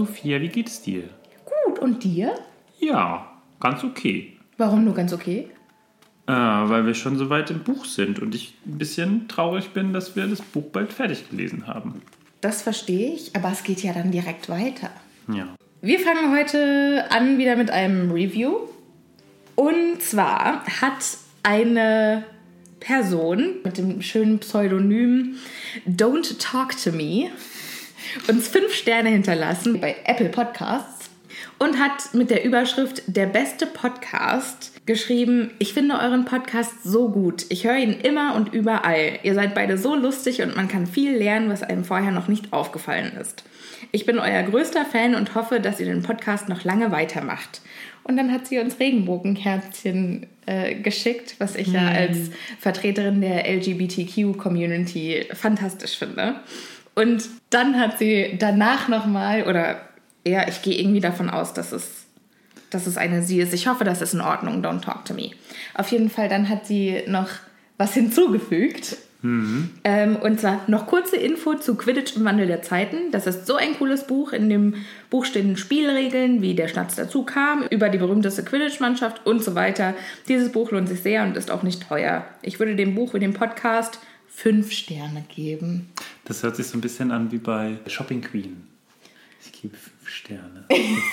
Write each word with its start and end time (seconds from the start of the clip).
Sophia, 0.00 0.40
wie 0.40 0.48
geht 0.48 0.68
es 0.68 0.80
dir? 0.80 1.10
Gut, 1.44 1.78
und 1.78 2.02
dir? 2.02 2.34
Ja, 2.78 3.30
ganz 3.60 3.84
okay. 3.84 4.38
Warum 4.56 4.82
nur 4.82 4.94
ganz 4.94 5.12
okay? 5.12 5.50
Äh, 6.26 6.32
weil 6.32 6.86
wir 6.86 6.94
schon 6.94 7.18
so 7.18 7.28
weit 7.28 7.50
im 7.50 7.64
Buch 7.64 7.84
sind 7.84 8.18
und 8.18 8.34
ich 8.34 8.54
ein 8.64 8.78
bisschen 8.78 9.28
traurig 9.28 9.74
bin, 9.74 9.92
dass 9.92 10.16
wir 10.16 10.26
das 10.26 10.40
Buch 10.40 10.70
bald 10.72 10.90
fertig 10.90 11.28
gelesen 11.28 11.66
haben. 11.66 12.00
Das 12.40 12.62
verstehe 12.62 13.12
ich, 13.12 13.36
aber 13.36 13.52
es 13.52 13.62
geht 13.62 13.82
ja 13.82 13.92
dann 13.92 14.10
direkt 14.10 14.48
weiter. 14.48 14.88
Ja. 15.30 15.54
Wir 15.82 15.98
fangen 15.98 16.34
heute 16.34 17.04
an 17.10 17.36
wieder 17.36 17.56
mit 17.56 17.70
einem 17.70 18.10
Review. 18.10 18.56
Und 19.54 20.00
zwar 20.00 20.64
hat 20.80 21.18
eine 21.42 22.24
Person 22.80 23.56
mit 23.64 23.76
dem 23.76 24.00
schönen 24.00 24.38
Pseudonym 24.38 25.34
Don't 25.86 26.38
Talk 26.38 26.74
to 26.82 26.90
Me 26.90 27.30
uns 28.28 28.48
fünf 28.48 28.74
Sterne 28.74 29.10
hinterlassen 29.10 29.80
bei 29.80 29.96
Apple 30.04 30.28
Podcasts 30.28 31.10
und 31.58 31.78
hat 31.78 32.14
mit 32.14 32.30
der 32.30 32.44
Überschrift 32.44 33.02
Der 33.06 33.26
beste 33.26 33.66
Podcast 33.66 34.72
geschrieben, 34.86 35.52
ich 35.58 35.74
finde 35.74 35.94
euren 36.00 36.24
Podcast 36.24 36.82
so 36.82 37.10
gut. 37.10 37.44
Ich 37.48 37.64
höre 37.64 37.76
ihn 37.76 37.92
immer 37.92 38.34
und 38.34 38.52
überall. 38.52 39.18
Ihr 39.22 39.34
seid 39.34 39.54
beide 39.54 39.78
so 39.78 39.94
lustig 39.94 40.42
und 40.42 40.56
man 40.56 40.68
kann 40.68 40.86
viel 40.86 41.16
lernen, 41.16 41.50
was 41.50 41.62
einem 41.62 41.84
vorher 41.84 42.12
noch 42.12 42.28
nicht 42.28 42.52
aufgefallen 42.52 43.12
ist. 43.20 43.44
Ich 43.92 44.06
bin 44.06 44.18
euer 44.18 44.42
größter 44.42 44.84
Fan 44.84 45.14
und 45.14 45.34
hoffe, 45.34 45.60
dass 45.60 45.80
ihr 45.80 45.86
den 45.86 46.02
Podcast 46.02 46.48
noch 46.48 46.64
lange 46.64 46.92
weitermacht. 46.92 47.60
Und 48.02 48.16
dann 48.16 48.32
hat 48.32 48.46
sie 48.46 48.58
uns 48.58 48.80
Regenbogenkerzchen 48.80 50.26
äh, 50.46 50.74
geschickt, 50.74 51.36
was 51.38 51.54
ich 51.54 51.68
ja 51.68 51.86
als 51.86 52.30
Vertreterin 52.58 53.20
der 53.20 53.46
LGBTQ-Community 53.48 55.26
fantastisch 55.34 55.98
finde. 55.98 56.40
Und 56.94 57.28
dann 57.50 57.78
hat 57.78 57.98
sie 57.98 58.36
danach 58.38 58.88
nochmal, 58.88 59.44
oder 59.44 59.80
ja, 60.26 60.46
ich 60.48 60.62
gehe 60.62 60.78
irgendwie 60.78 61.00
davon 61.00 61.30
aus, 61.30 61.54
dass 61.54 61.72
es 61.72 62.00
dass 62.70 62.86
es 62.86 62.96
eine 62.96 63.22
sie 63.22 63.40
ist. 63.40 63.52
Ich 63.52 63.66
hoffe, 63.66 63.82
das 63.82 64.00
ist 64.00 64.14
in 64.14 64.20
Ordnung. 64.20 64.64
Don't 64.64 64.82
talk 64.82 65.04
to 65.04 65.12
me. 65.12 65.30
Auf 65.74 65.88
jeden 65.88 66.08
Fall, 66.08 66.28
dann 66.28 66.48
hat 66.48 66.66
sie 66.66 67.02
noch 67.08 67.28
was 67.78 67.94
hinzugefügt. 67.94 68.96
Ähm, 69.22 70.16
und 70.16 70.40
zwar 70.40 70.62
noch 70.66 70.86
kurze 70.86 71.16
Info 71.16 71.54
zu 71.54 71.74
Quidditch 71.74 72.16
im 72.16 72.24
Wandel 72.24 72.46
der 72.46 72.62
Zeiten. 72.62 73.10
Das 73.10 73.26
ist 73.26 73.46
so 73.46 73.56
ein 73.56 73.76
cooles 73.76 74.06
Buch. 74.06 74.32
In 74.32 74.48
dem 74.48 74.76
Buch 75.10 75.26
stehen 75.26 75.56
Spielregeln, 75.58 76.40
wie 76.40 76.54
der 76.54 76.68
Schnatz 76.68 76.96
dazu 76.96 77.24
kam, 77.24 77.64
über 77.68 77.90
die 77.90 77.98
berühmteste 77.98 78.44
Quidditch-Mannschaft 78.44 79.26
und 79.26 79.44
so 79.44 79.54
weiter. 79.54 79.94
Dieses 80.28 80.52
Buch 80.52 80.70
lohnt 80.70 80.88
sich 80.88 81.02
sehr 81.02 81.22
und 81.24 81.36
ist 81.36 81.50
auch 81.50 81.62
nicht 81.62 81.86
teuer. 81.86 82.24
Ich 82.40 82.58
würde 82.58 82.76
dem 82.76 82.94
Buch 82.94 83.12
wie 83.12 83.18
dem 83.18 83.34
Podcast 83.34 83.98
fünf 84.42 84.72
Sterne 84.72 85.22
geben. 85.34 85.90
Das 86.24 86.42
hört 86.42 86.56
sich 86.56 86.66
so 86.66 86.78
ein 86.78 86.80
bisschen 86.80 87.10
an 87.10 87.30
wie 87.30 87.38
bei 87.38 87.76
Shopping 87.86 88.22
Queen. 88.22 88.66
Ich 89.44 89.60
gebe 89.60 89.76
fünf 89.76 90.08
Sterne. 90.08 90.64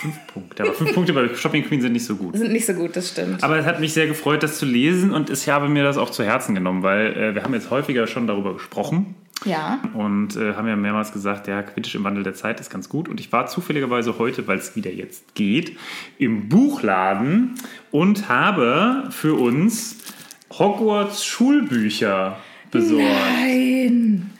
fünf 0.01 0.27
Punkte. 0.27 0.63
Aber 0.63 0.73
fünf 0.73 0.93
Punkte 0.93 1.11
bei 1.11 1.35
Shopping 1.35 1.65
Queen 1.65 1.81
sind 1.81 1.91
nicht 1.91 2.05
so 2.05 2.15
gut. 2.15 2.37
Sind 2.37 2.53
nicht 2.53 2.65
so 2.65 2.73
gut, 2.73 2.95
das 2.95 3.09
stimmt. 3.09 3.43
Aber 3.43 3.57
es 3.57 3.65
hat 3.65 3.81
mich 3.81 3.91
sehr 3.91 4.07
gefreut, 4.07 4.43
das 4.43 4.57
zu 4.57 4.65
lesen 4.65 5.11
und 5.11 5.29
ich 5.29 5.49
habe 5.49 5.67
mir 5.67 5.83
das 5.83 5.97
auch 5.97 6.09
zu 6.09 6.23
Herzen 6.23 6.55
genommen, 6.55 6.83
weil 6.83 7.17
äh, 7.17 7.35
wir 7.35 7.43
haben 7.43 7.53
jetzt 7.53 7.69
häufiger 7.69 8.07
schon 8.07 8.27
darüber 8.27 8.53
gesprochen 8.53 9.15
ja. 9.43 9.81
und 9.93 10.37
äh, 10.37 10.53
haben 10.53 10.67
ja 10.69 10.77
mehrmals 10.77 11.11
gesagt, 11.11 11.47
ja, 11.49 11.61
Quidditch 11.63 11.95
im 11.95 12.05
Wandel 12.05 12.23
der 12.23 12.33
Zeit 12.33 12.61
ist 12.61 12.69
ganz 12.69 12.87
gut. 12.87 13.09
Und 13.09 13.19
ich 13.19 13.33
war 13.33 13.47
zufälligerweise 13.47 14.17
heute, 14.19 14.47
weil 14.47 14.57
es 14.57 14.77
wieder 14.77 14.91
jetzt 14.91 15.35
geht, 15.35 15.77
im 16.17 16.47
Buchladen 16.47 17.55
und 17.91 18.29
habe 18.29 19.09
für 19.09 19.33
uns 19.33 19.97
Hogwarts 20.57 21.25
Schulbücher 21.25 22.37
besorgt. 22.71 23.03
Nein. 23.03 24.31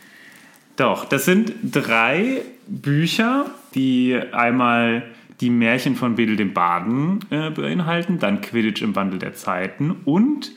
Doch, 0.76 1.06
das 1.06 1.26
sind 1.26 1.54
drei 1.64 2.42
Bücher, 2.68 3.50
die 3.74 4.20
einmal 4.32 5.04
die 5.42 5.50
Märchen 5.50 5.96
von 5.96 6.18
Wedel 6.18 6.36
dem 6.36 6.54
Baden 6.54 7.20
äh, 7.30 7.50
beinhalten, 7.50 8.20
dann 8.20 8.42
Quidditch 8.42 8.82
im 8.82 8.96
Wandel 8.96 9.20
der 9.20 9.34
Zeiten 9.34 9.92
und 10.06 10.52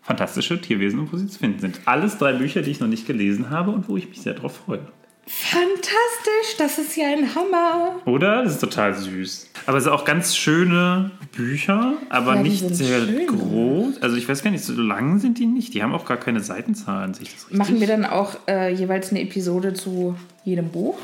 fantastische 0.00 0.60
Tierwesen 0.60 1.00
und 1.00 1.12
wo 1.12 1.16
sie 1.16 1.28
zu 1.28 1.38
finden 1.38 1.60
sind. 1.60 1.80
Alles 1.84 2.18
drei 2.18 2.32
Bücher, 2.32 2.62
die 2.62 2.70
ich 2.70 2.80
noch 2.80 2.88
nicht 2.88 3.06
gelesen 3.06 3.50
habe 3.50 3.70
und 3.70 3.88
wo 3.88 3.96
ich 3.96 4.08
mich 4.08 4.20
sehr 4.20 4.34
darauf 4.34 4.56
freue. 4.56 4.80
Fantastisch, 5.26 6.56
das 6.58 6.78
ist 6.78 6.96
ja 6.96 7.06
ein 7.08 7.34
Hammer. 7.34 8.00
Oder? 8.06 8.42
Das 8.42 8.54
ist 8.54 8.60
total 8.60 8.94
süß. 8.94 9.48
Aber 9.66 9.78
es 9.78 9.84
sind 9.84 9.92
auch 9.92 10.04
ganz 10.04 10.36
schöne 10.36 11.12
Bücher, 11.32 11.94
aber 12.08 12.36
Ja, 12.36 12.42
nicht 12.42 12.74
sehr 12.74 13.00
schön. 13.06 13.26
groß. 13.28 14.02
Also 14.02 14.16
ich 14.16 14.28
weiß 14.28 14.42
gar 14.42 14.50
nicht, 14.50 14.64
so 14.64 14.72
lang 14.74 15.20
sind 15.20 15.38
die 15.38 15.46
nicht. 15.46 15.74
Die 15.74 15.82
haben 15.82 15.92
auch 15.94 16.04
gar 16.06 16.16
keine 16.16 16.40
Seitenzahlen. 16.40 17.14
Machen 17.50 17.80
wir 17.80 17.86
dann 17.86 18.04
auch 18.04 18.36
äh, 18.48 18.72
jeweils 18.74 19.10
eine 19.10 19.20
Episode 19.22 19.74
zu 19.74 20.16
jedem 20.44 20.70
Buch? 20.70 20.98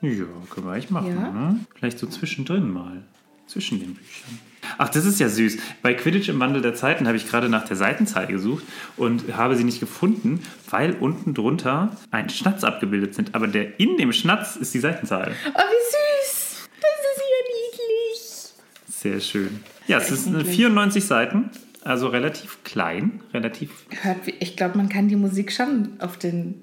Ja, 0.00 0.10
können 0.50 0.66
wir 0.66 0.72
eigentlich 0.72 0.90
machen. 0.90 1.16
Ja. 1.20 1.30
Ne? 1.30 1.60
Vielleicht 1.76 1.98
so 1.98 2.06
zwischendrin 2.06 2.70
mal. 2.70 3.02
Zwischen 3.46 3.78
den 3.80 3.94
Büchern. 3.94 4.38
Ach, 4.78 4.88
das 4.88 5.04
ist 5.04 5.18
ja 5.20 5.28
süß. 5.28 5.58
Bei 5.82 5.92
Quidditch 5.94 6.28
im 6.28 6.38
Wandel 6.40 6.62
der 6.62 6.74
Zeiten 6.74 7.06
habe 7.06 7.16
ich 7.16 7.28
gerade 7.28 7.48
nach 7.48 7.64
der 7.66 7.76
Seitenzahl 7.76 8.26
gesucht 8.26 8.64
und 8.96 9.36
habe 9.36 9.56
sie 9.56 9.64
nicht 9.64 9.80
gefunden, 9.80 10.40
weil 10.70 10.92
unten 10.94 11.34
drunter 11.34 11.96
ein 12.10 12.28
Schnatz 12.30 12.64
abgebildet 12.64 13.14
sind. 13.14 13.34
Aber 13.34 13.48
der 13.48 13.78
in 13.80 13.96
dem 13.96 14.12
Schnatz 14.12 14.56
ist 14.56 14.72
die 14.74 14.78
Seitenzahl. 14.80 15.32
Oh, 15.46 15.58
wie 15.58 16.22
süß. 16.24 16.68
Das 16.80 17.00
ist 17.12 17.22
ja 17.22 17.42
niedlich. 17.76 18.52
Sehr 18.88 19.20
schön. 19.20 19.60
Ja, 19.88 19.98
es 19.98 20.10
ist 20.10 20.28
eine 20.28 20.38
Eigentlich. 20.38 20.56
94 20.56 21.04
Seiten, 21.04 21.50
also 21.82 22.06
relativ 22.06 22.58
klein, 22.64 23.20
relativ. 23.34 23.70
Hört, 24.02 24.26
wie- 24.26 24.34
ich 24.38 24.56
glaube, 24.56 24.78
man 24.78 24.88
kann 24.88 25.08
die 25.08 25.16
Musik 25.16 25.52
schon 25.52 26.00
auf 26.00 26.16
den... 26.18 26.54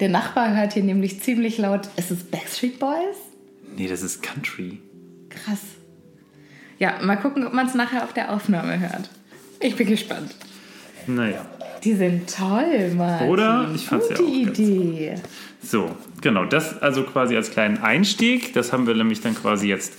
Der 0.00 0.08
Nachbar 0.08 0.56
hört 0.56 0.72
hier 0.74 0.82
nämlich 0.82 1.20
ziemlich 1.22 1.58
laut. 1.58 1.88
Ist 1.96 2.10
es 2.10 2.22
Backstreet 2.24 2.78
Boys? 2.78 3.16
Nee, 3.76 3.86
das 3.88 4.02
ist 4.02 4.22
Country. 4.22 4.78
Krass. 5.28 5.60
Ja, 6.80 6.94
mal 7.02 7.16
gucken, 7.16 7.46
ob 7.46 7.52
man 7.52 7.66
es 7.66 7.74
nachher 7.74 8.02
auf 8.02 8.12
der 8.14 8.32
Aufnahme 8.32 8.80
hört. 8.80 9.08
Ich 9.60 9.76
bin 9.76 9.86
gespannt. 9.86 10.34
Naja. 11.06 11.44
Die 11.84 11.94
sind 11.94 12.34
toll, 12.34 12.90
Mann. 12.96 13.28
Oder? 13.28 13.70
Ich 13.74 13.86
fand's 13.86 14.08
ja 14.08 14.16
Gute 14.16 14.28
auch 14.28 14.44
ganz 14.46 14.58
Idee. 14.58 15.14
So, 15.62 15.90
genau, 16.22 16.44
das 16.46 16.80
also 16.82 17.04
quasi 17.04 17.36
als 17.36 17.50
kleinen 17.50 17.78
Einstieg. 17.78 18.54
Das 18.54 18.72
haben 18.72 18.86
wir 18.86 18.94
nämlich 18.94 19.20
dann 19.20 19.34
quasi 19.34 19.68
jetzt 19.68 19.92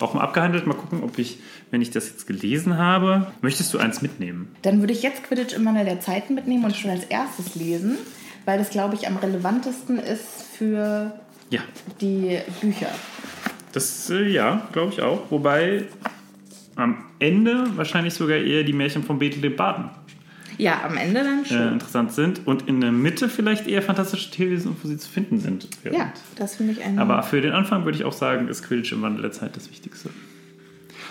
auch 0.00 0.14
mal 0.14 0.20
abgehandelt. 0.20 0.66
Mal 0.66 0.74
gucken, 0.74 1.02
ob 1.02 1.18
ich, 1.18 1.40
wenn 1.72 1.82
ich 1.82 1.90
das 1.90 2.08
jetzt 2.08 2.26
gelesen 2.28 2.78
habe, 2.78 3.26
möchtest 3.40 3.74
du 3.74 3.78
eins 3.78 4.00
mitnehmen? 4.00 4.54
Dann 4.62 4.78
würde 4.80 4.92
ich 4.92 5.02
jetzt 5.02 5.24
Quidditch 5.24 5.54
im 5.54 5.66
Wandel 5.66 5.84
der 5.84 6.00
Zeiten 6.00 6.34
mitnehmen 6.36 6.64
und 6.64 6.76
schon 6.76 6.90
als 6.92 7.02
erstes 7.04 7.56
lesen, 7.56 7.98
weil 8.44 8.58
das, 8.58 8.70
glaube 8.70 8.94
ich, 8.94 9.08
am 9.08 9.16
relevantesten 9.16 9.98
ist 9.98 10.44
für 10.56 11.12
Ja, 11.50 11.60
die 12.00 12.38
Bücher. 12.60 12.88
das 13.72 14.08
äh, 14.10 14.22
ja, 14.28 14.68
glaube 14.72 14.92
ich 14.92 15.02
auch. 15.02 15.22
Wobei 15.30 15.84
am 16.78 16.96
Ende 17.18 17.64
wahrscheinlich 17.76 18.14
sogar 18.14 18.38
eher 18.38 18.62
die 18.64 18.72
Märchen 18.72 19.02
von 19.02 19.18
Bethel 19.18 19.40
dem 19.42 19.56
Baden 19.56 19.90
Ja, 20.56 20.82
am 20.84 20.96
Ende 20.96 21.22
dann 21.22 21.42
äh, 21.44 21.46
schon. 21.46 21.72
interessant 21.74 22.12
sind 22.12 22.46
und 22.46 22.68
in 22.68 22.80
der 22.80 22.92
Mitte 22.92 23.28
vielleicht 23.28 23.66
eher 23.66 23.82
fantastische 23.82 24.30
Tierwesen 24.30 24.76
wo 24.82 24.88
sie 24.88 24.96
zu 24.96 25.10
finden 25.10 25.40
sind. 25.40 25.68
ja, 25.84 26.12
das 26.36 26.56
finde 26.56 26.72
ich 26.72 26.82
ein. 26.84 26.98
Aber 26.98 27.22
für 27.22 27.40
den 27.40 27.52
Anfang 27.52 27.84
würde 27.84 27.98
ich 27.98 28.04
auch 28.04 28.12
sagen, 28.12 28.48
ist 28.48 28.62
Quidditch 28.66 28.92
im 28.92 29.02
Wandel 29.02 29.22
der 29.22 29.32
Zeit 29.32 29.56
das 29.56 29.68
Wichtigste. 29.70 30.10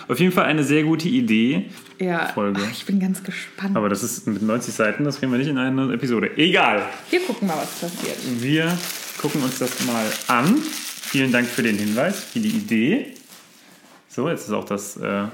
Auf 0.08 0.18
jeden 0.20 0.32
Fall 0.32 0.46
eine 0.46 0.64
sehr 0.64 0.84
gute 0.84 1.06
Idee. 1.06 1.66
ja, 1.98 2.28
Folge. 2.28 2.62
Ach, 2.64 2.70
ich 2.72 2.86
bin 2.86 2.98
ganz 2.98 3.22
gespannt. 3.22 3.76
Aber 3.76 3.90
das 3.90 4.02
ist 4.02 4.26
mit 4.26 4.40
90 4.40 4.72
Seiten, 4.72 5.04
das 5.04 5.18
kriegen 5.18 5.30
wir 5.32 5.38
nicht 5.38 5.48
in 5.48 5.58
einer 5.58 5.90
Episode. 5.92 6.30
Egal. 6.38 6.82
Wir 7.10 7.20
gucken 7.20 7.46
mal, 7.46 7.58
was 7.58 7.72
passiert. 7.78 8.16
Wir 8.40 8.76
gucken 9.20 9.42
uns 9.42 9.58
das 9.58 9.84
mal 9.86 10.06
an. 10.28 10.56
Vielen 10.62 11.30
Dank 11.30 11.46
für 11.46 11.62
den 11.62 11.76
Hinweis, 11.76 12.24
für 12.24 12.40
die 12.40 12.48
Idee. 12.48 13.12
So, 14.08 14.30
jetzt 14.30 14.46
ist 14.46 14.52
auch 14.52 14.64
das, 14.64 14.96
äh, 14.96 15.24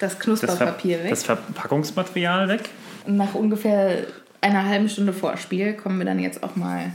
Das 0.00 0.14
das, 0.14 0.18
Knusperpapier 0.18 1.04
weg. 1.04 1.10
das 1.10 1.22
Verpackungsmaterial 1.24 2.48
weg. 2.48 2.70
Nach 3.06 3.34
ungefähr 3.34 3.98
einer 4.40 4.64
halben 4.64 4.88
Stunde 4.88 5.12
Vorspiel 5.12 5.74
kommen 5.74 5.98
wir 5.98 6.06
dann 6.06 6.18
jetzt 6.18 6.42
auch 6.42 6.56
mal. 6.56 6.92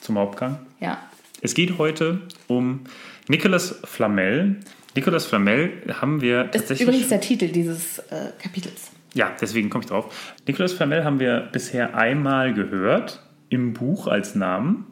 Zum 0.00 0.18
Hauptgang. 0.18 0.58
Ja. 0.80 0.98
Es 1.42 1.54
geht 1.54 1.76
heute 1.78 2.22
um 2.46 2.80
Nicolas 3.28 3.78
Flamel. 3.84 4.56
Nicolas 4.96 5.26
Flamel 5.26 5.72
haben 6.00 6.22
wir 6.22 6.44
Ist 6.46 6.52
tatsächlich. 6.52 6.88
übrigens 6.88 7.08
der 7.08 7.20
Titel 7.20 7.48
dieses 7.48 7.98
äh, 7.98 8.30
Kapitels. 8.42 8.90
Ja, 9.12 9.30
deswegen 9.40 9.68
komme 9.68 9.84
ich 9.84 9.90
drauf. 9.90 10.34
Nicolas 10.46 10.72
Flamel 10.72 11.04
haben 11.04 11.20
wir 11.20 11.48
bisher 11.52 11.94
einmal 11.94 12.54
gehört 12.54 13.22
im 13.50 13.74
Buch 13.74 14.06
als 14.06 14.34
Namen 14.34 14.86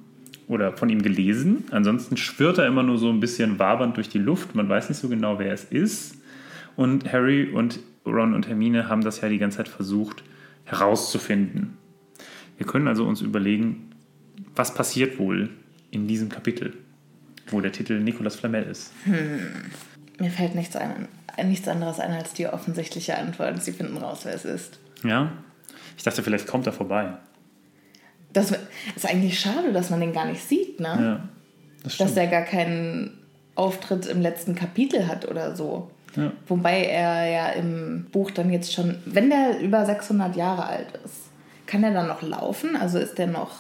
oder 0.47 0.77
von 0.77 0.91
ihm 0.91 1.01
gelesen. 1.01 1.65
Ansonsten 1.71 2.19
schwirrt 2.19 2.59
er 2.59 2.67
immer 2.67 2.83
nur 2.83 2.99
so 2.99 3.09
ein 3.09 3.21
bisschen 3.21 3.59
wabernd 3.59 3.97
durch 3.97 4.11
die 4.11 4.19
Luft. 4.19 4.55
Man 4.55 4.69
weiß 4.69 4.91
nicht 4.91 4.99
so 4.99 5.09
genau, 5.09 5.39
wer 5.39 5.53
es 5.53 5.65
ist. 5.65 6.17
Und 6.77 7.11
Harry 7.13 7.51
und 7.51 7.81
Ron 8.05 8.35
und 8.35 8.49
Hermine 8.49 8.89
haben 8.89 9.03
das 9.03 9.21
ja 9.21 9.29
die 9.29 9.39
ganze 9.39 9.59
Zeit 9.59 9.69
versucht 9.69 10.23
herauszufinden. 10.65 11.79
Wir 12.59 12.67
können 12.67 12.89
also 12.89 13.07
uns 13.07 13.21
überlegen, 13.21 13.91
was 14.55 14.75
passiert 14.75 15.19
wohl 15.19 15.51
in 15.91 16.09
diesem 16.09 16.29
Kapitel, 16.29 16.75
wo 17.49 17.61
der 17.61 17.73
Titel 17.73 18.01
Nicolas 18.01 18.37
Flamel 18.37 18.65
ist. 18.65 18.93
Mir 20.19 20.31
fällt 20.31 20.55
nichts, 20.55 20.77
ein, 20.77 21.09
nichts 21.45 21.69
anderes 21.69 22.01
ein 22.01 22.13
als 22.13 22.33
die 22.33 22.47
offensichtliche 22.47 23.17
Antwort. 23.17 23.63
Sie 23.63 23.73
finden 23.73 23.97
raus, 23.97 24.21
wer 24.25 24.35
es 24.35 24.45
ist. 24.45 24.79
Ja? 25.05 25.33
Ich 25.97 26.03
dachte, 26.03 26.23
vielleicht 26.23 26.47
kommt 26.47 26.67
er 26.67 26.73
vorbei. 26.73 27.17
Das 28.33 28.53
ist 28.95 29.07
eigentlich 29.07 29.39
schade, 29.39 29.73
dass 29.73 29.91
man 29.91 30.01
den 30.01 30.13
gar 30.13 30.27
nicht 30.27 30.43
sieht, 30.43 30.79
ne? 30.81 30.87
Ja, 30.89 31.29
das. 31.83 31.97
Dass 31.97 32.17
er 32.17 32.27
gar 32.27 32.43
keinen 32.43 33.19
Auftritt 33.55 34.07
im 34.07 34.21
letzten 34.21 34.55
Kapitel 34.55 35.07
hat 35.09 35.27
oder 35.27 35.57
so. 35.57 35.91
Ja. 36.17 36.33
Wobei 36.49 36.85
er 36.85 37.27
ja 37.29 37.49
im 37.51 38.07
Buch 38.13 38.31
dann 38.31 38.51
jetzt 38.51 38.73
schon, 38.73 38.97
wenn 39.05 39.31
der 39.31 39.61
über 39.61 39.85
600 39.85 40.35
Jahre 40.37 40.67
alt 40.67 40.89
ist, 41.05 41.25
kann 41.67 41.83
er 41.85 41.93
dann 41.93 42.09
noch 42.09 42.23
laufen? 42.23 42.77
Also 42.77 42.99
ist 42.99 43.19
der 43.19 43.27
noch 43.27 43.51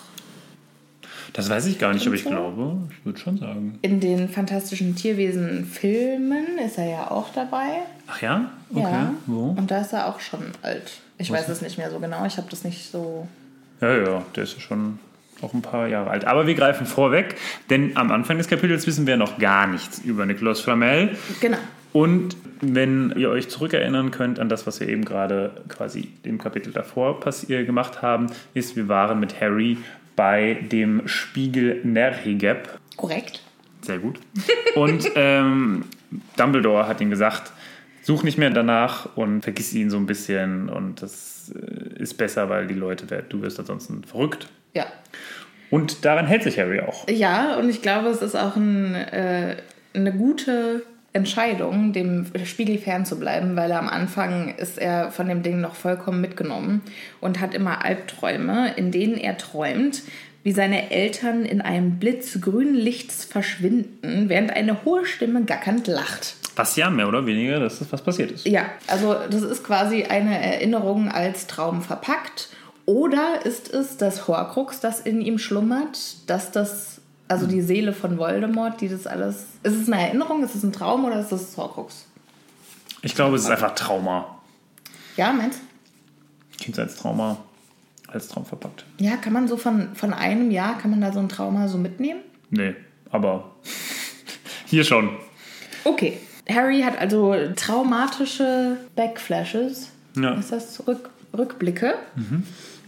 Das 1.33 1.51
weiß 1.51 1.67
ich 1.67 1.79
gar 1.79 1.93
nicht, 1.93 2.07
aber 2.07 2.15
ich 2.17 2.25
glaube, 2.25 2.77
ich 2.91 3.05
würde 3.05 3.19
schon 3.19 3.37
sagen. 3.39 3.79
in 3.83 4.01
den 4.01 4.29
fantastischen 4.29 4.95
Tierwesen-Filmen 4.95 6.59
ist 6.65 6.79
er 6.79 6.89
ja 6.89 7.11
auch 7.11 7.33
dabei. 7.35 7.83
Ach 8.07 8.23
ja? 8.23 8.51
Okay. 8.71 8.83
Ja. 8.83 9.15
Wo? 9.27 9.51
Und 9.51 9.71
da 9.71 9.81
ist 9.81 9.93
er 9.93 10.09
auch 10.09 10.21
schon 10.21 10.41
alt. 10.63 11.01
Ich 11.19 11.31
Wo 11.31 11.35
weiß 11.35 11.49
es 11.49 11.63
nicht 11.63 11.79
mehr 11.79 11.91
so 11.91 11.99
genau. 11.99 12.25
Ich 12.27 12.37
habe 12.37 12.49
das 12.51 12.65
nicht 12.65 12.91
so. 12.91 13.27
Ja, 13.81 13.97
ja, 13.97 14.23
der 14.35 14.45
ist 14.45 14.55
ja 14.55 14.61
schon 14.61 14.99
auch 15.43 15.53
ein 15.53 15.63
paar 15.63 15.87
Jahre 15.87 16.11
alt. 16.11 16.25
Aber 16.25 16.47
wir 16.47 16.55
greifen 16.55 16.87
vorweg, 16.87 17.37
denn 17.69 17.97
am 17.97 18.11
Anfang 18.11 18.39
des 18.39 18.49
Kapitels 18.49 18.87
wissen 18.87 19.07
wir 19.07 19.17
noch 19.17 19.39
gar 19.39 19.67
nichts 19.67 19.99
über 19.99 20.25
Nicolas 20.27 20.61
Flamel. 20.61 21.17
Genau. 21.41 21.59
Und 21.97 22.37
wenn 22.61 23.15
ihr 23.17 23.31
euch 23.31 23.49
zurückerinnern 23.49 24.11
könnt 24.11 24.39
an 24.39 24.51
das, 24.51 24.67
was 24.67 24.81
wir 24.81 24.89
eben 24.91 25.07
gerade 25.07 25.63
quasi 25.71 26.11
im 26.25 26.37
Kapitel 26.37 26.71
davor 26.71 27.19
äh, 27.49 27.65
gemacht 27.65 28.03
haben, 28.03 28.27
ist, 28.53 28.77
wir 28.77 28.87
waren 28.89 29.19
mit 29.19 29.41
Harry 29.41 29.79
bei 30.15 30.59
dem 30.71 31.09
Spiegel 31.09 31.81
Nerhigeb. 31.85 32.69
Korrekt. 32.99 33.41
Sehr 33.81 33.97
gut. 33.99 34.21
Und 34.75 35.11
ähm, 35.15 35.87
Dumbledore 36.37 36.87
hat 36.87 37.01
ihm 37.01 37.09
gesagt, 37.09 37.53
such 38.03 38.25
nicht 38.25 38.37
mehr 38.37 38.51
danach 38.51 39.17
und 39.17 39.41
vergiss 39.41 39.73
ihn 39.73 39.89
so 39.89 39.97
ein 39.97 40.05
bisschen. 40.05 40.69
Und 40.69 41.01
das 41.01 41.51
äh, 41.55 42.03
ist 42.03 42.19
besser, 42.19 42.51
weil 42.51 42.67
die 42.67 42.75
Leute, 42.75 43.07
du 43.27 43.41
wirst 43.41 43.59
ansonsten 43.59 44.05
verrückt. 44.05 44.49
Ja. 44.75 44.85
Und 45.71 46.05
daran 46.05 46.27
hält 46.27 46.43
sich 46.43 46.59
Harry 46.59 46.79
auch. 46.79 47.09
Ja, 47.09 47.57
und 47.57 47.71
ich 47.71 47.81
glaube, 47.81 48.11
es 48.11 48.21
ist 48.21 48.37
auch 48.37 48.55
ein, 48.55 48.95
äh, 48.95 49.57
eine 49.95 50.13
gute 50.13 50.83
Entscheidung, 51.17 51.93
dem 51.93 52.27
Spiegel 52.45 52.79
fernzubleiben, 52.79 53.57
weil 53.57 53.71
er 53.71 53.79
am 53.79 53.89
Anfang 53.89 54.55
ist 54.57 54.79
er 54.79 55.11
von 55.11 55.29
dem 55.29 55.43
Ding 55.43 55.61
noch 55.61 55.75
vollkommen 55.75 56.21
mitgenommen 56.21 56.83
und 57.21 57.41
hat 57.41 57.55
immer 57.55 57.85
Albträume, 57.85 58.75
in 58.77 58.93
denen 58.93 59.17
er 59.17 59.37
träumt, 59.37 60.03
wie 60.45 60.53
seine 60.53 60.93
Eltern 60.93 61.45
in 61.45 61.61
einem 61.61 61.99
Blitz 61.99 62.41
grünen 62.41 62.77
Lichts 62.77 63.25
verschwinden, 63.25 64.29
während 64.29 64.53
eine 64.53 64.85
hohe 64.85 65.05
Stimme 65.05 65.43
gackernd 65.43 65.89
lacht. 65.89 66.37
Was 66.55 66.77
ja 66.77 66.89
mehr 66.89 67.09
oder 67.09 67.27
weniger, 67.27 67.59
das 67.59 67.81
ist 67.81 67.93
was 67.93 68.03
passiert 68.03 68.31
ist. 68.31 68.47
Ja, 68.47 68.67
also 68.87 69.17
das 69.29 69.43
ist 69.43 69.65
quasi 69.65 70.05
eine 70.05 70.41
Erinnerung 70.41 71.11
als 71.11 71.49
Traum 71.49 71.83
verpackt. 71.83 72.51
Oder 72.85 73.45
ist 73.45 73.75
es 73.75 73.97
das 73.97 74.29
Horcrux, 74.29 74.79
das 74.79 75.01
in 75.01 75.21
ihm 75.21 75.39
schlummert, 75.39 75.99
dass 76.29 76.53
das, 76.53 76.96
also 77.29 77.47
die 77.47 77.61
Seele 77.61 77.93
von 77.93 78.19
Voldemort, 78.19 78.81
die 78.81 78.89
das 78.89 79.07
alles. 79.07 79.47
Ist 79.63 79.75
es 79.75 79.91
eine 79.91 80.01
Erinnerung, 80.01 80.43
ist 80.45 80.55
es 80.55 80.63
ein 80.63 80.73
Traum 80.73 81.05
oder 81.05 81.21
ist 81.21 81.33
es 81.33 81.47
das 81.47 81.57
Horcrux? 81.57 82.07
Ich 83.03 83.15
glaube, 83.15 83.37
es 83.37 83.43
ist 83.43 83.51
einfach 83.51 83.75
Trauma. 83.75 84.39
Ja, 85.17 85.33
meinst 85.33 85.61
Kindheitstrauma 86.59 87.39
als 88.09 88.29
Traum 88.29 88.47
verpackt. 88.47 88.85
Ja, 88.99 89.17
kann 89.17 89.33
man 89.33 89.49
so 89.49 89.57
von, 89.57 89.95
von 89.95 90.13
einem 90.13 90.51
Jahr, 90.51 90.79
kann 90.79 90.91
man 90.91 91.01
da 91.01 91.13
so 91.13 91.19
ein 91.19 91.29
Trauma 91.29 91.69
so 91.69 91.79
mitnehmen? 91.79 92.21
Nee, 92.51 92.75
aber 93.11 93.53
hier 94.67 94.85
schon. 94.85 95.11
Okay. 95.85 96.19
Harry 96.49 96.83
hat 96.83 96.97
also 96.99 97.35
traumatische 97.57 98.77
Backflashes. 98.95 99.91
Ja. 100.17 100.35
Ist 100.35 100.53
das 100.53 100.87
Rück, 100.87 101.11
Rückblicke? 101.37 101.95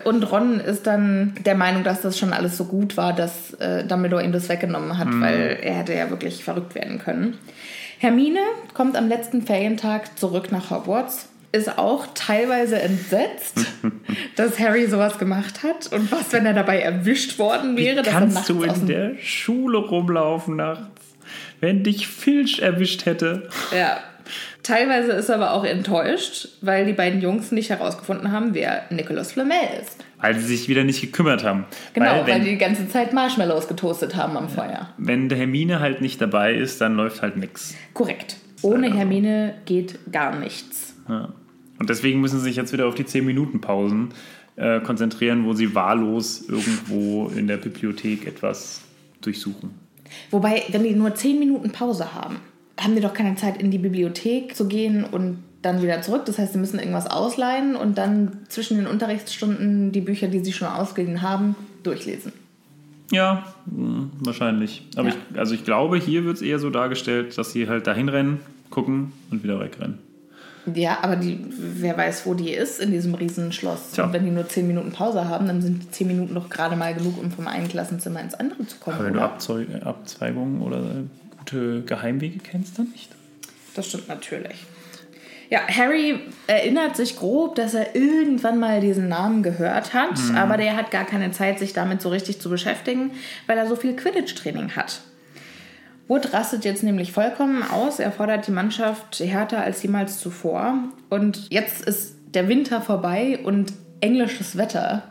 Und 0.09 0.23
Ron 0.33 0.59
ist 0.59 0.87
dann 0.87 1.35
der 1.45 1.55
Meinung, 1.55 1.85
dass 1.85 2.01
das 2.01 2.19
schon 2.19 2.33
alles 2.33 2.57
so 2.57 2.65
gut 2.65 2.97
war, 2.97 3.13
dass 3.13 3.53
äh, 3.55 3.85
Dumbledore 3.85 4.25
ihm 4.25 4.33
das 4.33 4.49
weggenommen 4.49 4.97
hat, 4.97 5.09
weil 5.21 5.59
er 5.63 5.75
hätte 5.75 5.93
ja 5.93 6.09
wirklich 6.09 6.43
verrückt 6.43 6.75
werden 6.75 6.99
können. 6.99 7.37
Hermine 7.99 8.41
kommt 8.73 8.97
am 8.97 9.07
letzten 9.07 9.43
Ferientag 9.43 10.19
zurück 10.19 10.51
nach 10.51 10.71
Hogwarts, 10.71 11.29
ist 11.53 11.77
auch 11.77 12.07
teilweise 12.15 12.81
entsetzt, 12.81 13.59
dass 14.37 14.59
Harry 14.59 14.87
sowas 14.87 15.19
gemacht 15.19 15.63
hat. 15.63 15.93
Und 15.93 16.11
was, 16.11 16.33
wenn 16.33 16.47
er 16.47 16.55
dabei 16.55 16.81
erwischt 16.81 17.39
worden 17.39 17.77
wäre, 17.77 17.99
er 17.99 18.21
nachts 18.21 18.35
Kannst 18.35 18.49
du 18.49 18.63
in 18.63 18.87
der 18.87 19.19
Schule 19.19 19.77
rumlaufen 19.77 20.57
nachts? 20.57 21.03
Wenn 21.61 21.85
dich 21.85 22.09
Filch 22.09 22.61
erwischt 22.61 23.05
hätte. 23.05 23.51
Ja. 23.77 23.99
Teilweise 24.63 25.13
ist 25.13 25.29
er 25.29 25.37
aber 25.37 25.53
auch 25.53 25.65
enttäuscht, 25.65 26.49
weil 26.61 26.87
die 26.87 26.93
beiden 26.93 27.21
Jungs 27.21 27.53
nicht 27.53 27.71
herausgefunden 27.71 28.33
haben, 28.33 28.55
wer 28.55 28.85
Nicholas 28.91 29.33
Flamel 29.33 29.57
ist. 29.83 30.05
Weil 30.21 30.35
sie 30.35 30.47
sich 30.47 30.69
wieder 30.69 30.85
nicht 30.85 31.01
gekümmert 31.01 31.45
haben. 31.45 31.65
Genau, 31.95 32.07
weil 32.07 32.21
weil, 32.21 32.27
wenn, 32.27 32.45
die 32.45 32.51
die 32.51 32.59
ganze 32.59 32.89
Zeit 32.89 33.13
Marshmallows 33.13 33.69
getoastet 33.69 34.17
haben 34.17 34.37
am 34.37 34.49
Feuer. 34.49 34.89
wenn 34.99 35.29
der 35.29 35.39
Hermine 35.39 35.81
halt 35.81 36.01
nicht 36.01 36.21
dabei 36.21 36.55
ist, 36.55 36.81
dann 36.81 36.97
läuft 36.97 37.23
halt 37.23 37.37
nichts. 37.37 37.75
Korrekt. 37.95 38.37
Ohne 38.63 38.93
Hermine 38.93 39.55
geht 39.67 39.99
gar 40.13 40.37
nichts. 40.37 40.97
Ja. 41.09 41.33
Und 41.79 41.91
deswegen 41.91 42.21
müssen 42.21 42.39
sie 42.39 42.47
sich 42.47 42.57
jetzt 42.57 42.73
wieder 42.73 42.87
auf 42.87 42.95
die 42.95 43.05
10-Minuten-Pausen 43.05 44.09
äh, 44.57 44.81
konzentrieren, 44.81 45.45
wo 45.45 45.53
sie 45.53 45.75
wahllos 45.75 46.49
irgendwo 46.49 47.29
in 47.29 47.47
der 47.47 47.57
Bibliothek 47.57 48.27
etwas 48.27 48.83
durchsuchen. 49.21 49.71
Wobei, 50.31 50.65
wenn 50.69 50.83
die 50.83 50.95
nur 50.95 51.15
10 51.15 51.39
Minuten 51.39 51.71
Pause 51.71 52.15
haben, 52.15 52.37
haben 52.79 52.95
die 52.95 53.01
doch 53.01 53.15
keine 53.15 53.35
Zeit, 53.37 53.61
in 53.61 53.71
die 53.71 53.79
Bibliothek 53.79 54.55
zu 54.57 54.67
gehen 54.69 55.05
und 55.05 55.43
dann 55.63 55.83
wieder 55.83 56.01
zurück. 56.03 56.23
Das 56.27 56.39
heißt, 56.39 56.53
sie 56.53 56.59
müssen 56.59 56.79
irgendwas 56.79 57.09
ausleihen 57.09 57.75
und 57.77 57.99
dann 57.99 58.39
zwischen 58.49 58.77
den 58.77 58.87
Unterrichtsstunden 58.87 59.91
die 59.93 60.01
Bücher, 60.01 60.29
die 60.29 60.39
sie 60.45 60.53
schon 60.53 60.69
ausgeliehen 60.69 61.21
haben, 61.23 61.57
durchlesen. 61.83 62.33
Ja, 63.11 63.45
mh, 63.67 64.11
wahrscheinlich. 64.21 64.87
Aber 64.97 65.09
Ja. 65.09 65.15
ich, 65.33 65.39
also 65.39 65.55
ich 65.55 65.65
glaube, 65.65 65.97
hier 65.99 66.25
wird 66.25 66.37
es 66.37 66.43
eher 66.43 66.59
so 66.59 66.71
dargestellt, 66.71 67.37
dass 67.39 67.53
sie 67.53 67.69
halt 67.69 67.87
dahin 67.87 68.09
rennen, 68.09 68.41
gucken 68.71 69.13
und 69.31 69.43
wieder 69.43 69.59
wegrennen. 69.59 69.99
Ja, 70.75 70.99
aber 71.01 71.17
die, 71.17 71.39
wer 71.49 71.97
weiß, 71.97 72.27
wo 72.27 72.35
die 72.35 72.51
ist 72.51 72.79
in 72.79 72.91
diesem 72.91 73.15
Riesenschloss. 73.15 73.93
Tja. 73.93 74.05
Und 74.05 74.13
wenn 74.13 74.25
die 74.27 74.31
nur 74.31 74.47
10 74.47 74.67
Minuten 74.67 74.93
Pause 74.93 75.27
haben, 75.27 75.47
dann 75.47 75.63
sind 75.63 75.83
die 75.83 75.91
10 75.91 76.07
Minuten 76.07 76.35
doch 76.35 76.51
gerade 76.51 76.77
mal 76.77 76.93
genug, 76.95 77.19
um 77.19 77.31
vom 77.31 77.49
einen 77.49 77.69
Klassenzimmer 77.69 78.21
ins 78.21 78.35
andere 78.35 78.67
zu 78.67 78.77
kommen. 78.79 78.97
Aber 78.97 79.07
wenn 79.07 79.15
du 79.15 79.19
oder? 79.21 79.29
Abzeu 79.31 79.65
Abzweigungen 79.83 80.61
oder 80.61 80.83
gute 81.49 81.83
Geheimwege 81.83 82.39
kennst, 82.39 82.79
dann 82.79 82.91
nicht. 82.91 83.11
Das 83.75 83.89
stimmt 83.89 84.09
natürlich. 84.09 84.65
Ja, 85.51 85.61
Harry 85.67 86.21
erinnert 86.47 86.97
sich 86.97 87.17
grob, 87.17 87.55
dass 87.55 87.73
er 87.73 87.95
irgendwann 87.95 88.59
mal 88.59 88.81
diesen 88.81 89.09
Namen 89.09 89.43
gehört 89.43 89.95
hat, 89.95 90.19
aber 90.35 90.59
der 90.59 90.77
hat 90.77 90.91
gar 90.91 91.07
keine 91.07 91.31
Zeit, 91.31 91.59
sich 91.59 91.73
damit 91.73 92.03
so 92.03 92.11
richtig 92.11 92.39
zu 92.39 92.51
beschäftigen, 92.51 93.13
weil 93.47 93.57
er 93.57 93.67
so 93.67 93.75
viel 93.75 93.97
Quidditch-Training 93.97 94.77
hat. 94.77 95.01
Wood 96.07 96.35
rastet 96.35 96.65
jetzt 96.67 96.83
nämlich 96.83 97.13
vollkommen 97.13 97.63
aus. 97.63 97.99
Er 97.99 98.13
fordert 98.13 98.47
die 98.47 98.51
Mannschaft 98.51 99.21
härter 99.21 99.63
als 99.63 99.83
jemals 99.83 100.19
zuvor. 100.21 100.85
Und 101.09 101.47
jetzt 101.51 101.83
ist 101.83 102.17
der 102.35 102.49
Winter 102.49 102.81
vorbei 102.81 103.39
und 103.43 103.73
englisches 104.01 104.57
Wetter. 104.57 105.03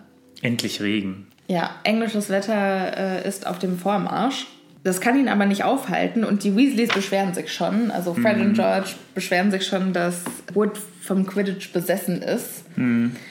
Endlich 0.42 0.82
Regen. 0.82 1.28
Ja, 1.48 1.70
englisches 1.84 2.30
Wetter 2.30 2.98
äh, 2.98 3.28
ist 3.28 3.48
auf 3.48 3.60
dem 3.60 3.78
Vormarsch. 3.78 4.48
Das 4.84 5.02
kann 5.02 5.20
ihn 5.20 5.28
aber 5.28 5.46
nicht 5.46 5.64
aufhalten 5.64 6.24
und 6.24 6.44
die 6.44 6.56
Weasleys 6.56 6.90
beschweren 6.90 7.34
sich 7.34 7.52
schon. 7.52 7.92
Also 7.92 8.14
Fred 8.14 8.38
und 8.38 8.54
George 8.54 8.92
beschweren 9.16 9.52
sich 9.52 9.66
schon, 9.66 9.92
dass 9.92 10.24
Wood 10.54 10.78
vom 11.02 11.26
Quidditch 11.26 11.74
besessen 11.74 12.22
ist. 12.22 12.64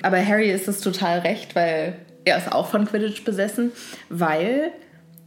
Aber 0.02 0.24
Harry 0.24 0.50
ist 0.50 0.68
es 0.68 0.80
total 0.80 1.20
recht, 1.20 1.54
weil 1.54 1.94
er 2.24 2.38
ist 2.38 2.52
auch 2.52 2.68
von 2.68 2.86
Quidditch 2.86 3.24
besessen, 3.24 3.72
weil 4.08 4.72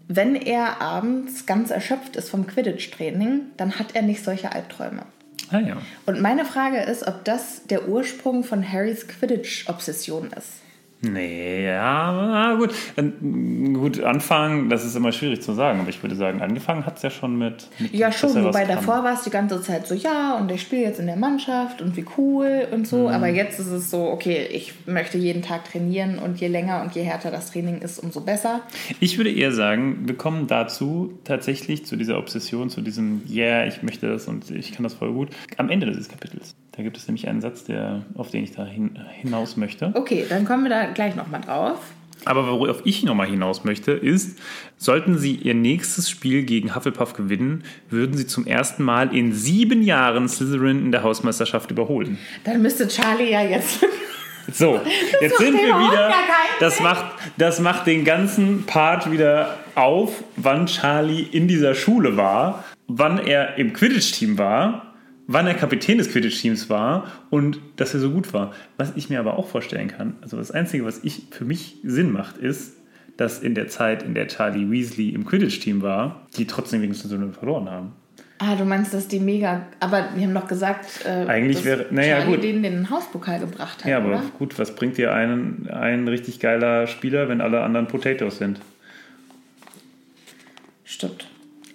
wenn 0.07 0.35
er 0.35 0.81
abends 0.81 1.45
ganz 1.45 1.69
erschöpft 1.71 2.15
ist 2.15 2.29
vom 2.29 2.47
Quidditch-Training, 2.47 3.41
dann 3.57 3.79
hat 3.79 3.95
er 3.95 4.01
nicht 4.01 4.23
solche 4.23 4.51
Albträume. 4.51 5.03
Ah 5.51 5.59
ja. 5.59 5.77
Und 6.05 6.21
meine 6.21 6.45
Frage 6.45 6.77
ist, 6.77 7.07
ob 7.07 7.23
das 7.25 7.63
der 7.67 7.88
Ursprung 7.88 8.43
von 8.43 8.67
Harrys 8.67 9.07
Quidditch-Obsession 9.07 10.31
ist. 10.35 10.61
Nee, 11.01 11.65
ja, 11.65 12.55
gut. 12.55 12.73
Dann, 12.95 13.13
Gut, 13.73 14.01
anfangen, 14.03 14.69
das 14.69 14.83
ist 14.83 14.95
immer 14.95 15.11
schwierig 15.11 15.41
zu 15.41 15.53
sagen, 15.53 15.79
aber 15.79 15.89
ich 15.89 16.01
würde 16.03 16.15
sagen, 16.15 16.41
angefangen 16.41 16.85
hat 16.85 16.97
es 16.97 17.03
ja 17.03 17.09
schon 17.09 17.37
mit. 17.37 17.67
mit 17.79 17.93
Ja, 17.93 18.11
schon, 18.11 18.43
wobei 18.43 18.65
davor 18.65 19.03
war 19.03 19.13
es 19.13 19.23
die 19.23 19.29
ganze 19.29 19.61
Zeit 19.61 19.87
so, 19.87 19.95
ja, 19.95 20.35
und 20.37 20.51
ich 20.51 20.61
spiele 20.61 20.81
jetzt 20.83 20.99
in 20.99 21.05
der 21.05 21.15
Mannschaft 21.15 21.81
und 21.81 21.95
wie 21.95 22.05
cool 22.17 22.67
und 22.71 22.87
so. 22.87 23.07
Mhm. 23.07 23.13
Aber 23.13 23.27
jetzt 23.27 23.59
ist 23.59 23.71
es 23.71 23.89
so, 23.89 24.09
okay, 24.09 24.47
ich 24.51 24.73
möchte 24.85 25.17
jeden 25.17 25.41
Tag 25.41 25.65
trainieren 25.71 26.19
und 26.19 26.39
je 26.39 26.47
länger 26.47 26.81
und 26.81 26.93
je 26.93 27.03
härter 27.03 27.31
das 27.31 27.51
Training 27.51 27.79
ist, 27.79 27.99
umso 27.99 28.21
besser. 28.21 28.61
Ich 28.99 29.17
würde 29.17 29.31
eher 29.31 29.53
sagen, 29.53 29.99
wir 30.05 30.15
kommen 30.15 30.47
dazu 30.47 31.17
tatsächlich 31.23 31.85
zu 31.85 31.95
dieser 31.95 32.17
Obsession, 32.17 32.69
zu 32.69 32.81
diesem, 32.81 33.21
yeah, 33.29 33.65
ich 33.65 33.83
möchte 33.83 34.09
das 34.09 34.27
und 34.27 34.51
ich 34.51 34.73
kann 34.73 34.83
das 34.83 34.93
voll 34.93 35.13
gut, 35.13 35.29
am 35.57 35.69
Ende 35.69 35.87
dieses 35.87 36.09
Kapitels. 36.09 36.55
Da 36.79 36.83
gibt 36.83 36.95
es 36.95 37.05
nämlich 37.09 37.27
einen 37.27 37.41
Satz, 37.41 37.65
der, 37.65 38.03
auf 38.15 38.31
den 38.31 38.41
ich 38.45 38.53
da 38.53 38.63
hin, 38.63 38.98
hinaus 39.12 39.57
möchte. 39.57 39.91
Okay, 39.95 40.25
dann 40.29 40.45
kommen 40.45 40.63
wir 40.63 40.69
da 40.69 40.86
gleich 40.86 41.13
nochmal 41.13 41.41
drauf. 41.41 41.77
Aber 42.24 42.48
worauf 42.48 42.83
ich 42.86 43.03
nochmal 43.03 43.27
hinaus 43.27 43.65
möchte, 43.65 43.91
ist, 43.91 44.39
sollten 44.77 45.17
Sie 45.17 45.36
Ihr 45.36 45.55
nächstes 45.55 46.09
Spiel 46.09 46.43
gegen 46.43 46.74
Hufflepuff 46.75 47.12
gewinnen, 47.12 47.65
würden 47.89 48.15
Sie 48.15 48.25
zum 48.27 48.48
ersten 48.48 48.83
Mal 48.83 49.13
in 49.13 49.33
sieben 49.33 49.83
Jahren 49.83 50.29
Slytherin 50.29 50.86
in 50.86 50.93
der 50.93 51.03
Hausmeisterschaft 51.03 51.69
überholen. 51.69 52.17
Dann 52.45 52.62
müsste 52.62 52.88
Charlie 52.88 53.29
ja 53.29 53.41
jetzt. 53.41 53.86
So, 54.51 54.81
jetzt 55.21 55.33
macht 55.33 55.43
sind 55.45 55.57
wir 55.57 55.77
wieder. 55.77 56.12
Das 56.59 56.79
macht, 56.79 57.05
das 57.38 57.59
macht 57.59 57.86
den 57.86 58.03
ganzen 58.03 58.65
Part 58.65 59.12
wieder 59.12 59.59
auf, 59.75 60.24
wann 60.38 60.65
Charlie 60.65 61.21
in 61.21 61.48
dieser 61.48 61.75
Schule 61.75 62.17
war, 62.17 62.63
wann 62.88 63.19
er 63.19 63.59
im 63.59 63.74
Quidditch-Team 63.74 64.39
war, 64.39 64.88
wann 65.31 65.45
er 65.45 65.53
Kapitän 65.53 66.00
des 66.00 66.12
Quidditch-Teams 66.12 66.69
war 66.71 67.05
und 67.29 67.59
dass 67.75 67.93
er 67.93 68.00
so 68.00 68.09
gut 68.09 68.33
war. 68.33 68.51
Was 68.77 68.93
ich 68.95 69.09
mir 69.12 69.19
aber 69.19 69.38
auch 69.38 69.48
vorstellen 69.48 69.88
kann, 69.88 70.15
also 70.21 70.38
das 70.38 70.50
Einzige, 70.50 70.86
was 70.86 71.03
ich 71.03 71.27
für 71.29 71.45
mich 71.45 71.77
Sinn 71.83 72.12
macht, 72.12 72.38
ist, 72.38 72.74
dass 73.15 73.39
in 73.39 73.53
der 73.53 73.67
Zeit, 73.67 74.01
in 74.01 74.15
der 74.15 74.27
Charlie 74.27 74.69
Weasley 74.71 75.09
im 75.09 75.25
Quidditch-Team 75.25 75.83
war, 75.83 76.25
die 76.36 76.48
trotzdem 76.48 76.81
gegen 76.81 76.93
Slytherin 76.95 77.33
verloren 77.33 77.69
haben. 77.69 77.91
Ah, 78.39 78.55
du 78.55 78.63
meinst, 78.65 78.93
dass 78.93 79.07
die 79.07 79.19
mega. 79.19 79.67
Aber 79.81 80.07
wir 80.15 80.24
haben 80.25 80.33
doch 80.33 80.48
gesagt, 80.48 81.05
äh, 81.05 81.25
Eigentlich 81.27 81.57
dass 81.57 81.65
wäre- 81.65 81.86
naja, 81.91 82.19
Charlie 82.21 82.36
gut. 82.36 82.43
denen 82.43 82.63
den 82.63 82.89
Hauspokal 82.89 83.39
gebracht 83.39 83.79
hat. 83.83 83.86
Ja, 83.91 83.98
aber 83.98 84.07
oder? 84.07 84.24
gut, 84.39 84.57
was 84.57 84.74
bringt 84.75 84.98
dir 84.98 85.13
einen, 85.13 85.69
ein 85.69 86.07
richtig 86.07 86.39
geiler 86.39 86.88
Spieler, 86.88 87.27
wenn 87.29 87.41
alle 87.41 87.62
anderen 87.62 87.88
Potatoes 87.88 88.38
sind? 88.39 88.62
Stimmt. 90.86 91.27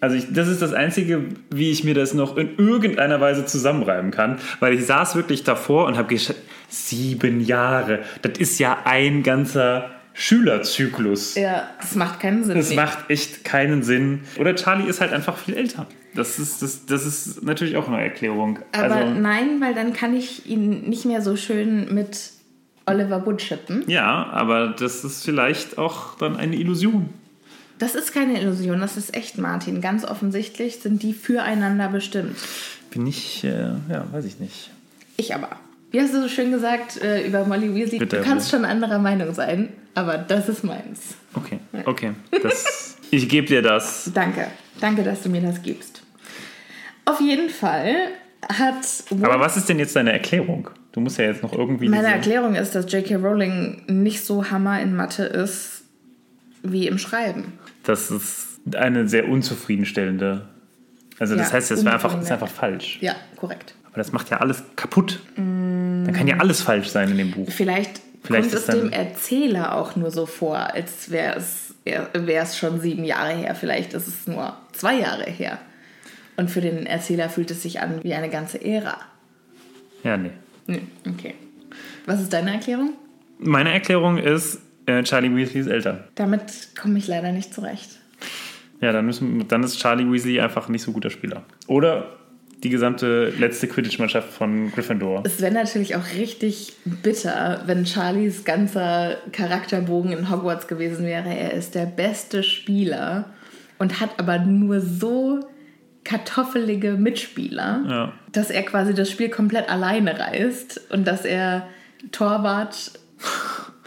Also 0.05 0.17
ich, 0.17 0.33
das 0.33 0.49
ist 0.49 0.61
das 0.63 0.73
Einzige, 0.75 1.25
wie 1.51 1.71
ich 1.71 1.83
mir 1.83 1.95
das 1.95 2.13
noch 2.15 2.37
in 2.37 2.57
irgendeiner 2.59 3.21
Weise 3.21 3.47
zusammenreiben 3.47 4.11
kann, 4.11 4.39
weil 4.61 4.75
ich 4.75 4.85
saß 4.87 5.17
wirklich 5.17 5.45
davor 5.45 5.87
und 5.87 5.97
habe 5.97 6.09
geschaut, 6.09 6.37
sieben 6.69 7.41
Jahre, 7.41 8.01
das 8.23 8.39
ist 8.39 8.59
ja 8.59 8.79
ein 8.85 9.23
ganzer 9.23 9.91
Schülerzyklus. 10.13 11.35
Ja, 11.37 11.69
das 11.81 11.95
macht 11.95 12.21
keinen 12.21 12.45
Sinn. 12.45 12.57
Das 12.57 12.71
Nee. 12.71 12.77
macht 12.77 13.11
echt 13.11 13.45
keinen 13.45 13.83
Sinn. 13.83 14.21
Oder 14.39 14.55
Charlie 14.55 14.89
ist 14.89 15.01
halt 15.01 15.13
einfach 15.13 15.37
viel 15.37 15.55
älter. 15.55 15.87
Das 16.15 16.39
ist, 16.39 16.63
das, 16.63 16.87
das 16.87 17.05
ist 17.07 17.43
natürlich 17.43 17.77
auch 17.77 17.89
eine 17.89 18.01
Erklärung. 18.03 18.59
Aber 18.73 18.95
also, 18.95 19.15
nein, 19.15 19.61
weil 19.61 19.75
dann 19.75 19.93
kann 19.93 20.15
ich 20.15 20.47
ihn 20.47 20.83
nicht 20.89 21.05
mehr 21.05 21.23
so 21.23 21.35
schön 21.37 21.93
mit 21.95 22.31
Oliver 22.87 23.25
Wood 23.27 23.41
schippen. 23.43 23.83
ja, 23.87 24.27
aber 24.31 24.69
das 24.69 25.05
ist 25.05 25.25
vielleicht 25.25 25.79
auch 25.79 26.17
dann 26.19 26.37
eine 26.37 26.57
Illusion. 26.57 27.09
Das 27.85 27.95
ist 27.95 28.15
keine 28.15 28.41
Illusion, 28.41 28.81
das 28.81 28.97
ist 28.97 29.15
echt, 29.15 29.37
Martin. 29.37 29.83
Ganz 29.83 30.07
offensichtlich 30.07 30.77
sind 30.77 31.03
die 31.03 31.13
füreinander 31.13 31.89
bestimmt. 31.89 32.35
Bin 32.91 33.07
ich, 33.07 33.45
äh, 33.45 33.73
ja, 33.91 34.07
weiß 34.11 34.25
ich 34.25 34.41
nicht. 34.41 34.71
Ich 35.19 35.35
aber. 35.35 35.51
Wie 35.91 36.01
hast 36.01 36.15
du 36.15 36.23
so 36.23 36.29
schön 36.29 36.51
gesagt 36.51 37.03
äh, 37.03 37.27
über 37.27 37.45
Molly 37.45 37.75
Weasley? 37.75 37.99
Bitte, 37.99 38.17
du 38.17 38.23
kannst 38.23 38.47
bitte. 38.47 38.63
schon 38.63 38.65
anderer 38.65 38.99
Meinung 38.99 39.35
sein, 39.35 39.69
aber 39.95 40.17
das 40.17 40.49
ist 40.49 40.65
meins. 40.65 41.17
Okay, 41.35 41.59
okay. 41.85 42.13
Das, 42.43 42.97
ich 43.11 43.29
gebe 43.29 43.49
dir 43.49 43.61
das. 43.61 44.11
Danke. 44.15 44.47
Danke, 44.81 45.03
dass 45.03 45.21
du 45.21 45.29
mir 45.29 45.43
das 45.43 45.61
gibst. 45.61 46.01
Auf 47.05 47.21
jeden 47.21 47.51
Fall 47.51 47.95
hat 48.49 49.05
Aber 49.11 49.41
was 49.41 49.59
ist 49.59 49.69
denn 49.69 49.79
jetzt 49.79 49.95
deine 49.95 50.13
Erklärung? 50.13 50.71
Du 50.93 51.01
musst 51.01 51.19
ja 51.19 51.27
jetzt 51.27 51.43
noch 51.43 51.53
irgendwie. 51.53 51.91
Meine 51.91 52.09
Erklärung 52.09 52.55
ist, 52.55 52.75
dass 52.75 52.91
J.K. 52.91 53.17
Rowling 53.17 53.83
nicht 53.89 54.25
so 54.25 54.51
Hammer 54.51 54.81
in 54.81 54.97
Mathe 54.97 55.25
ist 55.25 55.83
wie 56.63 56.89
im 56.89 56.97
Schreiben. 56.97 57.53
Das 57.85 58.11
ist 58.11 58.47
eine 58.75 59.09
sehr 59.09 59.29
unzufriedenstellende. 59.29 60.49
Also, 61.19 61.37
das 61.37 61.49
Ja, 61.49 61.55
heißt, 61.55 61.71
das 61.71 61.85
wäre 61.85 61.95
einfach, 61.95 62.21
ist 62.21 62.31
einfach 62.33 62.49
falsch. 62.49 62.99
Ja, 63.01 63.15
korrekt. 63.37 63.75
Aber 63.87 63.99
das 63.99 64.13
macht 64.13 64.31
ja 64.31 64.39
alles 64.39 64.63
kaputt. 64.77 65.21
Dann 65.37 66.13
kann 66.13 66.27
ja 66.27 66.39
alles 66.39 66.61
falsch 66.63 66.89
sein 66.89 67.11
in 67.11 67.19
dem 67.19 67.31
Buch. 67.31 67.49
Vielleicht, 67.51 68.01
Vielleicht 68.25 68.51
kommt 68.51 68.55
es 68.55 68.67
dem 68.67 68.91
Erzähler 68.91 69.77
auch 69.77 69.95
nur 69.97 70.11
so 70.11 70.27
vor, 70.27 70.57
als 70.57 71.11
wäre 71.11 71.37
es 71.37 71.75
wäre 71.85 72.43
es 72.43 72.57
schon 72.57 72.81
sieben 72.81 73.05
Jahre 73.05 73.35
her. 73.37 73.55
Vielleicht 73.55 73.93
ist 73.93 74.09
es 74.09 74.27
nur 74.27 74.57
zwei 74.73 74.99
Jahre 74.99 75.25
her. 75.31 75.59
Und 76.37 76.51
für 76.51 76.63
den 76.63 76.87
Erzähler 76.87 77.29
fühlt 77.29 77.51
es 77.51 77.63
sich 77.63 77.81
an 77.81 78.03
wie 78.03 78.15
eine 78.15 78.31
ganze 78.31 78.65
Ära. 78.65 78.97
Ja, 80.03 80.17
nee. 80.17 80.31
Hm, 80.67 80.89
Okay. 81.07 81.35
Was 82.07 82.21
ist 82.21 82.33
deine 82.33 82.55
Erklärung? 82.55 82.95
Meine 83.39 83.73
Erklärung 83.73 84.17
ist, 84.19 84.61
äh, 84.87 85.03
Charlie 85.03 85.35
Weasley 85.35 85.61
ist 85.61 85.67
älter. 85.69 86.05
Damit 86.15 86.71
komme 86.81 86.99
ich 86.99 87.07
leider 87.07 87.33
nicht 87.33 87.53
zurecht. 87.55 87.91
Ja, 88.81 88.93
dann, 88.93 89.07
müssen, 89.07 89.47
dann 89.49 89.63
ist 89.63 89.79
Charlie 89.79 90.11
Weasley 90.11 90.41
einfach 90.41 90.69
nicht 90.69 90.83
so 90.83 90.93
guter 90.93 91.11
Spieler. 91.11 91.45
Oder 91.67 92.17
die 92.63 92.71
gesamte 92.71 93.29
letzte 93.39 93.69
Quidditch-Mannschaft 93.69 94.31
von 94.31 94.71
Gryffindor. 94.73 95.23
Es 95.27 95.41
wäre 95.43 95.53
natürlich 95.53 95.97
auch 95.97 96.05
richtig 96.17 96.75
bitter, 96.85 97.63
wenn 97.67 97.85
Charlies 97.87 98.45
ganzer 98.45 99.17
Charakterbogen 99.33 100.13
in 100.13 100.31
Hogwarts 100.31 100.67
gewesen 100.67 101.05
wäre. 101.07 101.29
Er 101.29 101.53
ist 101.53 101.75
der 101.75 101.85
beste 101.87 102.43
Spieler 102.43 103.27
und 103.79 104.01
hat 104.01 104.19
aber 104.19 104.39
nur 104.39 104.81
so 104.81 105.41
kartoffelige 106.05 106.93
Mitspieler, 106.93 107.85
Ja. 107.89 108.13
dass 108.33 108.51
er 108.51 108.63
quasi 108.63 108.95
das 108.95 109.11
Spiel 109.11 109.29
komplett 109.31 109.69
alleine 109.69 110.19
reißt 110.19 110.91
und 110.91 111.07
dass 111.07 111.25
er 111.25 111.67
Torwart, 112.13 112.93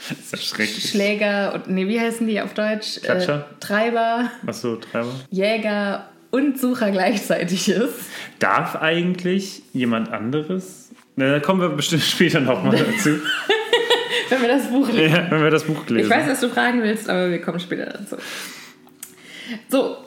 Das 0.09 0.33
ist 0.39 0.45
schrecklich. 0.45 0.89
Schläger 0.89 1.53
und 1.55 1.69
nee, 1.69 1.87
wie 1.87 1.99
heißen 1.99 2.27
die 2.27 2.39
auf 2.41 2.53
Deutsch? 2.53 3.01
Klatscher? 3.01 3.47
Äh, 3.51 3.59
Treiber, 3.59 4.31
Achso, 4.45 4.75
Treiber. 4.75 5.11
Jäger 5.31 6.05
und 6.31 6.59
Sucher 6.59 6.91
gleichzeitig 6.91 7.69
ist. 7.69 7.95
Darf 8.39 8.75
eigentlich 8.75 9.63
jemand 9.73 10.11
anderes? 10.11 10.89
Na, 11.15 11.31
da 11.31 11.39
kommen 11.39 11.61
wir 11.61 11.69
bestimmt 11.69 12.03
später 12.03 12.39
nochmal 12.39 12.77
dazu, 12.77 13.09
Wenn 14.29 14.41
wir 14.41 14.49
das 14.49 14.67
Buch 14.67 14.87
lesen. 14.91 15.15
ja, 15.15 15.31
wenn 15.31 15.41
wir 15.41 15.49
das 15.49 15.63
Buch 15.63 15.83
Ich 15.85 15.89
lesen. 15.89 16.09
weiß, 16.09 16.27
was 16.29 16.39
du 16.41 16.49
fragen 16.49 16.83
willst, 16.83 17.09
aber 17.09 17.29
wir 17.31 17.41
kommen 17.41 17.59
später 17.61 17.85
dazu. 17.85 18.17
So, 19.69 19.97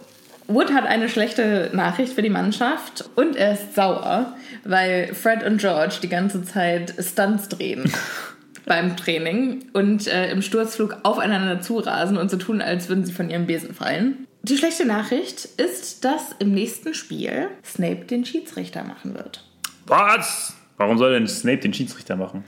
Wood 0.46 0.72
hat 0.72 0.84
eine 0.86 1.08
schlechte 1.08 1.70
Nachricht 1.72 2.12
für 2.12 2.22
die 2.22 2.28
Mannschaft 2.30 3.08
und 3.16 3.34
er 3.36 3.54
ist 3.54 3.74
sauer, 3.74 4.34
weil 4.64 5.14
Fred 5.14 5.42
und 5.42 5.58
George 5.58 5.94
die 6.02 6.08
ganze 6.08 6.44
Zeit 6.44 6.92
Stunts 6.98 7.48
drehen 7.48 7.90
beim 8.66 8.96
Training 8.96 9.66
und 9.72 10.06
äh, 10.06 10.30
im 10.30 10.42
Sturzflug 10.42 10.98
aufeinander 11.02 11.60
zurasen 11.60 12.16
und 12.16 12.30
so 12.30 12.36
tun, 12.36 12.60
als 12.60 12.88
würden 12.88 13.04
sie 13.04 13.12
von 13.12 13.30
ihrem 13.30 13.46
Besen 13.46 13.74
fallen. 13.74 14.26
Die 14.42 14.56
schlechte 14.56 14.86
Nachricht 14.86 15.44
ist, 15.44 16.04
dass 16.04 16.34
im 16.38 16.52
nächsten 16.52 16.94
Spiel 16.94 17.48
Snape 17.64 18.06
den 18.06 18.24
Schiedsrichter 18.24 18.84
machen 18.84 19.14
wird. 19.14 19.44
Was? 19.86 20.54
Warum 20.76 20.96
soll 20.96 21.12
denn 21.12 21.28
Snape 21.28 21.58
den 21.58 21.74
Schiedsrichter 21.74 22.16
machen? 22.16 22.44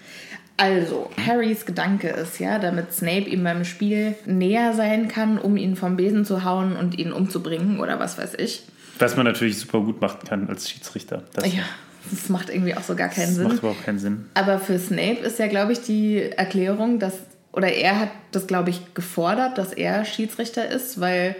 Also, 0.56 1.10
Harrys 1.26 1.66
Gedanke 1.66 2.08
ist 2.08 2.38
ja, 2.38 2.58
damit 2.58 2.92
Snape 2.92 3.28
ihm 3.28 3.42
beim 3.42 3.64
Spiel 3.64 4.14
näher 4.26 4.74
sein 4.74 5.08
kann, 5.08 5.38
um 5.38 5.56
ihn 5.56 5.76
vom 5.76 5.96
Besen 5.96 6.24
zu 6.24 6.44
hauen 6.44 6.76
und 6.76 6.98
ihn 6.98 7.12
umzubringen 7.12 7.80
oder 7.80 7.98
was 7.98 8.16
weiß 8.16 8.34
ich. 8.38 8.62
Was 8.98 9.16
man 9.16 9.26
natürlich 9.26 9.58
super 9.58 9.80
gut 9.80 10.00
machen 10.00 10.20
kann 10.26 10.48
als 10.48 10.70
Schiedsrichter. 10.70 11.24
Das, 11.32 11.52
Ja, 11.52 11.64
das 12.10 12.28
macht 12.28 12.50
irgendwie 12.50 12.74
auch 12.74 12.82
so 12.82 12.94
gar 12.94 13.08
keinen 13.08 13.26
das 13.26 13.34
Sinn. 13.36 13.48
macht 13.48 13.58
überhaupt 13.58 13.84
keinen 13.84 13.98
Sinn. 13.98 14.26
Aber 14.34 14.58
für 14.58 14.78
Snape 14.78 15.20
ist 15.20 15.38
ja, 15.38 15.46
glaube 15.46 15.72
ich, 15.72 15.80
die 15.82 16.20
Erklärung, 16.20 16.98
dass, 16.98 17.14
oder 17.52 17.68
er 17.68 17.98
hat 18.00 18.10
das, 18.30 18.46
glaube 18.46 18.70
ich, 18.70 18.94
gefordert, 18.94 19.58
dass 19.58 19.72
er 19.72 20.04
Schiedsrichter 20.04 20.68
ist, 20.68 21.00
weil 21.00 21.36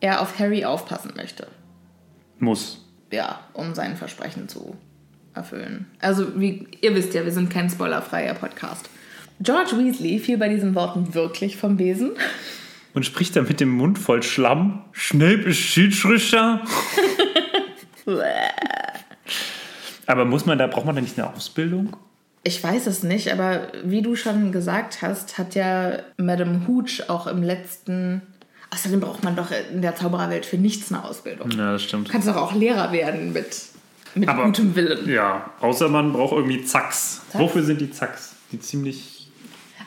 er 0.00 0.20
auf 0.20 0.38
Harry 0.38 0.64
aufpassen 0.64 1.12
möchte. 1.16 1.46
Muss. 2.38 2.84
Ja, 3.12 3.40
um 3.52 3.74
sein 3.74 3.96
Versprechen 3.96 4.48
zu 4.48 4.76
erfüllen. 5.34 5.86
Also, 6.00 6.38
wie 6.40 6.66
ihr 6.80 6.94
wisst 6.94 7.14
ja, 7.14 7.24
wir 7.24 7.32
sind 7.32 7.50
kein 7.50 7.70
spoilerfreier 7.70 8.34
Podcast. 8.34 8.88
George 9.40 9.76
Weasley 9.78 10.18
fiel 10.18 10.38
bei 10.38 10.48
diesen 10.48 10.74
Worten 10.74 11.14
wirklich 11.14 11.56
vom 11.56 11.76
Besen. 11.76 12.12
Und 12.92 13.04
spricht 13.04 13.34
da 13.34 13.42
mit 13.42 13.58
dem 13.60 13.70
Mund 13.70 13.98
voll 13.98 14.22
Schlamm. 14.22 14.84
Snape 14.94 15.48
ist 15.48 15.58
Schiedsrichter. 15.58 16.60
Aber 20.06 20.24
muss 20.24 20.46
man 20.46 20.58
da, 20.58 20.66
braucht 20.66 20.86
man 20.86 20.94
da 20.94 21.00
nicht 21.00 21.18
eine 21.18 21.32
Ausbildung? 21.34 21.96
Ich 22.42 22.62
weiß 22.62 22.86
es 22.88 23.02
nicht, 23.02 23.32
aber 23.32 23.68
wie 23.84 24.02
du 24.02 24.16
schon 24.16 24.52
gesagt 24.52 25.00
hast, 25.02 25.38
hat 25.38 25.54
ja 25.54 25.92
Madame 26.18 26.66
Hooch 26.68 27.08
auch 27.08 27.26
im 27.26 27.42
letzten. 27.42 28.22
Außerdem 28.70 29.00
braucht 29.00 29.22
man 29.24 29.34
doch 29.36 29.48
in 29.72 29.82
der 29.82 29.94
Zaubererwelt 29.94 30.44
für 30.44 30.58
nichts 30.58 30.92
eine 30.92 31.04
Ausbildung. 31.04 31.50
Ja, 31.52 31.72
das 31.72 31.82
Du 31.82 31.88
stimmt. 31.88 32.08
kannst 32.10 32.26
doch 32.28 32.36
auch 32.36 32.52
Lehrer 32.54 32.92
werden 32.92 33.32
mit, 33.32 33.62
mit 34.14 34.28
Aber- 34.28 34.44
gutem 34.46 34.74
Willen. 34.74 35.08
Ja, 35.08 35.50
außer 35.60 35.88
man 35.88 36.12
braucht 36.12 36.32
irgendwie 36.32 36.64
Zacks. 36.64 37.22
Zacks? 37.30 37.38
Wofür 37.42 37.62
sind 37.62 37.80
die 37.80 37.90
Zacks? 37.90 38.34
Die 38.52 38.60
ziemlich. 38.60 39.28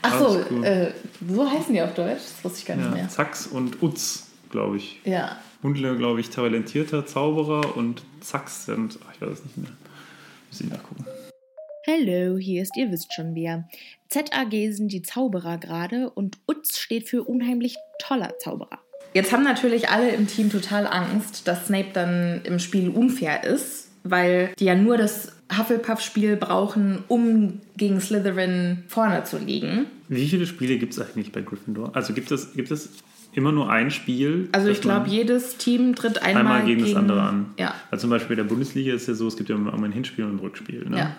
Ach 0.02 0.18
so, 0.20 0.40
äh, 0.64 0.92
so 1.28 1.50
heißen 1.52 1.74
die 1.74 1.82
auf 1.82 1.94
Deutsch? 1.96 2.22
Das 2.36 2.44
wusste 2.44 2.60
ich 2.60 2.66
gar 2.66 2.76
nicht 2.78 2.86
Ja, 2.90 2.96
mehr. 2.96 3.10
Zacks 3.10 3.46
und 3.48 3.82
Utz, 3.84 4.28
glaube 4.52 4.78
ich. 4.78 5.00
Ja. 5.04 5.38
Hundle, 5.64 5.98
glaube 5.98 6.22
ich, 6.22 6.30
talentierter 6.30 7.06
Zauberer 7.06 7.76
und 7.76 8.04
Zacks 8.22 8.66
sind. 8.66 8.98
Ach, 9.08 9.14
ich 9.14 9.22
weiß 9.22 9.40
es 9.40 9.44
nicht 9.46 9.58
mehr. 9.58 9.72
Muss 10.50 10.62
ich 10.62 10.70
nachgucken. 10.70 11.06
Hallo, 11.88 12.38
hier 12.38 12.64
ist 12.64 12.76
ihr 12.76 12.92
wisst 12.92 13.14
schon 13.14 13.34
wer. 13.34 13.68
ZAG 14.10 14.52
sind 14.74 14.92
die 14.92 15.02
Zauberer 15.02 15.58
gerade 15.58 16.10
und 16.10 16.38
UTZ 16.48 16.78
steht 16.78 17.08
für 17.08 17.24
unheimlich 17.24 17.78
toller 18.00 18.38
Zauberer. 18.40 18.80
Jetzt 19.14 19.32
haben 19.32 19.44
natürlich 19.44 19.90
alle 19.90 20.10
im 20.12 20.28
Team 20.28 20.52
total 20.52 20.86
Angst, 20.86 21.48
dass 21.48 21.68
Snape 21.68 21.92
dann 21.94 22.42
im 22.44 22.60
Spiel 22.60 22.90
unfair 22.90 23.46
ist, 23.46 23.88
weil 24.04 24.52
die 24.60 24.66
ja 24.66 24.76
nur 24.76 24.98
das 24.98 25.32
Hufflepuff-Spiel 25.58 26.36
brauchen, 26.36 27.04
um 27.08 27.62
gegen 27.78 28.02
Slytherin 28.02 28.84
vorne 28.88 29.24
zu 29.24 29.38
liegen. 29.38 29.86
Wie 30.10 30.28
viele 30.28 30.46
Spiele 30.46 30.78
gibt 30.78 30.94
es 30.94 31.00
eigentlich 31.00 31.32
bei 31.32 31.42
Gryffindor? 31.42 31.96
Also 31.96 32.14
gibt 32.14 32.32
es, 32.32 32.54
gibt 32.54 32.70
es 32.70 32.90
immer 33.38 33.52
nur 33.52 33.72
ein 33.72 33.92
Spiel? 33.92 34.50
Also 34.52 34.70
ich 34.70 34.82
glaube, 34.82 35.10
jedes 35.10 35.58
Team 35.58 35.96
tritt 35.96 36.22
einmal, 36.22 36.42
einmal 36.42 36.66
gegen, 36.66 36.82
das 36.82 36.96
andere 36.96 37.22
an. 37.22 37.46
Ja. 37.58 37.74
Also 37.92 38.02
zum 38.02 38.10
Beispiel 38.10 38.36
bei 38.36 38.42
der 38.42 38.50
Bundesliga 38.50 38.94
ist 38.94 39.08
ja 39.08 39.14
so, 39.14 39.28
es 39.28 39.38
gibt 39.38 39.50
ja 39.50 39.56
immer 39.56 39.74
ein 39.74 39.92
Hinspiel 39.92 40.26
und 40.26 40.36
ein 40.36 40.40
Rückspiel. 40.40 40.90
Ne? 40.90 40.98
Ja. 40.98 41.16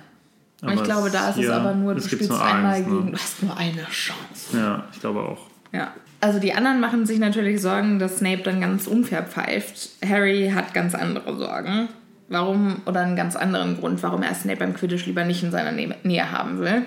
Und 0.60 0.68
Aber 0.68 0.74
ich 0.74 0.82
glaube, 0.82 1.10
da 1.10 1.30
ist 1.30 1.38
es 1.38 1.48
aber 1.48 1.74
nur, 1.74 1.94
du 1.94 2.00
spielst 2.00 2.28
nur 2.28 2.44
einmal 2.44 2.74
eins, 2.74 2.86
gegen. 2.86 3.04
Ne? 3.04 3.10
Du 3.12 3.16
hast 3.16 3.42
nur 3.42 3.56
eine 3.56 3.84
Chance. 3.84 4.56
Ja, 4.56 4.84
ich 4.92 5.00
glaube 5.00 5.20
auch. 5.20 5.46
Ja. 5.72 5.92
Also 6.20 6.40
die 6.40 6.52
anderen 6.52 6.80
machen 6.80 7.06
sich 7.06 7.20
natürlich 7.20 7.62
Sorgen, 7.62 8.00
dass 8.00 8.18
Snape 8.18 8.42
dann 8.42 8.60
ganz 8.60 8.88
unfair 8.88 9.22
pfeift. 9.22 9.90
Harry 10.04 10.50
hat 10.52 10.74
ganz 10.74 10.96
andere 10.96 11.36
Sorgen. 11.36 11.88
Warum, 12.28 12.82
oder 12.84 13.00
einen 13.02 13.14
ganz 13.14 13.36
anderen 13.36 13.78
Grund, 13.78 14.02
warum 14.02 14.22
er 14.22 14.34
Snape 14.34 14.58
beim 14.58 14.74
Quidditch 14.74 15.06
lieber 15.06 15.24
nicht 15.24 15.42
in 15.44 15.52
seiner 15.52 15.72
Nähe, 15.72 15.94
Nähe 16.02 16.30
haben 16.30 16.58
will. 16.58 16.82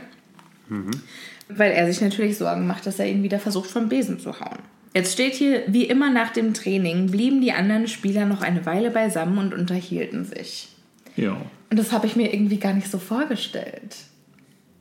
Weil 1.48 1.72
er 1.72 1.88
sich 1.88 2.02
natürlich 2.02 2.38
Sorgen 2.38 2.68
macht, 2.68 2.86
dass 2.86 3.00
er 3.00 3.08
ihn 3.08 3.24
wieder 3.24 3.40
versucht, 3.40 3.70
vom 3.72 3.90
Besen 3.90 4.20
zu 4.20 4.40
hauen. 4.40 4.60
Jetzt 4.94 5.14
steht 5.14 5.36
hier, 5.36 5.64
wie 5.68 5.86
immer 5.86 6.12
nach 6.12 6.32
dem 6.32 6.54
Training 6.54 7.08
blieben 7.12 7.42
die 7.42 7.54
anderen 7.54 7.88
Spieler 7.88 8.26
noch 8.26 8.42
eine 8.42 8.66
Weile 8.66 8.92
beisammen 8.92 9.38
und 9.38 9.54
unterhielten 9.54 10.26
sich. 10.26 10.70
Ja. 11.16 11.38
Und 11.70 11.80
das 11.80 11.92
habe 11.94 12.08
ich 12.08 12.16
mir 12.16 12.34
irgendwie 12.34 12.58
gar 12.58 12.74
nicht 12.74 12.92
so 12.92 12.98
vorgestellt. 12.98 13.96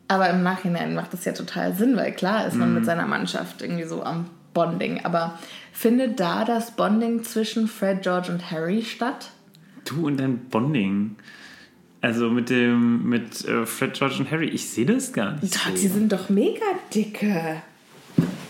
Aber 0.09 0.29
im 0.29 0.43
Nachhinein 0.43 0.95
macht 0.97 1.13
das 1.13 1.25
ja 1.25 1.33
total 1.33 1.75
Sinn, 1.77 1.97
weil 1.97 2.11
klar 2.13 2.47
ist 2.49 2.57
man 2.57 2.75
mit 2.75 2.85
seiner 2.85 3.07
Mannschaft 3.07 3.63
irgendwie 3.63 3.85
so 3.85 4.03
am 4.03 4.27
Bonding. 4.53 5.05
Aber 5.05 5.39
findet 5.73 6.19
da 6.19 6.45
das 6.45 6.73
Bonding 6.73 7.23
zwischen 7.23 7.69
Fred, 7.69 8.03
George 8.03 8.33
und 8.33 8.51
Harry 8.51 8.83
statt? 8.83 9.31
Du 9.85 10.09
und 10.09 10.19
dein 10.19 10.39
Bonding. 10.49 11.15
Also 12.01 12.31
mit 12.31 12.51
dem, 12.51 13.09
mit 13.09 13.45
äh, 13.45 13.67
Fred, 13.67 13.95
George 13.95 14.17
und 14.19 14.31
Harry, 14.33 14.49
ich 14.49 14.69
sehe 14.69 14.87
das 14.87 15.13
gar 15.13 15.35
nicht. 15.37 15.55
Doch, 15.55 15.69
so. 15.69 15.75
die 15.75 15.87
sind 15.89 16.11
doch 16.11 16.29
mega 16.29 16.67
dicke. 16.93 17.63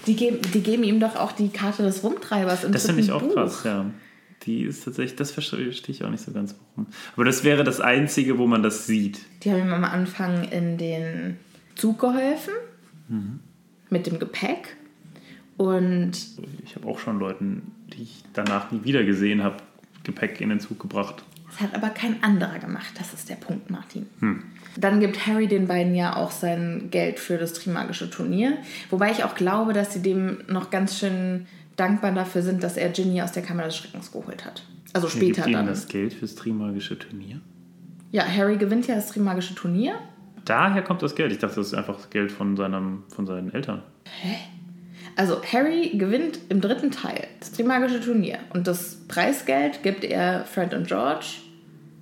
Die 0.06 0.16
geben, 0.16 0.38
die 0.54 0.62
geben 0.62 0.82
ihm 0.82 1.00
doch 1.00 1.16
auch 1.16 1.32
die 1.32 1.48
Karte 1.50 1.82
des 1.82 2.02
Rumtreibers 2.02 2.64
im 2.64 2.72
Das 2.72 2.86
finde 2.86 3.02
ich 3.02 3.12
auch 3.12 3.22
Buch. 3.22 3.34
krass, 3.34 3.62
ja. 3.64 3.86
Die 4.44 4.62
ist 4.62 4.84
tatsächlich, 4.84 5.16
das 5.16 5.32
verstehe 5.32 5.68
ich 5.68 6.04
auch 6.04 6.10
nicht 6.10 6.24
so 6.24 6.32
ganz 6.32 6.54
warum. 6.74 6.90
Aber 7.14 7.24
das 7.26 7.44
wäre 7.44 7.62
das 7.62 7.80
Einzige, 7.80 8.38
wo 8.38 8.46
man 8.46 8.62
das 8.62 8.86
sieht. 8.86 9.20
Die 9.42 9.50
haben 9.50 9.60
ihm 9.60 9.72
am 9.72 9.84
Anfang 9.84 10.44
in 10.44 10.78
den 10.78 11.36
Zug 11.74 11.98
geholfen. 11.98 12.54
Mhm. 13.08 13.40
Mit 13.90 14.06
dem 14.06 14.18
Gepäck. 14.18 14.76
Und 15.58 16.12
Ich 16.64 16.74
habe 16.74 16.88
auch 16.88 16.98
schon 16.98 17.18
Leuten 17.18 17.62
die 17.92 18.00
die 18.00 18.02
ich 18.04 18.22
danach 18.32 18.70
nie 18.70 18.84
wieder 18.84 19.04
gesehen 19.04 19.42
habe, 19.42 19.56
Gepäck 20.04 20.40
in 20.40 20.48
den 20.48 20.60
Zug 20.60 20.80
gebracht. 20.80 21.22
Das 21.50 21.60
hat 21.60 21.74
aber 21.74 21.90
kein 21.90 22.22
anderer 22.22 22.58
gemacht. 22.58 22.92
Das 22.96 23.12
ist 23.12 23.28
der 23.28 23.34
Punkt, 23.34 23.70
Martin. 23.70 24.06
Hm. 24.20 24.44
Dann 24.76 25.00
gibt 25.00 25.26
Harry 25.26 25.48
den 25.48 25.66
beiden 25.66 25.94
ja 25.94 26.16
auch 26.16 26.30
sein 26.30 26.88
Geld 26.90 27.18
für 27.18 27.38
das 27.38 27.52
Trimagische 27.54 28.08
Turnier. 28.10 28.58
Wobei 28.90 29.10
ich 29.10 29.24
auch 29.24 29.34
glaube, 29.34 29.72
dass 29.72 29.92
sie 29.92 30.02
dem 30.02 30.38
noch 30.48 30.70
ganz 30.70 30.98
schön 30.98 31.46
dankbar 31.76 32.12
dafür 32.12 32.42
sind, 32.42 32.62
dass 32.62 32.76
er 32.76 32.90
Ginny 32.90 33.22
aus 33.22 33.32
der 33.32 33.42
Kammer 33.42 33.64
des 33.64 33.76
Schreckens 33.76 34.12
geholt 34.12 34.44
hat. 34.44 34.62
Also 34.92 35.08
später 35.08 35.42
gibt 35.42 35.46
ihnen 35.46 35.54
dann. 35.54 35.66
das 35.66 35.88
Geld 35.88 36.12
fürs 36.12 36.34
Trimagische 36.34 36.98
Turnier? 36.98 37.40
Ja, 38.12 38.24
Harry 38.24 38.56
gewinnt 38.56 38.86
ja 38.86 38.96
das 38.96 39.08
Trimagische 39.08 39.54
Turnier. 39.54 39.94
Daher 40.44 40.82
kommt 40.82 41.02
das 41.02 41.14
Geld. 41.14 41.32
Ich 41.32 41.38
dachte, 41.38 41.56
das 41.56 41.68
ist 41.68 41.74
einfach 41.74 41.96
das 41.96 42.10
Geld 42.10 42.32
von, 42.32 42.56
seinem, 42.56 43.04
von 43.14 43.26
seinen 43.26 43.52
Eltern. 43.52 43.82
Also 45.16 45.42
Harry 45.44 45.90
gewinnt 45.96 46.38
im 46.48 46.60
dritten 46.60 46.90
Teil 46.90 47.26
das 47.38 47.52
Trimagische 47.52 48.00
Turnier. 48.00 48.38
Und 48.52 48.66
das 48.66 48.96
Preisgeld 49.06 49.82
gibt 49.82 50.04
er 50.04 50.44
Fred 50.44 50.74
und 50.74 50.86
George, 50.86 51.26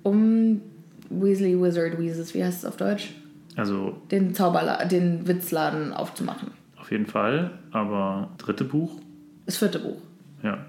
um 0.03 0.61
Weasley 1.09 1.59
Wizard 1.61 1.97
Weasels, 1.99 2.33
wie 2.33 2.43
heißt 2.43 2.59
es 2.59 2.65
auf 2.65 2.77
Deutsch? 2.77 3.09
Also 3.55 3.97
Den 4.11 4.33
Zauberla 4.33 4.85
den 4.85 5.27
Witzladen 5.27 5.93
aufzumachen. 5.93 6.51
auf 6.79 6.91
jeden 6.91 7.05
Fall. 7.07 7.51
Aber 7.71 8.29
dritte 8.37 8.63
Buch, 8.63 8.99
Das 9.45 9.57
vierte 9.57 9.79
Buch. 9.79 9.97
ja. 10.43 10.59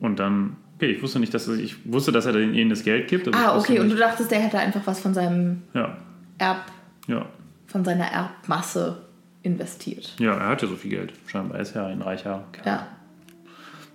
Und 0.00 0.18
dann, 0.18 0.56
okay, 0.76 0.86
ich 0.90 1.00
wusste 1.02 1.20
nicht, 1.20 1.32
dass 1.32 1.46
er, 1.46 1.54
ich 1.54 1.76
wusste, 1.92 2.10
dass 2.10 2.26
er 2.26 2.34
ihnen 2.36 2.70
das 2.70 2.82
Geld 2.82 3.06
gibt. 3.08 3.32
Ah, 3.34 3.56
okay. 3.56 3.78
Und 3.78 3.88
du 3.90 3.94
dachtest, 3.96 4.30
der 4.32 4.40
hätte 4.40 4.58
einfach 4.58 4.80
was 4.84 4.98
von 4.98 5.14
seinem 5.14 5.62
Ja, 5.74 5.96
Erb, 6.38 6.64
ja. 7.06 7.26
von 7.68 7.84
seiner 7.84 8.06
Erbmasse 8.06 8.96
investiert. 9.42 10.14
Ja, 10.18 10.34
er 10.36 10.48
hat 10.48 10.62
ja 10.62 10.66
so 10.68 10.74
viel 10.76 10.90
Geld. 10.90 11.12
Scheinbar 11.26 11.60
ist 11.60 11.76
er 11.76 11.86
ein 11.86 12.02
reicher 12.02 12.44
Kerl. 12.52 12.66
Ja. 12.66 12.86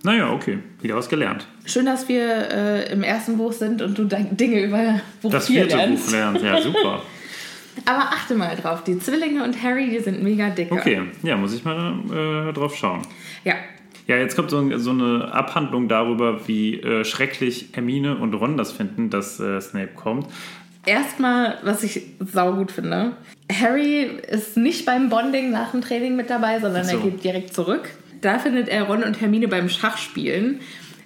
Naja, 0.02 0.32
okay. 0.32 0.58
Wieder 0.80 0.96
was 0.96 1.08
gelernt. 1.08 1.46
Schön, 1.64 1.86
dass 1.86 2.08
wir 2.08 2.50
äh, 2.50 2.92
im 2.92 3.02
ersten 3.02 3.36
Buch 3.36 3.52
sind 3.52 3.82
und 3.82 3.98
du 3.98 4.04
Dinge 4.04 4.62
über 4.62 5.00
Buch 5.22 5.30
Das 5.30 5.46
4 5.48 5.62
vierte 5.62 5.76
lernst. 5.76 6.06
Buch 6.06 6.12
lernt. 6.12 6.42
Ja, 6.42 6.60
super. 6.60 7.02
Aber 7.84 8.00
achte 8.00 8.34
mal 8.34 8.56
drauf, 8.56 8.82
die 8.84 8.98
Zwillinge 8.98 9.44
und 9.44 9.62
Harry, 9.62 9.90
die 9.90 10.00
sind 10.00 10.22
mega 10.22 10.50
dicke. 10.50 10.74
Okay, 10.74 11.02
ja, 11.22 11.36
muss 11.36 11.54
ich 11.54 11.64
mal 11.64 11.94
äh, 12.48 12.52
drauf 12.52 12.76
schauen. 12.76 13.02
Ja. 13.44 13.54
Ja, 14.06 14.16
jetzt 14.16 14.36
kommt 14.36 14.50
so, 14.50 14.78
so 14.78 14.90
eine 14.90 15.32
Abhandlung 15.32 15.86
darüber, 15.86 16.48
wie 16.48 16.80
äh, 16.80 17.04
schrecklich 17.04 17.68
Hermine 17.72 18.16
und 18.16 18.34
Ron 18.34 18.56
das 18.56 18.72
finden, 18.72 19.10
dass 19.10 19.38
äh, 19.38 19.60
Snape 19.60 19.90
kommt. 19.94 20.26
Erstmal, 20.86 21.58
was 21.62 21.82
ich 21.82 22.02
saugut 22.18 22.72
finde, 22.72 23.12
Harry 23.52 24.08
ist 24.28 24.56
nicht 24.56 24.86
beim 24.86 25.10
Bonding 25.10 25.50
nach 25.50 25.72
dem 25.72 25.82
Training 25.82 26.16
mit 26.16 26.30
dabei, 26.30 26.60
sondern 26.60 26.84
Ach 26.86 26.92
er 26.92 26.98
so. 26.98 27.04
geht 27.04 27.22
direkt 27.22 27.52
zurück. 27.52 27.90
Da 28.20 28.38
findet 28.38 28.68
er 28.68 28.84
Ron 28.84 29.02
und 29.02 29.20
Hermine 29.20 29.48
beim 29.48 29.68
Schachspielen. 29.68 30.60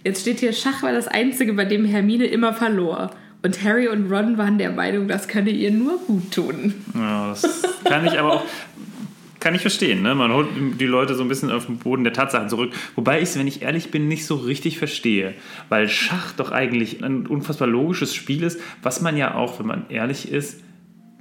Jetzt 0.04 0.22
steht 0.22 0.40
hier, 0.40 0.52
Schach 0.52 0.82
war 0.82 0.92
das 0.92 1.08
Einzige, 1.08 1.52
bei 1.52 1.64
dem 1.64 1.84
Hermine 1.84 2.26
immer 2.26 2.52
verlor. 2.52 3.10
Und 3.42 3.62
Harry 3.64 3.88
und 3.88 4.10
Ron 4.10 4.38
waren 4.38 4.58
der 4.58 4.70
Meinung, 4.70 5.08
das 5.08 5.28
könne 5.28 5.50
ihr 5.50 5.70
nur 5.70 5.98
gut 5.98 6.32
tun. 6.32 6.74
Ja, 6.94 7.30
das 7.30 7.62
kann 7.84 8.06
ich 8.06 8.18
aber 8.18 8.34
auch. 8.34 8.44
Kann 9.40 9.56
ich 9.56 9.62
verstehen, 9.62 10.02
ne? 10.02 10.14
Man 10.14 10.32
holt 10.32 10.46
die 10.78 10.86
Leute 10.86 11.16
so 11.16 11.22
ein 11.24 11.28
bisschen 11.28 11.50
auf 11.50 11.66
den 11.66 11.78
Boden 11.78 12.04
der 12.04 12.12
Tatsachen 12.12 12.48
zurück. 12.48 12.72
Wobei 12.94 13.16
ich 13.16 13.24
es, 13.24 13.36
wenn 13.36 13.48
ich 13.48 13.62
ehrlich 13.62 13.90
bin, 13.90 14.06
nicht 14.06 14.24
so 14.24 14.36
richtig 14.36 14.78
verstehe. 14.78 15.34
Weil 15.68 15.88
Schach 15.88 16.32
doch 16.34 16.52
eigentlich 16.52 17.02
ein 17.02 17.26
unfassbar 17.26 17.66
logisches 17.66 18.14
Spiel 18.14 18.44
ist, 18.44 18.60
was 18.82 19.00
man 19.00 19.16
ja 19.16 19.34
auch, 19.34 19.58
wenn 19.58 19.66
man 19.66 19.86
ehrlich 19.88 20.30
ist, 20.30 20.62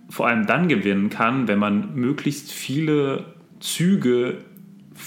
vor 0.07 0.27
allem 0.27 0.45
dann 0.45 0.67
gewinnen 0.67 1.09
kann, 1.09 1.47
wenn 1.47 1.57
man 1.57 1.95
möglichst 1.95 2.51
viele 2.51 3.25
Züge 3.59 4.37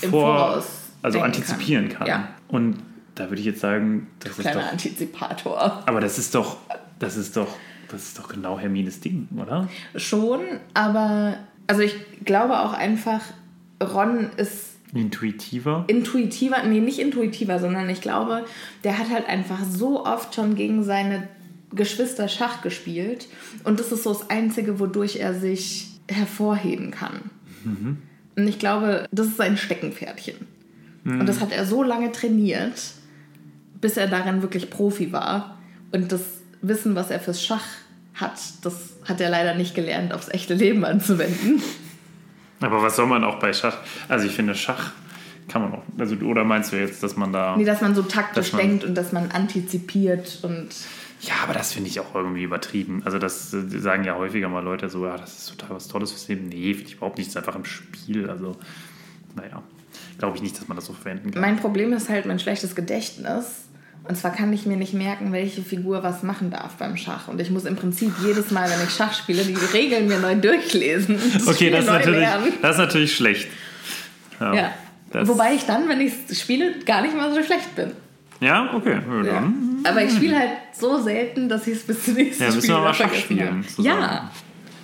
Im 0.03 0.11
vor, 0.11 0.37
Voraus 0.37 0.67
also 1.03 1.21
antizipieren 1.21 1.89
kann. 1.89 1.99
kann. 1.99 2.07
Ja. 2.07 2.29
Und 2.49 2.79
da 3.15 3.29
würde 3.29 3.41
ich 3.41 3.47
jetzt 3.47 3.61
sagen, 3.61 4.09
das 4.21 4.33
ist 4.33 4.41
Kleiner 4.41 4.63
doch, 4.63 4.73
Antizipator. 4.73 5.83
aber 5.87 6.01
das 6.01 6.19
ist 6.19 6.35
doch, 6.35 6.57
das 6.99 7.17
ist 7.17 7.37
doch, 7.37 7.49
das 7.89 8.03
ist 8.05 8.19
doch 8.19 8.29
genau 8.29 8.59
Hermines 8.59 9.01
Ding, 9.01 9.29
oder? 9.37 9.69
Schon, 9.97 10.41
aber 10.73 11.37
also 11.67 11.83
ich 11.83 11.95
glaube 12.25 12.59
auch 12.61 12.73
einfach, 12.73 13.21
Ron 13.83 14.31
ist 14.37 14.77
Intuitiver. 14.95 15.85
intuitiver, 15.89 16.63
nee, 16.65 16.81
nicht 16.81 16.99
intuitiver, 16.99 17.59
sondern 17.59 17.89
ich 17.89 18.01
glaube, 18.01 18.45
der 18.85 18.99
hat 18.99 19.11
halt 19.11 19.29
einfach 19.29 19.61
so 19.65 20.05
oft 20.07 20.35
schon 20.35 20.55
gegen 20.55 20.85
seine 20.85 21.29
Geschwister 21.73 22.29
Schach 22.29 22.63
gespielt 22.63 23.27
und 23.65 23.81
das 23.81 23.93
ist 23.93 24.05
so 24.05 24.13
das 24.13 24.31
Einzige, 24.31 24.79
wodurch 24.79 25.17
er 25.17 25.35
sich 25.35 25.89
hervorheben 26.09 26.91
kann. 26.91 27.31
Und 28.37 28.49
ich 28.49 28.59
glaube, 28.59 29.07
das 29.13 29.29
ist 29.29 29.37
sein 29.37 29.57
Steckenpferdchen. 29.57 30.37
Und 31.05 31.27
das 31.27 31.41
hat 31.41 31.53
er 31.53 31.67
so 31.67 31.83
lange 31.83 32.13
trainiert, 32.13 32.81
bis 33.81 33.99
er 33.99 34.07
darin 34.07 34.41
wirklich 34.41 34.71
Profi 34.71 35.13
war. 35.13 35.59
Und 35.93 36.11
das 36.13 36.23
Wissen, 36.63 36.95
was 36.95 37.11
er 37.11 37.21
fürs 37.21 37.43
Schach 37.45 37.65
hat, 38.15 38.41
das 38.63 38.95
hat 39.05 39.21
er 39.21 39.29
leider 39.29 39.55
nicht 39.55 39.75
gelernt, 39.75 40.15
aufs 40.15 40.29
echte 40.31 40.55
Leben 40.55 40.85
anzuwenden. 40.85 41.61
Aber 42.61 42.83
was 42.83 42.97
soll 42.97 43.07
man 43.07 43.23
auch 43.23 43.39
bei 43.39 43.53
Schach? 43.53 43.77
Also 44.09 44.27
ich 44.27 44.33
finde, 44.35 44.55
Schach 44.55 44.93
kann 45.49 45.61
man 45.63 45.73
auch. 45.75 45.83
Also, 45.99 46.17
oder 46.17 46.45
meinst 46.45 46.73
du 46.73 46.77
jetzt, 46.77 47.03
dass 47.03 47.17
man 47.17 47.33
da. 47.33 47.55
Nee, 47.57 47.67
dass 47.67 47.83
man 47.83 47.95
so 47.95 48.03
taktisch 48.03 48.53
man- 48.53 48.63
denkt 48.63 48.85
und 48.85 48.95
dass 48.95 49.13
man 49.13 49.31
antizipiert 49.31 50.39
und 50.43 50.69
Ja, 51.27 51.35
aber 51.45 51.53
das 51.55 51.73
finde 51.73 51.89
ich 51.89 52.01
auch 52.01 52.15
irgendwie 52.15 52.43
übertrieben. 52.43 53.03
Also, 53.05 53.19
das 53.19 53.53
äh, 53.55 53.63
sagen 53.79 54.05
ja 54.05 54.15
häufiger 54.17 54.49
mal 54.49 54.63
Leute 54.63 54.89
so, 54.89 55.07
ja, 55.07 55.17
das 55.17 55.39
ist 55.39 55.51
total 55.59 55.77
was 55.77 55.89
Tolles 55.89 56.11
fürs 56.13 56.29
Leben. 56.29 56.49
Nee, 56.49 56.75
finde 56.75 56.89
ich 56.89 56.95
überhaupt 56.97 57.19
nicht. 57.19 57.29
Das 57.29 57.35
ist 57.35 57.37
einfach 57.49 57.57
im 57.59 57.65
Spiel. 57.65 58.29
Also, 58.29 58.57
naja, 59.37 59.63
glaube 60.19 60.37
ich 60.37 60.43
nicht, 60.43 60.59
dass 60.59 60.69
man 60.69 60.77
das 60.77 60.87
so 60.87 60.93
verwenden 60.93 61.31
kann. 61.31 61.41
Mein 61.41 61.57
Problem 61.57 61.93
ist 61.93 62.09
halt 62.09 62.27
mein 62.27 62.39
schlechtes 62.39 62.75
Gedächtnis. 62.75 63.63
Und 64.07 64.17
zwar 64.19 64.33
kann 64.33 64.53
ich 64.53 64.67
mir 64.67 64.77
nicht 64.77 64.93
merken, 64.93 65.33
welche 65.33 65.63
Figur 65.63 66.03
was 66.03 66.23
machen 66.23 66.51
darf 66.51 66.75
beim 66.75 66.95
Schach. 66.99 67.29
Und 67.29 67.41
ich 67.41 67.49
muss 67.51 67.65
im 67.65 67.75
Prinzip 67.75 68.13
jedes 68.23 68.51
Mal, 68.51 68.69
wenn 68.69 68.87
ich 68.87 68.93
Schach 68.95 69.15
spiele, 69.15 69.43
die 69.45 69.55
Regeln 69.73 70.09
mir 70.09 70.19
neu 70.19 70.35
durchlesen. 70.35 71.15
und 71.39 71.49
okay, 71.49 71.71
das 71.71 71.85
ist, 71.85 71.91
natürlich, 71.91 72.29
das 72.61 72.73
ist 72.73 72.79
natürlich 72.79 73.15
schlecht. 73.17 73.49
Ja. 74.41 74.55
Ja. 74.55 74.71
Das- 75.11 75.27
Wobei 75.27 75.55
ich 75.55 75.65
dann, 75.65 75.89
wenn 75.89 76.03
ich 76.03 76.13
es 76.29 76.39
spiele, 76.41 76.81
gar 76.85 77.01
nicht 77.01 77.17
mal 77.17 77.33
so 77.33 77.43
schlecht 77.43 77.75
bin. 77.77 77.93
Ja, 78.41 78.75
okay. 78.75 78.99
Ja, 79.09 79.17
Ja. 79.25 79.33
dann. 79.35 79.71
Aber 79.85 80.03
ich 80.03 80.13
spiele 80.13 80.39
halt 80.39 80.51
so 80.73 81.01
selten, 81.01 81.49
dass 81.49 81.67
ich 81.67 81.75
es 81.75 81.83
bis 81.87 82.05
zum 82.05 82.15
nächsten 82.15 82.43
Ja, 82.43 82.49
müssen 82.49 82.63
Spiel 82.63 82.75
wir 82.75 82.81
mal 82.81 82.95
Schach 82.95 83.15
spielen. 83.15 83.65
Ja, 83.79 84.31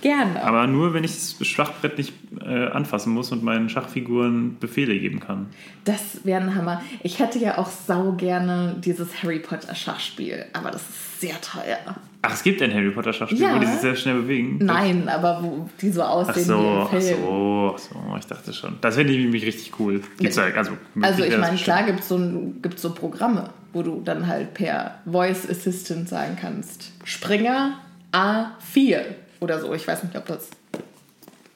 gerne. 0.01 0.43
Aber 0.43 0.67
nur, 0.67 0.93
wenn 0.93 1.03
ich 1.03 1.11
das 1.11 1.35
Schachbrett 1.47 1.97
nicht 1.97 2.13
äh, 2.41 2.67
anfassen 2.67 3.13
muss 3.13 3.31
und 3.31 3.43
meinen 3.43 3.69
Schachfiguren 3.69 4.57
Befehle 4.59 4.97
geben 4.97 5.19
kann. 5.19 5.47
Das 5.85 6.23
wäre 6.23 6.41
ein 6.41 6.55
Hammer. 6.55 6.81
Ich 7.03 7.19
hätte 7.19 7.39
ja 7.39 7.57
auch 7.57 7.69
sau 7.69 8.13
gerne 8.13 8.75
dieses 8.83 9.21
Harry 9.23 9.39
Potter 9.39 9.75
Schachspiel, 9.75 10.45
aber 10.53 10.71
das 10.71 10.81
ist 10.81 11.21
sehr 11.21 11.39
teuer. 11.41 11.77
Ach, 12.23 12.33
es 12.33 12.43
gibt 12.43 12.61
ein 12.61 12.71
Harry 12.73 12.91
Potter 12.91 13.13
Schachspiel, 13.13 13.41
Ja. 13.41 13.55
wo 13.55 13.59
die 13.59 13.65
sich 13.65 13.79
sehr 13.79 13.95
schnell 13.95 14.21
bewegen. 14.21 14.59
Nein, 14.61 15.09
aber 15.09 15.39
wo 15.41 15.67
die 15.81 15.89
so 15.91 16.03
Ach 16.03 16.09
aussehen 16.09 16.45
so, 16.45 16.57
wie 16.59 16.63
im 16.67 16.77
ach 16.81 16.89
Film. 16.89 17.03
so, 17.23 17.71
ach 17.75 17.79
so, 17.79 18.15
ich 18.19 18.25
dachte 18.27 18.53
schon. 18.53 18.77
Das 18.81 18.95
finde 18.95 19.13
ich 19.13 19.19
nämlich 19.19 19.43
richtig 19.45 19.71
cool. 19.79 20.01
Gibt's 20.19 20.35
ja, 20.37 20.43
also, 20.43 20.71
Also 21.01 21.23
ich 21.23 21.37
meine, 21.37 21.57
klar 21.57 21.83
gibt 21.83 21.99
es 22.01 22.07
so, 22.09 22.19
gibt's 22.61 22.81
so 22.83 22.93
Programme, 22.93 23.49
wo 23.73 23.83
du 23.83 24.01
dann 24.01 24.27
halt 24.27 24.53
per 24.53 24.99
Voice 25.05 25.49
Assistant 25.49 26.09
sagen 26.09 26.37
kannst, 26.39 26.91
Springer 27.03 27.79
A4 28.11 29.05
oder 29.39 29.59
so. 29.59 29.73
Ich 29.73 29.87
weiß 29.87 30.03
nicht, 30.03 30.15
ob 30.15 30.25
das 30.25 30.49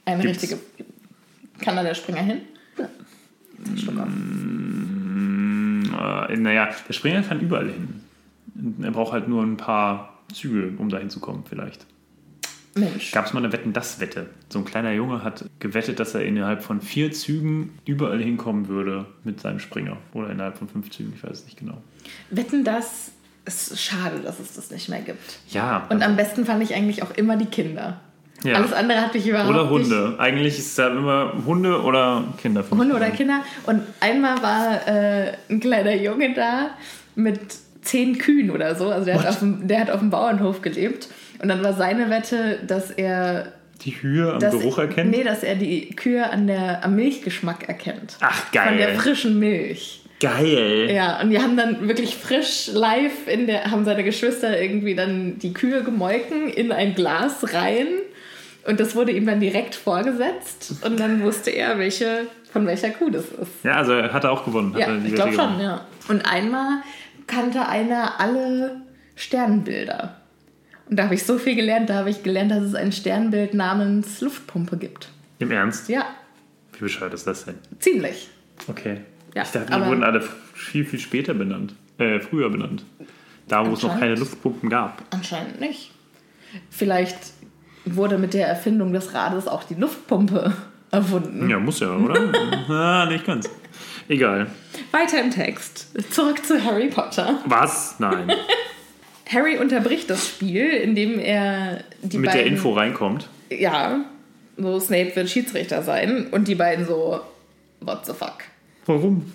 eine 0.05 0.21
Gibt's. 0.21 0.43
richtige... 0.43 0.61
Kann 1.59 1.75
da 1.75 1.83
der 1.83 1.93
Springer 1.93 2.21
hin? 2.21 2.41
Ja. 2.77 2.89
Schon. 3.77 3.97
Äh, 5.93 6.37
naja, 6.37 6.69
der 6.87 6.93
Springer 6.93 7.23
kann 7.23 7.39
überall 7.39 7.69
hin. 7.69 8.01
Er 8.81 8.91
braucht 8.91 9.13
halt 9.13 9.27
nur 9.27 9.43
ein 9.43 9.57
paar 9.57 10.19
Züge, 10.33 10.73
um 10.77 10.89
da 10.89 10.97
hinzukommen, 10.97 11.43
vielleicht. 11.47 11.85
Mensch. 12.77 13.11
Gab 13.11 13.25
es 13.25 13.33
mal 13.33 13.39
eine 13.39 13.53
Wetten-Das-Wette? 13.53 14.27
So 14.49 14.59
ein 14.59 14.65
kleiner 14.65 14.91
Junge 14.91 15.23
hat 15.23 15.45
gewettet, 15.59 15.99
dass 15.99 16.13
er 16.13 16.25
innerhalb 16.25 16.61
von 16.61 16.81
vier 16.81 17.11
Zügen 17.13 17.77
überall 17.85 18.21
hinkommen 18.21 18.67
würde 18.67 19.05
mit 19.23 19.39
seinem 19.39 19.59
Springer. 19.59 19.97
Oder 20.13 20.29
innerhalb 20.29 20.57
von 20.57 20.67
fünf 20.67 20.91
Zügen, 20.91 21.13
ich 21.15 21.23
weiß 21.23 21.31
es 21.31 21.45
nicht 21.45 21.57
genau. 21.57 21.77
Wetten, 22.31 22.65
das 22.65 23.11
ist 23.45 23.81
schade, 23.81 24.19
dass 24.19 24.39
es 24.39 24.55
das 24.55 24.71
nicht 24.71 24.89
mehr 24.89 25.01
gibt. 25.01 25.39
Ja. 25.49 25.87
Und 25.89 26.03
am 26.03 26.17
besten 26.17 26.45
fand 26.45 26.63
ich 26.63 26.75
eigentlich 26.75 27.01
auch 27.01 27.11
immer 27.11 27.37
die 27.37 27.45
Kinder. 27.45 28.01
Ja. 28.43 28.55
Alles 28.55 28.73
andere 28.73 29.01
hatte 29.01 29.17
ich 29.17 29.27
überhaupt 29.27 29.49
oder 29.49 29.63
nicht. 29.63 29.71
Hunde. 29.71 30.19
Eigentlich 30.19 30.59
ist 30.59 30.71
es 30.71 30.77
ja 30.77 30.89
immer 30.89 31.33
Hunde 31.45 31.81
oder 31.81 32.25
Kinder. 32.41 32.63
von 32.63 32.77
Hunde 32.77 32.95
oder. 32.95 33.09
Kinder. 33.11 33.43
Und 33.65 33.83
einmal 34.01 34.41
war 34.43 34.87
äh, 34.87 35.33
ein 35.49 35.61
kleiner 35.61 35.95
Junge 35.95 36.33
da 36.33 36.71
mit 37.15 37.39
zehn 37.81 38.17
Kühen 38.17 38.51
oder 38.51 38.75
so. 38.75 38.89
Also 38.89 39.05
der 39.05 39.19
hat, 39.19 39.27
auf 39.27 39.39
dem, 39.39 39.67
der 39.67 39.79
hat 39.79 39.89
auf 39.89 39.99
dem 39.99 40.09
Bauernhof 40.09 40.61
gelebt. 40.61 41.07
Und 41.41 41.49
dann 41.49 41.63
war 41.63 41.73
seine 41.73 42.09
Wette, 42.09 42.59
dass 42.67 42.91
er. 42.91 43.53
Die 43.83 43.91
Kühe 43.91 44.33
am 44.33 44.39
Dass, 44.39 44.53
Geruch 44.57 44.77
erkennen? 44.77 45.09
Nee, 45.09 45.23
dass 45.23 45.43
er 45.43 45.55
die 45.55 45.89
Kühe 45.89 46.29
an 46.29 46.47
der, 46.47 46.83
am 46.85 46.95
Milchgeschmack 46.95 47.67
erkennt. 47.67 48.15
Ach, 48.21 48.45
Von 48.53 48.77
der 48.77 48.87
geil. 48.87 48.95
frischen 48.95 49.37
Milch. 49.37 50.01
Geil. 50.21 50.89
Ja, 50.89 51.19
und 51.21 51.29
die 51.29 51.39
haben 51.39 51.57
dann 51.57 51.85
wirklich 51.89 52.15
frisch 52.15 52.69
live 52.71 53.27
in 53.27 53.47
der, 53.47 53.69
haben 53.69 53.83
seine 53.83 54.05
Geschwister 54.05 54.59
irgendwie 54.61 54.95
dann 54.95 55.39
die 55.39 55.51
Kühe 55.53 55.83
gemolken 55.83 56.47
in 56.49 56.71
ein 56.71 56.95
Glas 56.95 57.53
rein. 57.53 57.87
Und 58.65 58.79
das 58.79 58.95
wurde 58.95 59.11
ihm 59.11 59.25
dann 59.25 59.41
direkt 59.41 59.75
vorgesetzt. 59.75 60.75
Und 60.83 60.99
dann 60.99 61.21
wusste 61.21 61.49
er, 61.51 61.77
welche 61.77 62.27
von 62.53 62.65
welcher 62.65 62.91
Kuh 62.91 63.09
das 63.09 63.25
ist. 63.25 63.65
Ja, 63.65 63.73
also 63.73 63.91
er 63.91 64.13
hat 64.13 64.23
er 64.23 64.31
auch 64.31 64.45
gewonnen. 64.45 64.73
Hat 64.73 64.79
Ja, 64.79 64.87
er 64.87 65.05
ich 65.05 65.13
glaube 65.13 65.33
schon, 65.33 65.59
ja. 65.59 65.85
Und 66.07 66.25
einmal 66.25 66.77
kannte 67.27 67.67
einer 67.67 68.19
alle 68.21 68.77
Sternbilder. 69.15 70.15
Und 70.89 70.97
da 70.97 71.03
habe 71.05 71.15
ich 71.15 71.23
so 71.23 71.37
viel 71.37 71.55
gelernt. 71.55 71.89
Da 71.89 71.95
habe 71.95 72.09
ich 72.09 72.23
gelernt, 72.23 72.51
dass 72.51 72.63
es 72.63 72.75
ein 72.75 72.91
Sternbild 72.91 73.53
namens 73.53 74.21
Luftpumpe 74.21 74.77
gibt. 74.77 75.09
Im 75.39 75.51
Ernst? 75.51 75.89
Ja, 75.89 76.05
Wie 76.73 76.79
bescheuert 76.79 77.13
ist 77.13 77.27
das 77.27 77.45
denn? 77.45 77.55
ziemlich. 77.79 78.29
Okay. 78.67 79.01
Ja, 79.33 79.43
ich 79.43 79.49
dachte, 79.49 79.73
die 79.73 79.85
wurden 79.85 80.03
alle 80.03 80.21
viel, 80.53 80.85
viel 80.85 80.99
später 80.99 81.33
benannt. 81.33 81.75
Äh, 81.97 82.19
früher 82.19 82.49
benannt. 82.49 82.85
Da, 83.47 83.65
wo 83.67 83.73
es 83.73 83.83
noch 83.83 83.99
keine 83.99 84.15
Luftpumpen 84.15 84.69
gab. 84.69 85.03
Anscheinend 85.11 85.59
nicht. 85.59 85.91
Vielleicht 86.69 87.17
wurde 87.83 88.17
mit 88.17 88.33
der 88.33 88.47
Erfindung 88.47 88.93
des 88.93 89.13
Rades 89.13 89.47
auch 89.47 89.63
die 89.63 89.75
Luftpumpe 89.75 90.53
erfunden. 90.91 91.49
Ja, 91.49 91.59
muss 91.59 91.79
ja, 91.79 91.95
oder? 91.95 92.15
ah, 92.69 93.05
nicht 93.07 93.25
ganz. 93.25 93.49
Egal. 94.07 94.47
Weiter 94.91 95.21
im 95.21 95.31
Text. 95.31 95.89
Zurück 96.13 96.45
zu 96.45 96.63
Harry 96.63 96.87
Potter. 96.87 97.39
Was? 97.45 97.99
Nein. 97.99 98.31
Harry 99.27 99.57
unterbricht 99.57 100.09
das 100.09 100.27
Spiel, 100.27 100.69
indem 100.69 101.19
er 101.19 101.83
die 102.01 102.17
Mit 102.17 102.31
beiden... 102.31 102.43
der 102.43 102.51
Info 102.51 102.73
reinkommt. 102.73 103.27
Ja, 103.49 104.05
so 104.57 104.79
Snape 104.79 105.15
wird 105.15 105.29
Schiedsrichter 105.29 105.81
sein 105.83 106.27
und 106.31 106.47
die 106.47 106.55
beiden 106.55 106.85
so, 106.85 107.21
what 107.81 108.05
the 108.05 108.13
fuck. 108.13 108.37
Warum? 108.85 109.31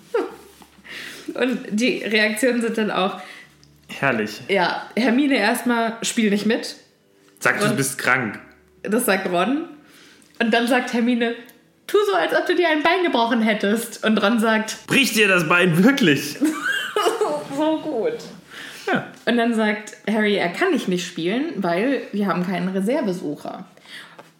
Und 1.33 1.59
die 1.69 1.97
Reaktionen 2.03 2.61
sind 2.61 2.77
dann 2.77 2.91
auch, 2.91 3.21
Herrlich. 3.87 4.41
ja, 4.47 4.89
Hermine 4.95 5.37
erstmal, 5.37 5.97
spiel 6.01 6.29
nicht 6.29 6.45
mit. 6.45 6.75
Sag, 7.39 7.59
du 7.59 7.75
bist 7.75 7.97
krank. 7.97 8.39
Das 8.83 9.05
sagt 9.05 9.29
Ron. 9.31 9.65
Und 10.39 10.53
dann 10.53 10.67
sagt 10.67 10.93
Hermine, 10.93 11.35
tu 11.87 11.97
so, 12.09 12.15
als 12.15 12.33
ob 12.33 12.45
du 12.47 12.55
dir 12.55 12.69
ein 12.69 12.83
Bein 12.83 13.03
gebrochen 13.03 13.41
hättest. 13.41 14.03
Und 14.05 14.17
Ron 14.21 14.39
sagt, 14.39 14.87
Bricht 14.87 15.15
dir 15.15 15.27
das 15.27 15.47
Bein 15.47 15.83
wirklich? 15.83 16.37
so 17.55 17.79
gut. 17.79 18.17
Ja. 18.87 19.07
Und 19.25 19.37
dann 19.37 19.53
sagt 19.53 19.97
Harry, 20.09 20.35
er 20.35 20.49
kann 20.49 20.71
nicht 20.71 20.87
nicht 20.87 21.05
spielen, 21.05 21.53
weil 21.57 22.01
wir 22.11 22.27
haben 22.27 22.45
keinen 22.45 22.69
Reservesucher. 22.69 23.65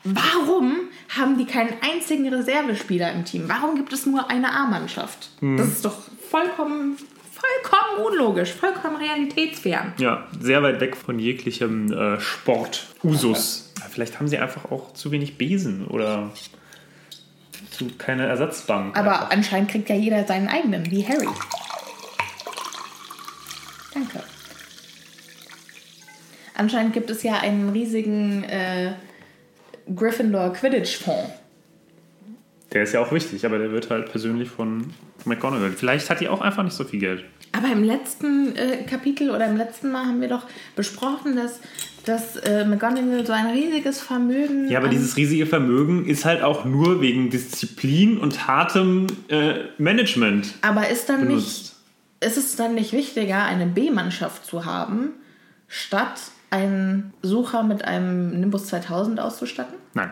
Warum 0.04 0.90
haben 1.10 1.38
die 1.38 1.46
keinen 1.46 1.74
einzigen 1.82 2.28
Reservespieler 2.34 3.12
im 3.12 3.24
Team? 3.24 3.44
Warum 3.48 3.76
gibt 3.76 3.94
es 3.94 4.06
nur 4.06 4.30
eine 4.30 4.52
A-Mannschaft? 4.52 5.30
Das 5.42 5.68
ist 5.68 5.86
doch 5.86 5.96
vollkommen, 6.30 6.98
vollkommen 7.32 8.08
unlogisch, 8.08 8.52
vollkommen 8.52 8.96
realitätsfern. 8.96 9.94
Ja, 10.00 10.28
sehr 10.40 10.64
weit 10.64 10.80
weg 10.80 10.96
von 10.96 11.20
jeglichem 11.20 11.92
äh, 11.94 12.20
Sport. 12.20 12.88
Usus. 13.04 13.72
Ja, 13.80 13.86
vielleicht 13.92 14.20
haben 14.20 14.28
sie 14.28 14.40
einfach 14.40 14.72
auch 14.72 14.94
zu 14.94 15.12
wenig 15.12 15.38
Besen 15.38 15.86
oder 15.86 16.32
zu 17.70 17.90
keine 17.98 18.26
Ersatzbank. 18.26 18.98
Aber 18.98 19.14
einfach. 19.14 19.32
anscheinend 19.32 19.70
kriegt 19.70 19.90
ja 19.90 19.96
jeder 19.96 20.26
seinen 20.26 20.50
eigenen, 20.50 20.90
wie 20.90 21.06
Harry. 21.06 21.28
Danke. 23.94 24.24
Anscheinend 26.56 26.94
gibt 26.94 27.10
es 27.10 27.24
ja 27.24 27.40
einen 27.40 27.70
riesigen 27.70 28.44
äh, 28.44 28.94
Gryffindor 29.96 30.54
Quidditch-Fonds. 30.54 31.32
Der 32.74 32.84
ist 32.84 32.94
ja 32.94 33.02
auch 33.02 33.12
wichtig, 33.12 33.46
aber 33.46 33.58
der 33.58 33.72
wird 33.72 33.90
halt 33.90 34.10
persönlich 34.12 34.50
von 34.50 34.94
McGonagall. 35.26 35.72
Vielleicht 35.72 36.10
hat 36.10 36.22
die 36.22 36.30
auch 36.30 36.42
einfach 36.42 36.64
nicht 36.64 36.76
so 36.76 36.84
viel 36.86 37.00
Geld. 37.00 37.26
Aber 37.52 37.68
im 37.68 37.84
letzten 37.84 38.56
äh, 38.56 38.84
Kapitel 38.90 39.30
oder 39.30 39.46
im 39.48 39.58
letzten 39.58 39.92
Mal 39.92 40.06
haben 40.06 40.22
wir 40.22 40.30
doch 40.30 40.48
besprochen, 40.78 41.36
dass, 41.36 41.60
dass 42.06 42.38
äh, 42.38 42.64
McGonagall 42.64 43.26
so 43.26 43.34
ein 43.34 43.48
riesiges 43.48 44.00
Vermögen. 44.00 44.70
Ja, 44.70 44.80
aber 44.80 44.88
dieses 44.88 45.18
riesige 45.18 45.46
Vermögen 45.46 46.06
ist 46.06 46.24
halt 46.24 46.44
auch 46.44 46.64
nur 46.64 47.02
wegen 47.02 47.30
Disziplin 47.30 48.18
und 48.18 48.48
hartem 48.48 49.08
äh, 49.28 49.56
Management 49.78 50.54
Aber 50.62 50.88
ist 50.88 51.10
dann 51.10 51.28
nicht, 51.28 51.30
benutzt. 51.30 51.76
ist 52.22 52.38
es 52.38 52.56
dann 52.56 52.76
nicht 52.76 52.94
wichtiger, 52.94 53.44
eine 53.44 53.66
B-Mannschaft 53.66 54.46
zu 54.46 54.64
haben, 54.64 55.10
statt 55.68 56.22
einen 56.52 57.14
Sucher 57.22 57.64
mit 57.64 57.86
einem 57.86 58.40
Nimbus 58.40 58.68
2000 58.68 59.20
auszustatten? 59.20 59.76
Nein. 59.94 60.12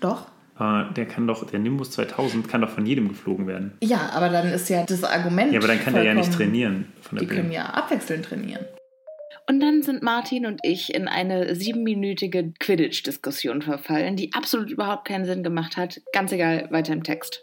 Doch. 0.00 0.26
Äh, 0.58 0.92
der 0.94 1.06
kann 1.06 1.26
doch, 1.26 1.46
der 1.46 1.60
Nimbus 1.60 1.92
2000 1.92 2.48
kann 2.48 2.62
doch 2.62 2.70
von 2.70 2.84
jedem 2.84 3.08
geflogen 3.08 3.46
werden. 3.46 3.72
Ja, 3.82 4.10
aber 4.12 4.28
dann 4.28 4.48
ist 4.48 4.68
ja 4.68 4.84
das 4.84 5.04
Argument. 5.04 5.52
Ja, 5.52 5.60
aber 5.60 5.68
dann 5.68 5.80
kann 5.80 5.94
der 5.94 6.02
ja 6.04 6.14
nicht 6.14 6.32
trainieren 6.32 6.86
von 7.00 7.18
der 7.18 7.26
Die 7.26 7.32
können 7.32 7.48
Bühne. 7.48 7.54
ja 7.54 7.66
abwechselnd 7.66 8.24
trainieren. 8.24 8.64
Und 9.50 9.60
dann 9.60 9.82
sind 9.82 10.02
Martin 10.02 10.44
und 10.44 10.60
ich 10.62 10.94
in 10.94 11.08
eine 11.08 11.54
siebenminütige 11.54 12.52
Quidditch-Diskussion 12.60 13.62
verfallen, 13.62 14.14
die 14.14 14.30
absolut 14.34 14.70
überhaupt 14.70 15.06
keinen 15.06 15.24
Sinn 15.24 15.42
gemacht 15.42 15.78
hat. 15.78 16.02
Ganz 16.12 16.32
egal, 16.32 16.68
weiter 16.70 16.92
im 16.92 17.02
Text. 17.02 17.40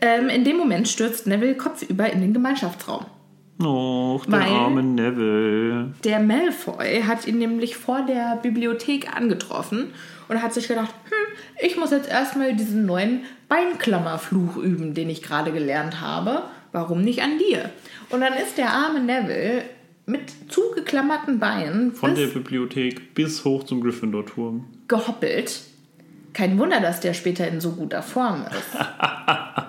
Ähm, 0.00 0.28
in 0.28 0.44
dem 0.44 0.56
Moment 0.56 0.86
stürzt 0.86 1.26
Neville 1.26 1.56
kopfüber 1.56 2.12
in 2.12 2.20
den 2.20 2.32
Gemeinschaftsraum. 2.32 3.06
Och, 3.60 4.24
der 4.26 4.32
Weil- 4.40 4.48
arme 4.52 4.82
Neville. 4.82 5.92
Der 6.04 6.20
Malfoy 6.20 7.02
hat 7.02 7.26
ihn 7.26 7.38
nämlich 7.38 7.76
vor 7.76 8.02
der 8.06 8.36
Bibliothek 8.42 9.14
angetroffen 9.16 9.88
und 10.28 10.40
hat 10.42 10.54
sich 10.54 10.68
gedacht, 10.68 10.94
hm, 11.04 11.66
ich 11.66 11.76
muss 11.76 11.90
jetzt 11.90 12.08
erstmal 12.08 12.54
diesen 12.54 12.86
neuen 12.86 13.22
Beinklammerfluch 13.48 14.56
üben, 14.58 14.94
den 14.94 15.10
ich 15.10 15.22
gerade 15.22 15.50
gelernt 15.52 16.00
habe. 16.00 16.42
Warum 16.70 17.02
nicht 17.02 17.22
an 17.22 17.38
dir? 17.38 17.70
Und 18.10 18.20
dann 18.20 18.34
ist 18.34 18.58
der 18.58 18.70
arme 18.70 19.00
Neville 19.00 19.62
mit 20.06 20.20
zugeklammerten 20.48 21.38
Beinen 21.40 21.92
Von 21.92 22.14
der 22.14 22.28
Bibliothek 22.28 23.14
bis 23.14 23.44
hoch 23.44 23.64
zum 23.64 23.80
Gryffindor-Turm. 23.80 24.66
gehoppelt. 24.86 25.60
Kein 26.32 26.56
Wunder, 26.58 26.80
dass 26.80 27.00
der 27.00 27.14
später 27.14 27.48
in 27.48 27.60
so 27.60 27.72
guter 27.72 28.02
Form 28.02 28.44
ist. 28.44 28.78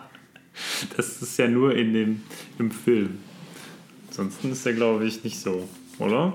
Das 0.97 1.21
ist 1.21 1.37
ja 1.37 1.47
nur 1.47 1.73
in 1.75 1.93
dem, 1.93 2.23
im 2.57 2.69
Film. 2.71 3.19
Ansonsten 4.19 4.51
ist 4.51 4.65
er, 4.65 4.73
glaube 4.73 5.05
ich, 5.05 5.23
nicht 5.23 5.39
so, 5.39 5.67
oder? 5.99 6.33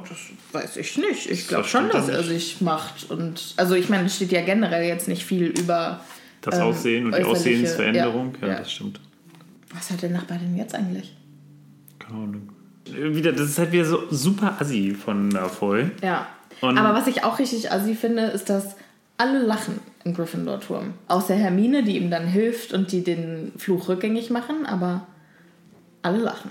Weiß 0.52 0.76
ich 0.76 0.96
nicht. 0.96 1.30
Ich 1.30 1.48
glaube 1.48 1.62
Das 1.62 1.70
schon, 1.70 1.88
dass 1.90 2.08
er 2.08 2.22
sich 2.22 2.60
macht. 2.60 3.10
Und 3.10 3.54
also 3.56 3.74
ich 3.74 3.88
meine, 3.88 4.06
es 4.06 4.16
steht 4.16 4.32
ja 4.32 4.42
generell 4.42 4.84
jetzt 4.86 5.08
nicht 5.08 5.24
viel 5.24 5.46
über 5.46 6.00
Das 6.40 6.56
ähm, 6.56 6.62
Aussehen 6.62 7.06
und 7.06 7.16
die 7.16 7.24
Aussehensveränderung, 7.24 8.34
ja, 8.40 8.48
ja. 8.48 8.58
das 8.58 8.72
stimmt. 8.72 9.00
Was 9.74 9.90
hat 9.90 10.02
der 10.02 10.10
Nachbar 10.10 10.38
denn 10.38 10.56
jetzt 10.56 10.74
eigentlich? 10.74 11.14
Keine 11.98 12.14
Ahnung. 12.14 12.48
Wieder, 12.86 13.32
das 13.32 13.48
ist 13.50 13.58
halt 13.58 13.72
wieder 13.72 13.84
so 13.84 14.02
super 14.10 14.56
assi 14.60 14.94
von 14.94 15.28
Malfoy. 15.30 15.90
Ja. 16.02 16.26
Und- 16.60 16.78
Aber 16.78 16.94
was 16.98 17.06
ich 17.06 17.24
auch 17.24 17.38
richtig 17.38 17.72
assi 17.72 17.94
finde, 17.94 18.22
ist, 18.24 18.48
dass 18.50 18.76
alle 19.16 19.38
lachen 19.42 19.78
im 20.04 20.14
Gryffindor-Turm. 20.14 20.94
Außer 21.08 21.34
Hermine, 21.34 21.82
die 21.82 21.96
ihm 21.96 22.10
dann 22.10 22.26
hilft 22.26 22.72
und 22.72 22.92
die 22.92 23.02
den 23.02 23.52
Fluch 23.56 23.88
rückgängig 23.88 24.30
machen, 24.30 24.66
aber 24.66 25.06
alle 26.02 26.18
lachen. 26.18 26.50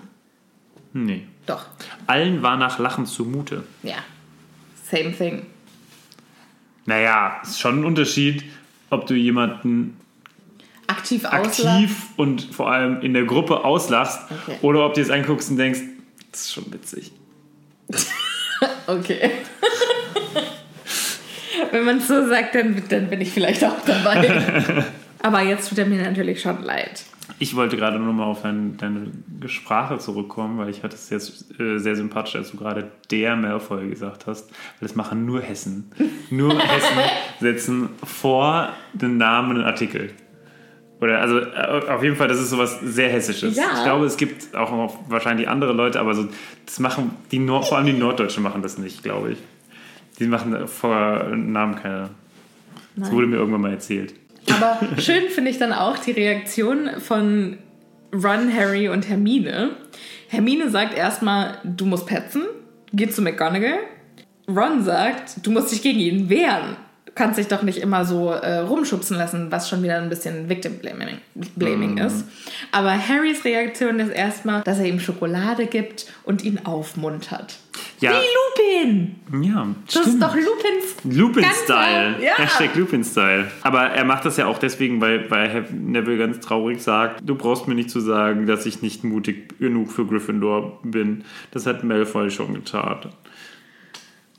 Nee. 0.93 1.25
Doch. 1.45 1.65
Allen 2.07 2.41
war 2.41 2.57
nach 2.57 2.79
Lachen 2.79 3.05
zumute. 3.05 3.63
Ja. 3.81 3.97
Same 4.89 5.11
thing. 5.15 5.45
Naja, 6.85 7.39
ist 7.43 7.59
schon 7.59 7.79
ein 7.81 7.85
Unterschied, 7.85 8.43
ob 8.89 9.07
du 9.07 9.15
jemanden 9.15 9.97
Aktiv 10.85 11.25
aktiv 11.25 11.95
und 12.17 12.43
vor 12.43 12.69
allem 12.71 13.01
in 13.01 13.13
der 13.13 13.23
Gruppe 13.23 13.63
auslachst 13.63 14.19
Okay. 14.29 14.57
oder 14.61 14.85
ob 14.85 14.93
du 14.93 15.01
es 15.01 15.09
anguckst 15.09 15.49
und 15.49 15.57
denkst, 15.57 15.79
das 16.31 16.41
ist 16.41 16.53
schon 16.53 16.71
witzig. 16.73 17.11
Okay. 18.87 19.31
Wenn 21.71 21.85
man 21.85 21.97
es 21.97 22.07
so 22.07 22.27
sagt, 22.27 22.55
dann, 22.55 22.81
dann 22.89 23.09
bin 23.09 23.21
ich 23.21 23.31
vielleicht 23.31 23.63
auch 23.63 23.79
dabei. 23.85 24.85
Aber 25.21 25.41
jetzt 25.41 25.69
tut 25.69 25.77
er 25.77 25.85
mir 25.85 26.01
natürlich 26.01 26.41
schon 26.41 26.61
leid. 26.63 27.03
Ich 27.43 27.57
wollte 27.57 27.75
gerade 27.75 27.99
nur 27.99 28.13
mal 28.13 28.23
auf 28.23 28.43
dein, 28.43 28.77
deine 28.77 29.11
Sprache 29.47 29.97
zurückkommen, 29.97 30.57
weil 30.59 30.69
ich 30.69 30.81
hatte 30.81 30.95
es 30.95 31.09
jetzt 31.09 31.59
äh, 31.59 31.77
sehr 31.77 31.97
sympathisch, 31.97 32.37
als 32.37 32.51
du 32.51 32.57
gerade 32.57 32.89
der 33.11 33.35
Malfoy 33.35 33.89
gesagt 33.89 34.27
hast, 34.27 34.49
weil 34.49 34.87
das 34.87 34.95
machen 34.95 35.25
nur 35.25 35.41
Hessen. 35.41 35.91
Nur 36.29 36.57
Hessen 36.57 36.99
setzen 37.41 37.89
vor 38.01 38.69
den 38.93 39.17
Namen 39.17 39.57
einen 39.57 39.65
Artikel. 39.65 40.11
Oder 41.01 41.19
also 41.19 41.39
äh, 41.39 41.89
auf 41.89 42.01
jeden 42.01 42.15
Fall, 42.15 42.29
das 42.29 42.39
ist 42.39 42.49
sowas 42.49 42.79
sehr 42.81 43.09
Hessisches. 43.09 43.57
Ja. 43.57 43.73
Ich 43.75 43.83
glaube, 43.83 44.05
es 44.05 44.15
gibt 44.15 44.55
auch 44.55 44.99
wahrscheinlich 45.09 45.49
andere 45.49 45.73
Leute, 45.73 45.99
aber 45.99 46.13
so, 46.13 46.29
das 46.65 46.79
machen 46.79 47.11
die 47.33 47.39
Nord, 47.39 47.67
vor 47.67 47.77
allem 47.77 47.87
die 47.87 47.91
Norddeutschen 47.91 48.41
machen 48.41 48.61
das 48.61 48.77
nicht, 48.77 49.03
glaube 49.03 49.33
ich. 49.33 49.37
Die 50.17 50.27
machen 50.27 50.65
vor 50.69 51.25
Namen 51.35 51.75
keine. 51.75 52.11
Das 52.95 53.11
wurde 53.11 53.27
mir 53.27 53.35
irgendwann 53.35 53.59
mal 53.59 53.71
erzählt. 53.71 54.13
Aber 54.51 54.79
schön 54.99 55.29
finde 55.29 55.51
ich 55.51 55.57
dann 55.57 55.73
auch 55.73 55.97
die 55.97 56.11
Reaktion 56.11 56.89
von 56.99 57.57
Ron, 58.13 58.53
Harry 58.55 58.89
und 58.89 59.07
Hermine. 59.07 59.71
Hermine 60.27 60.69
sagt 60.69 60.97
erstmal, 60.97 61.57
du 61.63 61.85
musst 61.85 62.05
petzen, 62.05 62.43
geht 62.93 63.13
zu 63.13 63.21
McGonagall. 63.21 63.79
Ron 64.47 64.83
sagt, 64.83 65.45
du 65.45 65.51
musst 65.51 65.71
dich 65.71 65.81
gegen 65.81 65.99
ihn 65.99 66.29
wehren. 66.29 66.75
Du 67.05 67.11
kannst 67.15 67.37
dich 67.37 67.47
doch 67.47 67.61
nicht 67.61 67.77
immer 67.77 68.05
so 68.05 68.31
äh, 68.31 68.59
rumschubsen 68.59 69.17
lassen, 69.17 69.51
was 69.51 69.69
schon 69.69 69.83
wieder 69.83 69.97
ein 69.97 70.09
bisschen 70.09 70.49
Victim 70.49 70.79
Blaming, 70.79 71.19
blaming 71.55 71.97
ist. 71.99 72.25
Aber 72.71 72.91
Harrys 72.91 73.45
Reaktion 73.45 73.99
ist 73.99 74.09
erstmal, 74.09 74.63
dass 74.63 74.79
er 74.79 74.85
ihm 74.85 74.99
Schokolade 74.99 75.67
gibt 75.67 76.07
und 76.23 76.43
ihn 76.43 76.65
aufmuntert. 76.65 77.55
Ja, 77.99 78.11
Wie 78.11 78.73
Lupin! 78.73 79.15
ja 79.43 79.67
Das 79.85 80.07
ist 80.07 80.21
doch 80.21 80.35
Lupins. 80.35 80.95
Lupin-Style. 81.03 82.13
Ganz 82.13 82.23
ja. 82.23 82.37
Hashtag 82.37 82.75
Lupin-Style. 82.75 83.51
Aber 83.61 83.81
er 83.83 84.03
macht 84.03 84.25
das 84.25 84.37
ja 84.37 84.47
auch 84.47 84.57
deswegen, 84.57 84.99
weil, 84.99 85.29
weil 85.29 85.49
Herr 85.49 85.63
Neville 85.71 86.17
ganz 86.17 86.39
traurig 86.39 86.81
sagt, 86.81 87.21
du 87.23 87.35
brauchst 87.35 87.67
mir 87.67 87.75
nicht 87.75 87.89
zu 87.89 87.99
sagen, 87.99 88.45
dass 88.45 88.65
ich 88.65 88.81
nicht 88.81 89.03
mutig 89.03 89.57
genug 89.59 89.91
für 89.91 90.05
Gryffindor 90.05 90.79
bin. 90.83 91.23
Das 91.51 91.65
hat 91.65 91.83
Malfoy 91.83 92.29
schon 92.29 92.53
getan. 92.53 92.99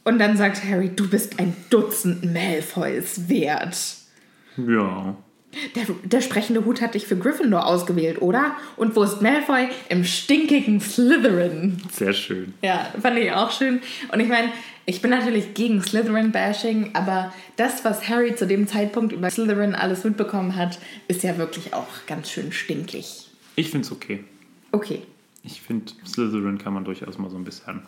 Und 0.05 0.19
dann 0.19 0.37
sagt 0.37 0.63
Harry, 0.65 0.91
du 0.95 1.09
bist 1.09 1.39
ein 1.41 1.57
Dutzend 1.71 2.33
Malfoys 2.33 3.29
wert. 3.29 3.77
Ja. 4.57 5.17
Der, 5.75 5.87
der 6.03 6.21
sprechende 6.21 6.65
Hut 6.65 6.81
hat 6.81 6.95
dich 6.95 7.07
für 7.07 7.17
Gryffindor 7.17 7.67
ausgewählt, 7.67 8.21
oder? 8.23 8.57
Und 8.77 8.97
wo 8.97 9.03
ist 9.03 9.23
Malfoy? 9.23 9.69
Im 9.89 10.05
stinkigen 10.05 10.81
Slytherin. 10.81 11.79
Sehr 11.93 12.13
schön. 12.13 12.55
Ja, 12.63 12.93
fand 13.01 13.19
ich 13.19 13.33
auch 13.33 13.51
schön. 13.51 13.81
Und 14.13 14.21
ich 14.21 14.29
meine, 14.29 14.51
ich 14.87 15.01
bin 15.01 15.11
natürlich 15.11 15.55
gegen 15.55 15.81
Slytherin-Bashing, 15.81 16.91
aber 16.93 17.33
das, 17.57 17.85
was 17.85 18.09
Harry 18.09 18.35
zu 18.37 18.47
dem 18.47 18.67
Zeitpunkt 18.67 19.13
über 19.13 19.31
Slytherin 19.31 19.75
alles 19.75 20.05
mitbekommen 20.05 20.57
hat, 20.57 20.79
ist 21.09 21.23
ja 21.23 21.39
wirklich 21.39 21.73
auch 21.73 21.87
ganz 22.07 22.31
schön 22.31 22.53
stinkig. 22.53 23.29
Ich 23.57 23.71
finde 23.71 23.87
es 23.87 23.93
okay. 23.93 24.25
Okay. 24.73 25.03
Ich 25.43 25.61
finde, 25.63 25.93
Slytherin 26.07 26.59
kann 26.59 26.75
man 26.75 26.85
durchaus 26.85 27.19
mal 27.19 27.31
so 27.31 27.37
ein 27.37 27.45
bisschen. 27.45 27.83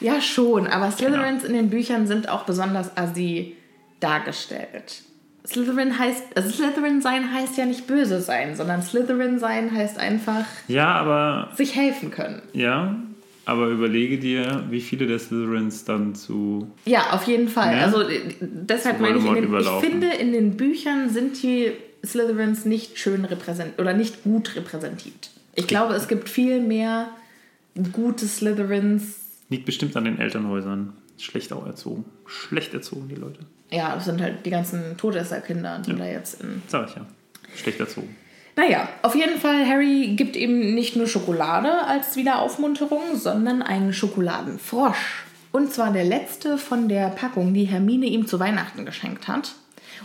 Ja, 0.00 0.20
schon, 0.20 0.66
aber 0.66 0.90
Slytherins 0.90 1.44
in 1.44 1.54
den 1.54 1.70
Büchern 1.70 2.06
sind 2.06 2.28
auch 2.28 2.44
besonders 2.44 2.96
assi 2.96 3.56
dargestellt. 4.00 5.02
Slytherin 5.46 5.98
heißt, 5.98 6.36
also 6.36 6.50
Slytherin 6.50 7.00
sein 7.00 7.32
heißt 7.32 7.56
ja 7.56 7.66
nicht 7.66 7.86
böse 7.86 8.20
sein, 8.20 8.54
sondern 8.54 8.82
Slytherin 8.82 9.38
sein 9.38 9.72
heißt 9.74 9.98
einfach 9.98 10.44
Ja, 10.68 10.94
aber. 10.94 11.50
sich 11.56 11.74
helfen 11.74 12.10
können. 12.10 12.42
Ja. 12.52 12.96
Aber 13.46 13.68
überlege 13.68 14.18
dir, 14.18 14.64
wie 14.70 14.80
viele 14.80 15.06
der 15.06 15.18
Slytherins 15.18 15.84
dann 15.84 16.14
zu. 16.14 16.70
Ja, 16.84 17.10
auf 17.12 17.24
jeden 17.24 17.48
Fall. 17.48 17.76
Ja? 17.76 17.84
Also 17.84 18.02
äh, 18.02 18.20
deshalb 18.40 19.00
meine 19.00 19.18
ich, 19.18 19.24
in 19.24 19.34
den, 19.34 19.54
ich 19.58 19.68
finde, 19.80 20.06
in 20.08 20.32
den 20.32 20.56
Büchern 20.56 21.08
sind 21.08 21.42
die 21.42 21.72
Slytherins 22.04 22.64
nicht 22.64 22.98
schön 22.98 23.24
repräsentiert 23.24 23.80
oder 23.80 23.92
nicht 23.94 24.22
gut 24.22 24.54
repräsentiert. 24.56 25.30
Ich 25.54 25.66
glaube, 25.66 25.94
es 25.94 26.06
gibt 26.06 26.28
viel 26.28 26.60
mehr 26.60 27.08
gute 27.92 28.26
Slytherins. 28.26 29.16
Liegt 29.48 29.64
bestimmt 29.66 29.96
an 29.96 30.04
den 30.04 30.18
Elternhäusern. 30.18 30.92
Schlecht 31.18 31.52
auch 31.52 31.66
erzogen. 31.66 32.04
Schlecht 32.26 32.72
erzogen, 32.72 33.08
die 33.08 33.16
Leute. 33.16 33.40
Ja, 33.72 33.94
das 33.94 34.04
sind 34.06 34.20
halt 34.20 34.44
die 34.44 34.50
ganzen 34.50 34.96
Todesserkinder, 34.96 35.80
die 35.86 35.94
da 35.96 36.04
jetzt 36.04 36.40
in 36.42 36.62
Sag 36.66 36.88
ich 36.88 36.96
ja. 36.96 37.02
Schlecht 37.56 37.80
erzogen. 37.80 38.16
Naja, 38.56 38.88
auf 39.02 39.14
jeden 39.14 39.38
Fall, 39.40 39.66
Harry 39.66 40.14
gibt 40.16 40.36
ihm 40.36 40.74
nicht 40.74 40.96
nur 40.96 41.06
Schokolade 41.06 41.70
als 41.86 42.16
Wiederaufmunterung, 42.16 43.16
sondern 43.16 43.62
einen 43.62 43.92
Schokoladenfrosch. 43.92 45.24
Und 45.52 45.72
zwar 45.72 45.92
der 45.92 46.04
letzte 46.04 46.58
von 46.58 46.88
der 46.88 47.08
Packung, 47.08 47.54
die 47.54 47.64
Hermine 47.64 48.06
ihm 48.06 48.26
zu 48.26 48.38
Weihnachten 48.38 48.84
geschenkt 48.84 49.28
hat. 49.28 49.52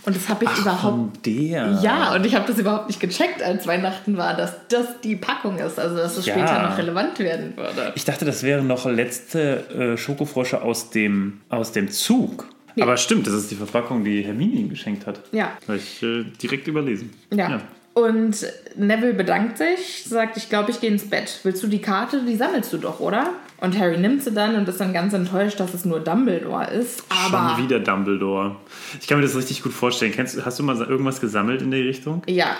Und 0.05 0.15
das 0.15 0.27
habe 0.29 0.45
ich 0.45 0.57
überhaupt. 0.59 0.81
Von 0.81 1.11
der. 1.25 1.79
Ja, 1.81 2.13
und 2.13 2.25
ich 2.25 2.35
habe 2.35 2.45
das 2.47 2.57
überhaupt 2.59 2.87
nicht 2.87 2.99
gecheckt, 2.99 3.41
als 3.41 3.65
Weihnachten 3.65 4.17
war, 4.17 4.35
dass 4.35 4.53
das 4.69 4.99
die 5.01 5.15
Packung 5.15 5.57
ist. 5.57 5.79
Also, 5.79 5.95
dass 5.97 6.17
es 6.17 6.25
Ja. 6.25 6.33
später 6.33 6.61
noch 6.63 6.77
relevant 6.77 7.17
werden 7.19 7.55
würde. 7.57 7.93
Ich 7.95 8.05
dachte, 8.05 8.25
das 8.25 8.43
wären 8.43 8.67
noch 8.67 8.85
letzte 8.85 9.93
äh, 9.93 9.97
Schokofrosche 9.97 10.61
aus 10.61 10.89
dem, 10.91 11.41
aus 11.49 11.71
dem 11.71 11.89
Zug. 11.89 12.47
Aber 12.83 12.97
stimmt, 12.97 13.27
das 13.27 13.33
ist 13.33 13.51
die 13.51 13.55
Verpackung, 13.55 14.03
die 14.03 14.21
Hermine 14.23 14.55
ihm 14.55 14.69
geschenkt 14.69 15.07
hat. 15.07 15.21
Ja. 15.31 15.57
Habe 15.67 15.77
ich 15.77 16.03
äh, 16.03 16.23
direkt 16.41 16.67
überlesen. 16.67 17.13
Ja. 17.33 17.61
Und 17.93 18.45
Neville 18.75 19.13
bedankt 19.13 19.57
sich, 19.57 20.03
sagt, 20.05 20.35
ich 20.35 20.49
glaube, 20.49 20.69
ich 20.71 20.81
gehe 20.81 20.89
ins 20.89 21.09
Bett. 21.09 21.39
Willst 21.43 21.63
du 21.63 21.67
die 21.67 21.79
Karte? 21.79 22.23
Die 22.27 22.35
sammelst 22.35 22.73
du 22.73 22.77
doch, 22.77 22.99
oder? 22.99 23.29
Und 23.61 23.79
Harry 23.79 23.97
nimmt 23.97 24.21
sie 24.21 24.31
dann 24.31 24.55
und 24.55 24.67
ist 24.67 24.81
dann 24.81 24.91
ganz 24.91 25.13
enttäuscht, 25.13 25.61
dass 25.61 25.73
es 25.73 25.85
nur 25.85 26.01
Dumbledore 26.01 26.71
ist. 26.71 27.05
Aber 27.09 27.55
Schon 27.55 27.63
wieder 27.63 27.79
Dumbledore. 27.79 28.57
Ich 28.99 29.07
kann 29.07 29.19
mir 29.19 29.23
das 29.23 29.35
richtig 29.37 29.63
gut 29.63 29.71
vorstellen. 29.71 30.11
Kennst, 30.11 30.45
hast 30.45 30.59
du 30.59 30.63
mal 30.63 30.77
irgendwas 30.81 31.21
gesammelt 31.21 31.61
in 31.61 31.71
der 31.71 31.85
Richtung? 31.85 32.21
ja, 32.27 32.57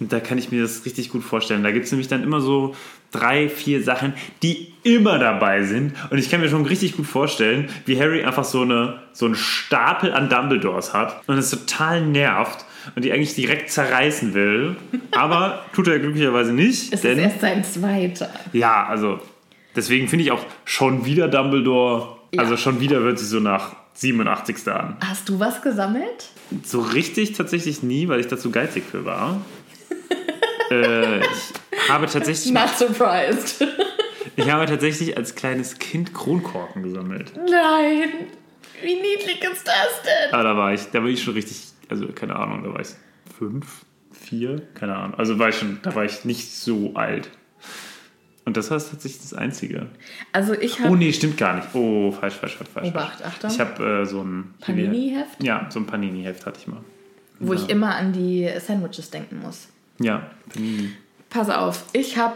Und 0.00 0.12
da 0.12 0.20
kann 0.20 0.38
ich 0.38 0.52
mir 0.52 0.62
das 0.62 0.84
richtig 0.84 1.10
gut 1.10 1.24
vorstellen. 1.24 1.62
Da 1.62 1.72
gibt 1.72 1.86
es 1.86 1.92
nämlich 1.92 2.08
dann 2.08 2.22
immer 2.22 2.40
so 2.40 2.74
drei, 3.10 3.48
vier 3.48 3.82
Sachen, 3.82 4.12
die 4.42 4.72
immer 4.82 5.18
dabei 5.18 5.64
sind. 5.64 5.94
Und 6.10 6.18
ich 6.18 6.30
kann 6.30 6.40
mir 6.40 6.48
schon 6.48 6.66
richtig 6.66 6.96
gut 6.96 7.06
vorstellen, 7.06 7.68
wie 7.86 7.98
Harry 8.00 8.22
einfach 8.22 8.44
so, 8.44 8.62
eine, 8.62 9.00
so 9.12 9.26
einen 9.26 9.34
Stapel 9.34 10.12
an 10.12 10.28
Dumbledores 10.28 10.94
hat 10.94 11.22
und 11.26 11.36
es 11.36 11.50
total 11.50 12.02
nervt 12.02 12.64
und 12.94 13.04
die 13.04 13.12
eigentlich 13.12 13.34
direkt 13.34 13.70
zerreißen 13.70 14.34
will. 14.34 14.76
Aber 15.10 15.64
tut 15.72 15.88
er 15.88 15.98
glücklicherweise 15.98 16.52
nicht. 16.52 16.92
es 16.92 17.00
denn 17.00 17.18
ist 17.18 17.24
erst 17.24 17.40
sein 17.40 17.64
zweiter. 17.64 18.30
ja, 18.52 18.86
also 18.86 19.20
deswegen 19.74 20.08
finde 20.08 20.24
ich 20.24 20.30
auch 20.30 20.44
schon 20.64 21.04
wieder 21.04 21.28
Dumbledore. 21.28 22.16
Ja. 22.32 22.42
Also 22.42 22.56
schon 22.56 22.80
wieder 22.80 23.02
wird 23.02 23.18
sie 23.18 23.26
so 23.26 23.40
nach 23.40 23.74
87. 23.94 24.68
an. 24.68 24.96
Hast 25.00 25.28
du 25.28 25.40
was 25.40 25.60
gesammelt? 25.62 26.30
So 26.62 26.80
richtig 26.80 27.32
tatsächlich 27.32 27.82
nie, 27.82 28.08
weil 28.08 28.20
ich 28.20 28.28
dazu 28.28 28.50
geizig 28.50 28.84
für 28.90 29.04
war. 29.04 29.40
Äh, 30.70 31.18
ich 31.20 31.88
habe 31.88 32.06
tatsächlich, 32.06 32.52
Not 32.52 32.70
surprised. 32.76 33.64
ich 34.36 34.50
habe 34.50 34.66
tatsächlich 34.66 35.16
als 35.16 35.34
kleines 35.34 35.78
Kind 35.78 36.14
Kronkorken 36.14 36.82
gesammelt. 36.82 37.32
Nein. 37.36 38.10
Wie 38.82 38.94
niedlich 38.94 39.42
ist 39.42 39.66
das 39.66 40.02
denn? 40.02 40.32
Aber 40.34 40.42
da 40.44 40.56
war 40.56 40.72
ich, 40.72 40.82
da 40.92 41.00
war 41.02 41.08
ich 41.08 41.22
schon 41.22 41.34
richtig, 41.34 41.56
also 41.88 42.06
keine 42.08 42.36
Ahnung, 42.36 42.62
da 42.62 42.72
war 42.72 42.80
ich 42.80 42.88
fünf, 43.38 43.84
vier, 44.12 44.62
keine 44.74 44.94
Ahnung. 44.96 45.18
Also 45.18 45.38
war 45.38 45.48
ich 45.48 45.56
schon, 45.56 45.80
da 45.82 45.94
war 45.94 46.04
ich 46.04 46.24
nicht 46.24 46.52
so 46.54 46.92
alt. 46.94 47.30
Und 48.44 48.56
das 48.56 48.70
war 48.70 48.78
tatsächlich 48.78 49.20
das 49.20 49.34
Einzige. 49.34 49.88
Also 50.32 50.54
ich 50.54 50.78
habe 50.80 50.90
Oh 50.90 50.96
nee, 50.96 51.12
stimmt 51.12 51.36
gar 51.36 51.56
nicht. 51.56 51.68
Oh, 51.74 52.12
falsch, 52.12 52.34
falsch, 52.34 52.54
falsch, 52.56 52.70
falsch. 52.72 52.88
Obacht, 52.88 53.22
Achtung. 53.22 53.50
Ich 53.50 53.60
habe 53.60 53.84
äh, 54.02 54.06
so 54.06 54.22
ein 54.22 54.54
Panini-Heft? 54.60 55.42
Ja, 55.42 55.66
so 55.70 55.80
ein 55.80 55.86
Panini-Heft 55.86 56.46
hatte 56.46 56.58
ich 56.60 56.66
mal. 56.66 56.80
wo 57.40 57.52
ich 57.52 57.68
immer 57.68 57.94
an 57.96 58.12
die 58.12 58.48
Sandwiches 58.58 59.10
denken 59.10 59.40
muss. 59.42 59.68
Ja, 60.00 60.30
Panini. 60.52 60.90
Pass 61.30 61.50
auf, 61.50 61.84
ich 61.92 62.16
habe 62.16 62.34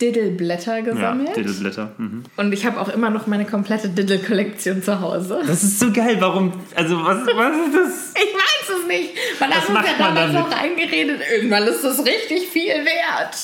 Diddleblätter 0.00 0.78
Ja, 0.78 0.84
gesammelt. 0.84 1.36
Diddleblätter. 1.36 1.92
Mhm. 1.96 2.24
Und 2.36 2.52
ich 2.52 2.66
habe 2.66 2.78
auch 2.80 2.88
immer 2.90 3.08
noch 3.10 3.26
meine 3.26 3.46
komplette 3.46 3.88
Diddle-Kollektion 3.88 4.82
zu 4.82 5.00
Hause. 5.00 5.40
Das 5.46 5.62
ist 5.62 5.78
so 5.78 5.90
geil. 5.92 6.16
Warum? 6.20 6.52
Also, 6.74 7.02
was, 7.02 7.18
was 7.26 7.56
ist 7.66 7.74
das? 7.74 8.14
Ich 8.22 8.34
weiß 8.34 8.78
es 8.82 8.86
nicht. 8.88 9.14
Man 9.40 9.50
hat 9.50 9.68
uns 9.68 9.78
ja 9.78 9.94
damals 9.98 10.32
noch 10.32 10.50
eingeredet, 10.52 11.20
irgendwann 11.34 11.62
ist 11.64 11.82
das 11.82 11.98
richtig 12.04 12.48
viel 12.52 12.72
wert. 12.84 13.36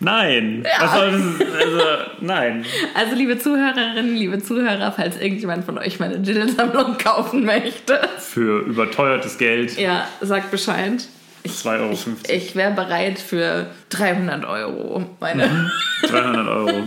Nein. 0.00 0.62
Das? 0.64 0.90
Also, 0.92 1.78
nein. 2.20 2.64
Also, 2.94 3.14
liebe 3.14 3.38
Zuhörerinnen, 3.38 4.14
liebe 4.16 4.42
Zuhörer, 4.42 4.92
falls 4.92 5.16
irgendjemand 5.20 5.64
von 5.64 5.78
euch 5.78 6.00
meine 6.00 6.18
Diddle-Sammlung 6.18 6.98
kaufen 6.98 7.44
möchte, 7.44 8.00
Für 8.18 8.60
überteuertes 8.60 9.38
Geld. 9.38 9.78
ja, 9.78 10.06
sagt 10.20 10.50
Bescheid. 10.50 11.06
Ich, 11.46 11.52
2,50 11.52 11.80
Euro. 11.80 11.92
ich, 11.92 12.30
ich 12.30 12.56
wäre 12.56 12.72
bereit 12.72 13.18
für 13.18 13.66
300 13.90 14.44
Euro. 14.44 15.04
Meine. 15.20 15.70
300 16.02 16.46
Euro. 16.48 16.70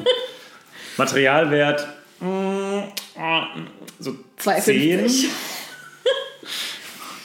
Materialwert. 0.98 1.88
mm, 2.20 2.80
ah, 3.20 3.48
So 4.00 4.16
10. 4.38 4.54
2,50. 5.08 5.26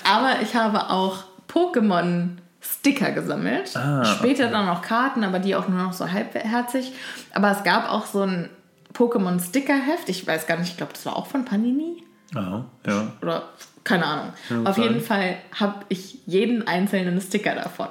Aber 0.04 0.40
ich 0.42 0.54
habe 0.54 0.90
auch 0.90 1.24
Pokémon-Sticker 1.48 3.12
gesammelt. 3.12 3.74
Ah, 3.76 4.04
Später 4.04 4.48
dann 4.48 4.66
noch 4.66 4.82
Karten, 4.82 5.24
aber 5.24 5.38
die 5.38 5.56
auch 5.56 5.68
nur 5.68 5.82
noch 5.82 5.92
so 5.92 6.10
halbherzig. 6.10 6.92
Aber 7.32 7.50
es 7.50 7.62
gab 7.64 7.90
auch 7.90 8.06
so 8.06 8.22
ein 8.22 8.50
Pokémon-Sticker-Heft. 8.92 10.08
Ich 10.08 10.26
weiß 10.26 10.46
gar 10.46 10.58
nicht, 10.58 10.70
ich 10.72 10.76
glaube, 10.76 10.92
das 10.92 11.06
war 11.06 11.16
auch 11.16 11.26
von 11.26 11.44
Panini. 11.44 12.02
Aha, 12.34 12.64
ja. 12.86 13.12
Oder 13.22 13.48
keine 13.84 14.04
Ahnung. 14.06 14.32
Kann 14.48 14.66
Auf 14.66 14.78
jeden 14.78 15.00
Fall 15.00 15.36
habe 15.58 15.84
ich 15.88 16.18
jeden 16.26 16.66
einzelnen 16.66 17.20
Sticker 17.20 17.54
davon. 17.54 17.88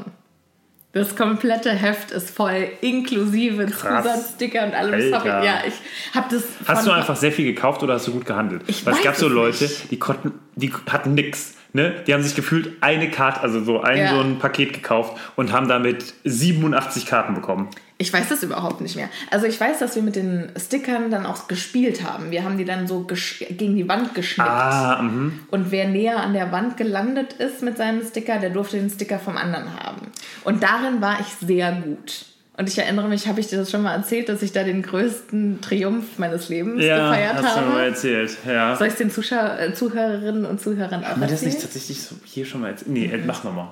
Das 0.91 1.15
komplette 1.15 1.71
Heft 1.71 2.11
ist 2.11 2.29
voll, 2.29 2.67
inklusive 2.81 3.65
Krass. 3.65 4.03
Zusatzsticker 4.03 4.63
und 4.67 4.75
allem. 4.75 5.11
Alter. 5.13 5.43
ja, 5.43 5.55
ich 5.67 5.73
habe 6.15 6.27
das. 6.29 6.43
Hast 6.67 6.85
du 6.85 6.91
einfach 6.91 7.15
sehr 7.15 7.31
viel 7.31 7.45
gekauft 7.45 7.81
oder 7.81 7.95
hast 7.95 8.07
du 8.07 8.11
gut 8.11 8.25
gehandelt? 8.25 8.61
Ich 8.67 8.85
Weil 8.85 8.93
es 8.93 8.99
weiß 8.99 9.05
gab 9.05 9.15
so 9.15 9.25
es 9.27 9.33
Leute, 9.33 9.63
nicht. 9.63 9.89
die 9.91 9.97
konnten, 9.97 10.33
die 10.55 10.71
hatten 10.89 11.15
nix. 11.15 11.55
Ne? 11.75 11.95
Die 12.05 12.13
haben 12.13 12.21
sich 12.21 12.35
gefühlt 12.35 12.73
eine 12.81 13.09
Karte, 13.09 13.41
also 13.41 13.63
so 13.63 13.81
ein, 13.81 13.97
Ja. 13.97 14.09
so 14.13 14.19
ein 14.21 14.37
Paket 14.37 14.73
gekauft 14.73 15.17
und 15.35 15.51
haben 15.51 15.67
damit 15.67 16.13
87 16.23 17.07
Karten 17.07 17.33
bekommen. 17.33 17.69
Ich 18.03 18.11
weiß 18.11 18.27
das 18.27 18.43
überhaupt 18.43 18.81
nicht 18.81 18.97
mehr. 18.97 19.07
Also 19.31 19.45
ich 19.45 19.57
weiß, 19.57 19.79
dass 19.79 19.95
wir 19.95 20.03
mit 20.03 20.17
den 20.17 20.51
Stickern 20.59 21.09
dann 21.09 21.25
auch 21.25 21.47
gespielt 21.47 22.03
haben. 22.03 22.31
Wir 22.31 22.43
haben 22.43 22.57
die 22.57 22.65
dann 22.65 22.85
so 22.85 23.07
gegen 23.49 23.77
die 23.77 23.87
Wand 23.87 24.13
geschnickt. 24.13 24.49
Ah, 24.49 25.01
mhm. 25.01 25.39
Und 25.49 25.71
wer 25.71 25.87
näher 25.87 26.17
an 26.21 26.33
der 26.33 26.51
Wand 26.51 26.75
gelandet 26.75 27.31
ist 27.31 27.61
mit 27.61 27.77
seinem 27.77 28.05
Sticker, 28.05 28.39
der 28.39 28.49
durfte 28.49 28.75
den 28.75 28.89
Sticker 28.89 29.19
vom 29.19 29.37
anderen 29.37 29.79
haben. 29.79 30.07
Und 30.43 30.63
darin 30.63 30.99
war 30.99 31.21
ich 31.21 31.47
sehr 31.47 31.71
gut. 31.71 32.25
Und 32.57 32.67
ich 32.67 32.77
erinnere 32.77 33.07
mich, 33.07 33.29
habe 33.29 33.39
ich 33.39 33.47
dir 33.47 33.57
das 33.57 33.71
schon 33.71 33.81
mal 33.81 33.95
erzählt, 33.95 34.27
dass 34.27 34.41
ich 34.41 34.51
da 34.51 34.65
den 34.65 34.83
größten 34.83 35.61
Triumph 35.61 36.19
meines 36.19 36.49
Lebens 36.49 36.83
Ja, 36.83 37.09
gefeiert 37.09 37.35
hast 37.41 37.55
du 37.55 37.61
mir 37.61 37.65
mal 37.67 37.73
habe? 37.75 37.85
erzählt. 37.85 38.37
Ja. 38.45 38.75
Soll 38.75 38.87
ich 38.87 38.93
es 38.93 38.99
den 38.99 39.11
Zuschauer, 39.11 39.57
äh, 39.59 39.73
Zuhörerinnen 39.73 40.45
und 40.45 40.59
Zuhörern 40.59 41.05
auch 41.05 41.09
Haben 41.09 41.21
wir 41.21 41.29
das 41.29 41.41
nicht 41.41 41.61
tatsächlich 41.61 42.03
so 42.03 42.15
hier 42.25 42.45
schon 42.45 42.59
mal 42.59 42.71
erzählt? 42.71 42.91
Nee, 42.91 43.05
äh, 43.05 43.17
mach 43.25 43.45
nochmal. 43.45 43.69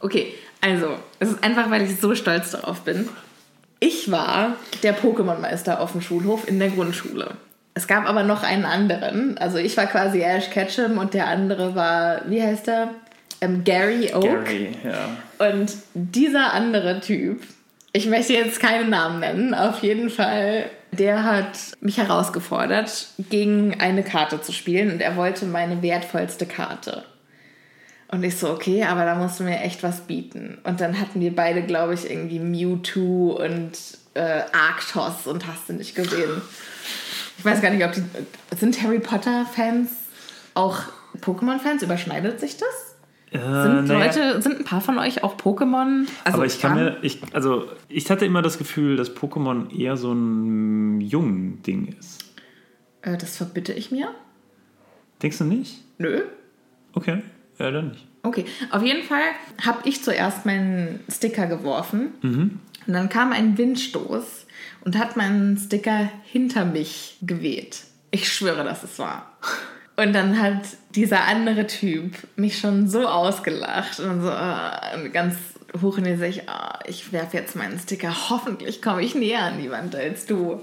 Okay, 0.00 0.32
also, 0.62 0.96
es 1.18 1.28
ist 1.32 1.44
einfach, 1.44 1.70
weil 1.70 1.82
ich 1.82 2.00
so 2.00 2.14
stolz 2.14 2.52
darauf 2.52 2.80
bin. 2.80 3.06
Ich 3.84 4.10
war 4.10 4.56
der 4.82 4.96
Pokémon-Meister 4.96 5.78
auf 5.78 5.92
dem 5.92 6.00
Schulhof 6.00 6.48
in 6.48 6.58
der 6.58 6.70
Grundschule. 6.70 7.32
Es 7.74 7.86
gab 7.86 8.08
aber 8.08 8.22
noch 8.22 8.42
einen 8.42 8.64
anderen. 8.64 9.36
Also 9.36 9.58
ich 9.58 9.76
war 9.76 9.84
quasi 9.84 10.22
Ash 10.22 10.48
Ketchum 10.48 10.96
und 10.96 11.12
der 11.12 11.26
andere 11.26 11.74
war, 11.74 12.22
wie 12.26 12.42
heißt 12.42 12.68
er? 12.68 12.94
Ähm, 13.42 13.62
Gary 13.62 14.10
Oak. 14.14 14.46
Gary, 14.46 14.70
ja. 14.82 15.50
Und 15.50 15.74
dieser 15.92 16.54
andere 16.54 17.00
Typ, 17.00 17.42
ich 17.92 18.06
möchte 18.06 18.32
jetzt 18.32 18.58
keinen 18.58 18.88
Namen 18.88 19.20
nennen, 19.20 19.52
auf 19.52 19.82
jeden 19.82 20.08
Fall, 20.08 20.70
der 20.92 21.22
hat 21.24 21.58
mich 21.82 21.98
herausgefordert, 21.98 23.08
gegen 23.28 23.78
eine 23.80 24.02
Karte 24.02 24.40
zu 24.40 24.52
spielen 24.52 24.92
und 24.92 25.02
er 25.02 25.16
wollte 25.16 25.44
meine 25.44 25.82
wertvollste 25.82 26.46
Karte. 26.46 27.04
Und 28.14 28.22
ich 28.22 28.36
so, 28.36 28.48
okay, 28.50 28.84
aber 28.84 29.04
da 29.04 29.16
musst 29.16 29.40
du 29.40 29.44
mir 29.44 29.58
echt 29.58 29.82
was 29.82 30.02
bieten. 30.02 30.58
Und 30.62 30.80
dann 30.80 31.00
hatten 31.00 31.20
wir 31.20 31.34
beide, 31.34 31.64
glaube 31.64 31.94
ich, 31.94 32.08
irgendwie 32.08 32.38
Mewtwo 32.38 33.32
und 33.32 33.72
äh, 34.14 34.42
Arctos 34.52 35.26
und 35.26 35.48
hast 35.48 35.68
du 35.68 35.72
nicht 35.72 35.96
gesehen. 35.96 36.30
Ich 37.36 37.44
weiß 37.44 37.60
gar 37.60 37.70
nicht, 37.70 37.84
ob 37.84 37.90
die. 37.90 38.04
Sind 38.56 38.80
Harry 38.80 39.00
Potter-Fans 39.00 39.90
auch 40.54 40.82
Pokémon-Fans? 41.22 41.82
Überschneidet 41.82 42.38
sich 42.38 42.56
das? 42.56 42.94
Äh, 43.32 43.40
Sind 43.40 43.88
naja, 43.88 44.04
Leute, 44.04 44.42
sind 44.42 44.60
ein 44.60 44.64
paar 44.64 44.80
von 44.80 44.96
euch 45.00 45.24
auch 45.24 45.36
Pokémon? 45.36 46.06
Also 46.22 46.38
aber 46.38 46.46
ich 46.46 46.60
kann 46.60 46.76
mir, 46.76 46.98
ich, 47.02 47.20
also 47.32 47.66
ich 47.88 48.08
hatte 48.12 48.26
immer 48.26 48.42
das 48.42 48.58
Gefühl, 48.58 48.94
dass 48.96 49.12
Pokémon 49.16 49.76
eher 49.76 49.96
so 49.96 50.12
ein 50.12 51.00
jungen 51.00 51.60
Ding 51.64 51.92
ist. 51.98 52.24
Äh, 53.02 53.18
das 53.18 53.36
verbitte 53.36 53.72
ich 53.72 53.90
mir. 53.90 54.14
Denkst 55.20 55.38
du 55.38 55.44
nicht? 55.44 55.82
Nö. 55.98 56.22
Okay, 56.92 57.22
ja, 57.58 57.70
dann 57.70 57.90
nicht. 57.90 58.06
Okay, 58.22 58.46
auf 58.70 58.82
jeden 58.82 59.02
Fall 59.02 59.22
habe 59.64 59.86
ich 59.88 60.02
zuerst 60.02 60.46
meinen 60.46 61.00
Sticker 61.10 61.46
geworfen 61.46 62.14
und 62.86 62.92
dann 62.92 63.08
kam 63.08 63.32
ein 63.32 63.58
Windstoß 63.58 64.46
und 64.84 64.98
hat 64.98 65.16
meinen 65.16 65.56
Sticker 65.58 66.08
hinter 66.24 66.64
mich 66.64 67.18
geweht. 67.22 67.84
Ich 68.10 68.32
schwöre, 68.32 68.64
dass 68.64 68.82
es 68.82 68.98
war. 68.98 69.36
Und 69.96 70.12
dann 70.12 70.40
hat 70.40 70.62
dieser 70.94 71.24
andere 71.24 71.66
Typ 71.66 72.14
mich 72.36 72.58
schon 72.58 72.88
so 72.88 73.06
ausgelacht 73.06 74.00
und 74.00 74.22
so 74.22 74.30
äh, 74.30 75.08
ganz 75.10 75.36
hoch 75.80 75.98
in 75.98 76.04
die 76.04 76.16
Sicht, 76.16 76.48
ah, 76.48 76.78
ich 76.86 77.12
werfe 77.12 77.36
jetzt 77.36 77.56
meinen 77.56 77.78
Sticker, 77.78 78.30
hoffentlich 78.30 78.82
komme 78.82 79.02
ich 79.02 79.14
näher 79.14 79.42
an 79.42 79.60
die 79.60 79.70
Wand 79.70 79.94
als 79.94 80.26
du. 80.26 80.60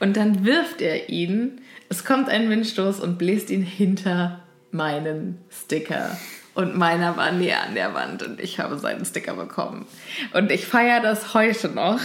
Und 0.00 0.16
dann 0.16 0.44
wirft 0.44 0.80
er 0.80 1.08
ihn, 1.08 1.60
es 1.88 2.04
kommt 2.04 2.28
ein 2.28 2.50
Windstoß 2.50 3.00
und 3.00 3.18
bläst 3.18 3.50
ihn 3.50 3.62
hinter 3.62 4.43
meinen 4.74 5.42
Sticker. 5.50 6.16
Und 6.54 6.76
meiner 6.76 7.16
war 7.16 7.32
näher 7.32 7.62
an 7.62 7.74
der 7.74 7.94
Wand 7.94 8.22
und 8.22 8.40
ich 8.40 8.60
habe 8.60 8.78
seinen 8.78 9.04
Sticker 9.04 9.34
bekommen. 9.34 9.86
Und 10.32 10.52
ich 10.52 10.66
feiere 10.66 11.00
das 11.00 11.34
heute 11.34 11.68
noch. 11.68 12.00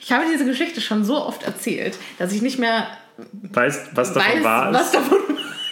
Ich 0.00 0.10
habe 0.10 0.24
diese 0.32 0.44
Geschichte 0.44 0.80
schon 0.80 1.04
so 1.04 1.22
oft 1.22 1.42
erzählt, 1.44 1.98
dass 2.18 2.32
ich 2.32 2.42
nicht 2.42 2.58
mehr 2.58 2.86
Weißt, 3.32 3.90
was 3.94 4.12
davon 4.12 4.32
weiß, 4.32 4.44
war? 4.44 4.72
was 4.72 4.90
davon 4.90 5.18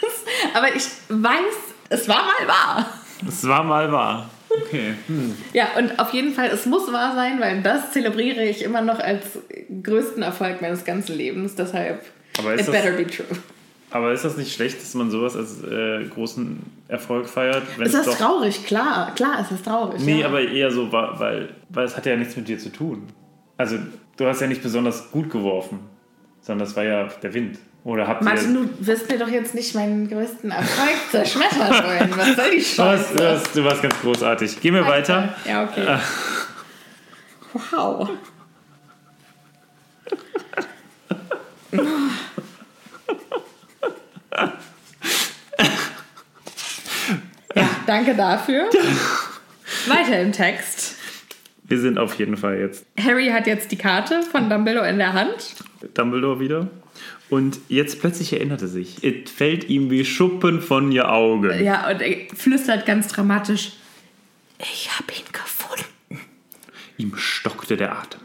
ist. 0.06 0.56
Aber 0.56 0.74
ich 0.74 0.84
weiß, 1.08 1.54
es 1.88 2.08
war 2.08 2.22
mal 2.24 2.48
wahr. 2.48 2.86
Es 3.26 3.46
war 3.46 3.64
mal 3.64 3.90
wahr. 3.90 4.30
Okay. 4.48 4.94
Hm. 5.08 5.36
Ja, 5.52 5.68
und 5.76 5.98
auf 5.98 6.12
jeden 6.12 6.32
Fall, 6.32 6.48
es 6.48 6.66
muss 6.66 6.92
wahr 6.92 7.14
sein, 7.14 7.40
weil 7.40 7.62
das 7.62 7.92
zelebriere 7.92 8.44
ich 8.44 8.62
immer 8.62 8.80
noch 8.80 9.00
als 9.00 9.24
größten 9.82 10.22
Erfolg 10.22 10.62
meines 10.62 10.84
ganzen 10.84 11.16
Lebens. 11.16 11.54
Deshalb, 11.56 12.04
it 12.38 12.66
better 12.70 12.92
be 12.92 13.06
true. 13.06 13.26
Aber 13.94 14.10
ist 14.10 14.24
das 14.24 14.36
nicht 14.36 14.52
schlecht, 14.52 14.82
dass 14.82 14.92
man 14.94 15.08
sowas 15.08 15.36
als 15.36 15.62
äh, 15.62 16.04
großen 16.06 16.58
Erfolg 16.88 17.28
feiert? 17.28 17.62
Wenn 17.76 17.86
Ist 17.86 17.94
es 17.94 18.06
das 18.06 18.18
traurig? 18.18 18.66
Klar, 18.66 19.14
klar 19.14 19.38
ist 19.40 19.52
das 19.52 19.62
traurig. 19.62 20.00
Nee, 20.00 20.22
ja. 20.22 20.26
aber 20.26 20.40
eher 20.40 20.72
so, 20.72 20.90
weil, 20.90 21.50
weil 21.68 21.84
es 21.84 21.96
hat 21.96 22.04
ja 22.04 22.16
nichts 22.16 22.34
mit 22.34 22.48
dir 22.48 22.58
zu 22.58 22.72
tun. 22.72 23.04
Also, 23.56 23.76
du 24.16 24.26
hast 24.26 24.40
ja 24.40 24.48
nicht 24.48 24.64
besonders 24.64 25.12
gut 25.12 25.30
geworfen, 25.30 25.78
sondern 26.40 26.66
das 26.66 26.74
war 26.74 26.82
ja 26.82 27.04
der 27.04 27.34
Wind. 27.34 27.60
Oder 27.84 28.08
habt 28.08 28.22
Martin, 28.22 28.56
ihr. 28.56 28.62
du 28.62 28.84
wirst 28.84 29.08
mir 29.08 29.16
doch 29.16 29.28
jetzt 29.28 29.54
nicht 29.54 29.76
meinen 29.76 30.08
größten 30.08 30.50
Erfolg 30.50 30.96
zerschmettern 31.12 31.70
wollen. 31.70 32.12
Was 32.16 32.34
soll 32.34 32.50
die 32.50 32.64
Du 32.64 32.78
warst, 32.78 33.10
Scheiße? 33.10 33.14
du, 33.14 33.22
warst, 33.22 33.56
du 33.56 33.64
warst 33.64 33.82
ganz 33.82 34.00
großartig. 34.00 34.60
Gehen 34.60 34.74
wir 34.74 34.86
weiter. 34.86 35.36
Ja, 35.46 35.62
okay. 35.62 35.98
Wow. 37.70 38.10
danke 47.86 48.14
dafür. 48.14 48.68
Weiter 49.86 50.20
im 50.20 50.32
Text. 50.32 50.96
Wir 51.66 51.80
sind 51.80 51.98
auf 51.98 52.14
jeden 52.16 52.36
Fall 52.36 52.58
jetzt 52.58 52.84
Harry 53.02 53.28
hat 53.28 53.46
jetzt 53.46 53.72
die 53.72 53.76
Karte 53.76 54.22
von 54.22 54.50
Dumbledore 54.50 54.88
in 54.88 54.98
der 54.98 55.14
Hand. 55.14 55.54
Dumbledore 55.94 56.38
wieder. 56.40 56.68
Und 57.30 57.58
jetzt 57.68 58.00
plötzlich 58.00 58.32
erinnert 58.34 58.60
er 58.62 58.68
sich. 58.68 59.02
Es 59.02 59.30
fällt 59.30 59.64
ihm 59.70 59.90
wie 59.90 60.04
Schuppen 60.04 60.60
von 60.60 60.92
ihr 60.92 61.10
Augen. 61.10 61.64
Ja, 61.64 61.88
und 61.90 62.02
er 62.02 62.28
flüstert 62.34 62.84
ganz 62.84 63.08
dramatisch: 63.08 63.72
Ich 64.58 64.90
hab 64.96 65.10
ihn 65.10 65.24
gefunden. 65.32 66.20
Ihm 66.98 67.16
stockte 67.16 67.76
der 67.76 67.96
Atem. 67.98 68.20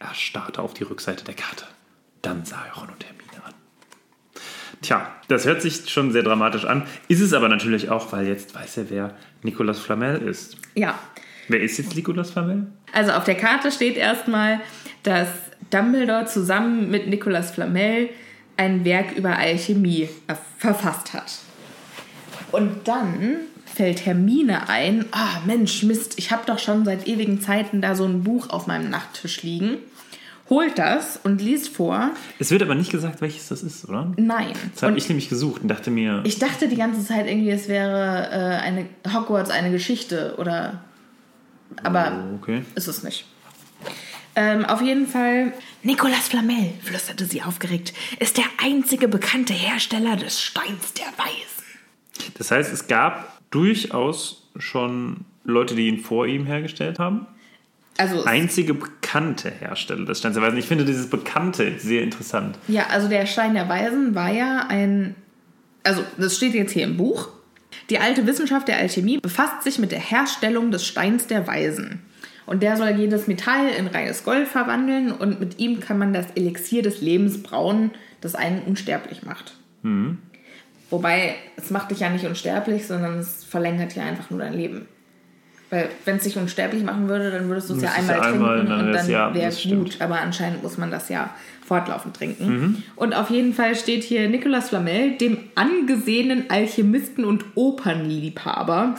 Er 0.00 0.14
starrte 0.14 0.62
auf 0.62 0.74
die 0.74 0.84
Rückseite 0.84 1.24
der 1.24 1.34
Karte. 1.34 1.66
Dann 2.22 2.44
sah 2.44 2.64
er 2.66 2.74
Ron 2.74 2.88
und 2.88 3.04
Hermine. 3.04 3.27
Tja, 4.82 5.10
das 5.28 5.44
hört 5.44 5.62
sich 5.62 5.90
schon 5.90 6.12
sehr 6.12 6.22
dramatisch 6.22 6.64
an. 6.64 6.84
Ist 7.08 7.20
es 7.20 7.32
aber 7.32 7.48
natürlich 7.48 7.90
auch, 7.90 8.12
weil 8.12 8.26
jetzt 8.26 8.54
weiß 8.54 8.78
er, 8.78 8.90
wer 8.90 9.14
Nicolas 9.42 9.78
Flamel 9.78 10.22
ist. 10.22 10.56
Ja, 10.74 10.98
Wer 11.48 11.62
ist 11.62 11.78
jetzt 11.78 11.96
Nicolas 11.96 12.30
Flamel? 12.30 12.66
Also 12.92 13.12
auf 13.12 13.24
der 13.24 13.34
Karte 13.34 13.72
steht 13.72 13.96
erstmal, 13.96 14.60
dass 15.02 15.28
Dumbledore 15.70 16.26
zusammen 16.26 16.90
mit 16.90 17.08
Nicolas 17.08 17.50
Flamel 17.50 18.10
ein 18.58 18.84
Werk 18.84 19.16
über 19.16 19.36
Alchemie 19.36 20.08
verfasst 20.58 21.14
hat. 21.14 21.38
Und 22.52 22.86
dann 22.86 23.36
fällt 23.64 24.04
Hermine 24.04 24.68
ein, 24.68 25.06
ah 25.12 25.40
Mensch, 25.46 25.82
Mist, 25.84 26.18
ich 26.18 26.30
habe 26.32 26.42
doch 26.46 26.58
schon 26.58 26.84
seit 26.84 27.06
ewigen 27.06 27.40
Zeiten 27.40 27.80
da 27.80 27.94
so 27.94 28.04
ein 28.04 28.24
Buch 28.24 28.50
auf 28.50 28.66
meinem 28.66 28.90
Nachttisch 28.90 29.42
liegen. 29.42 29.78
Holt 30.50 30.78
das 30.78 31.20
und 31.22 31.42
liest 31.42 31.68
vor. 31.68 32.10
Es 32.38 32.50
wird 32.50 32.62
aber 32.62 32.74
nicht 32.74 32.90
gesagt, 32.90 33.20
welches 33.20 33.48
das 33.48 33.62
ist, 33.62 33.88
oder? 33.88 34.12
Nein. 34.16 34.52
Das 34.72 34.82
habe 34.82 34.96
ich 34.96 35.08
nämlich 35.08 35.28
gesucht 35.28 35.62
und 35.62 35.68
dachte 35.68 35.90
mir, 35.90 36.22
ich 36.24 36.38
dachte 36.38 36.68
die 36.68 36.76
ganze 36.76 37.04
Zeit 37.04 37.26
irgendwie, 37.26 37.50
es 37.50 37.68
wäre 37.68 38.28
äh, 38.30 38.62
eine 38.62 38.86
Hogwarts 39.12 39.50
eine 39.50 39.70
Geschichte 39.70 40.36
oder 40.38 40.82
aber 41.82 42.24
oh, 42.32 42.36
okay. 42.36 42.62
ist 42.74 42.88
es 42.88 43.02
nicht. 43.02 43.26
Ähm, 44.36 44.64
auf 44.64 44.80
jeden 44.80 45.06
Fall, 45.06 45.52
Nicolas 45.82 46.28
Flamel, 46.28 46.72
flüsterte 46.82 47.24
sie 47.24 47.42
aufgeregt, 47.42 47.92
ist 48.18 48.36
der 48.36 48.44
einzige 48.62 49.08
bekannte 49.08 49.52
Hersteller 49.52 50.16
des 50.16 50.40
Steins 50.40 50.94
der 50.94 51.06
Weisen. 51.16 52.32
Das 52.34 52.50
heißt, 52.50 52.72
es 52.72 52.86
gab 52.86 53.40
durchaus 53.50 54.48
schon 54.56 55.24
Leute, 55.44 55.74
die 55.74 55.88
ihn 55.88 55.98
vor 56.00 56.26
ihm 56.26 56.46
hergestellt 56.46 56.98
haben. 56.98 57.26
Also, 57.98 58.24
Einzige 58.24 58.74
bekannte 58.74 59.50
Hersteller 59.50 60.06
des 60.06 60.20
Steins 60.20 60.34
der 60.34 60.42
Weisen. 60.42 60.56
Ich 60.56 60.66
finde 60.66 60.84
dieses 60.84 61.10
Bekannte 61.10 61.78
sehr 61.78 62.02
interessant. 62.02 62.58
ja, 62.68 62.86
also 62.90 63.08
der 63.08 63.26
Stein 63.26 63.54
der 63.54 63.68
Weisen 63.68 64.14
war 64.14 64.32
ja 64.32 64.66
ein, 64.68 65.16
also 65.82 66.04
das 66.16 66.36
steht 66.36 66.54
jetzt 66.54 66.72
hier 66.72 66.84
im 66.84 66.96
Buch. 66.96 67.28
Die 67.90 67.98
alte 67.98 68.26
Wissenschaft 68.26 68.68
der 68.68 68.76
Alchemie 68.78 69.18
befasst 69.18 69.64
sich 69.64 69.78
mit 69.78 69.90
der 69.92 70.00
Herstellung 70.00 70.70
des 70.70 70.86
Steins 70.86 71.26
der 71.26 71.46
Weisen. 71.46 72.02
Und 72.46 72.62
der 72.62 72.76
soll 72.76 72.90
jedes 72.90 73.26
Metall 73.26 73.68
in 73.68 73.88
reines 73.88 74.24
Gold 74.24 74.48
verwandeln 74.48 75.12
und 75.12 75.40
mit 75.40 75.58
ihm 75.58 75.80
kann 75.80 75.98
man 75.98 76.14
das 76.14 76.26
Elixier 76.34 76.82
des 76.82 77.02
Lebens 77.02 77.42
brauen, 77.42 77.90
das 78.20 78.34
einen 78.34 78.62
unsterblich 78.62 79.24
macht. 79.24 79.56
Wobei, 80.90 81.34
es 81.56 81.70
macht 81.70 81.90
dich 81.90 82.00
ja 82.00 82.08
nicht 82.08 82.24
unsterblich, 82.24 82.86
sondern 82.86 83.18
es 83.18 83.44
verlängert 83.44 83.94
ja 83.96 84.04
einfach 84.04 84.30
nur 84.30 84.38
dein 84.38 84.54
Leben. 84.54 84.88
Weil, 85.70 85.90
wenn 86.06 86.16
es 86.16 86.24
dich 86.24 86.36
unsterblich 86.38 86.82
machen 86.82 87.08
würde, 87.08 87.30
dann 87.30 87.48
würdest 87.48 87.68
du 87.68 87.74
es 87.74 87.82
ja 87.82 87.90
einmal 87.92 88.20
einmal, 88.20 88.56
trinken 88.56 88.70
dann 88.70 88.86
und 88.86 88.92
dann 88.92 89.10
ja, 89.10 89.34
wäre 89.34 89.46
das 89.46 89.62
es 89.64 89.70
gut. 89.70 89.96
Aber 90.00 90.18
anscheinend 90.20 90.62
muss 90.62 90.78
man 90.78 90.90
das 90.90 91.10
ja 91.10 91.28
fortlaufend 91.66 92.16
trinken. 92.16 92.46
Mhm. 92.48 92.82
Und 92.96 93.14
auf 93.14 93.28
jeden 93.28 93.52
Fall 93.52 93.76
steht 93.76 94.02
hier 94.02 94.26
Nicolas 94.30 94.70
Flamel, 94.70 95.18
dem 95.18 95.36
angesehenen 95.54 96.44
Alchemisten 96.48 97.26
und 97.26 97.44
Opernliebhaber. 97.54 98.94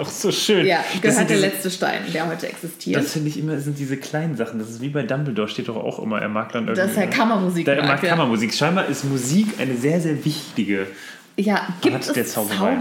Auch 0.00 0.08
so 0.08 0.32
schön. 0.32 0.66
Ja, 0.66 0.78
Das 0.94 1.00
gehört 1.02 1.30
der 1.30 1.36
diese- 1.36 1.46
letzte 1.48 1.70
Stein, 1.70 2.00
der 2.14 2.26
heute 2.26 2.48
existiert. 2.48 3.02
Das 3.02 3.12
finde 3.12 3.28
ich 3.28 3.38
immer, 3.38 3.52
das 3.54 3.64
sind 3.64 3.78
diese 3.78 3.98
kleinen 3.98 4.36
Sachen. 4.36 4.58
Das 4.58 4.70
ist 4.70 4.80
wie 4.80 4.88
bei 4.88 5.02
Dumbledore, 5.02 5.48
steht 5.48 5.68
doch 5.68 5.76
auch 5.76 5.98
immer, 6.02 6.20
er 6.22 6.30
mag 6.30 6.52
dann 6.52 6.68
irgendwie. 6.68 6.80
Dass 6.88 6.96
er 6.96 7.08
Kammermusik 7.08 7.66
Da 7.66 7.72
er 7.72 7.86
mag, 7.86 8.02
ja. 8.02 8.08
Kammermusik. 8.10 8.54
Scheinbar 8.54 8.86
ist 8.86 9.04
Musik 9.04 9.48
eine 9.58 9.76
sehr, 9.76 10.00
sehr 10.00 10.24
wichtige. 10.24 10.86
ja, 11.36 11.68
gibt 11.82 11.94
hat 12.08 12.16
der 12.16 12.24
es 12.24 12.32
Zauberei. 12.32 12.78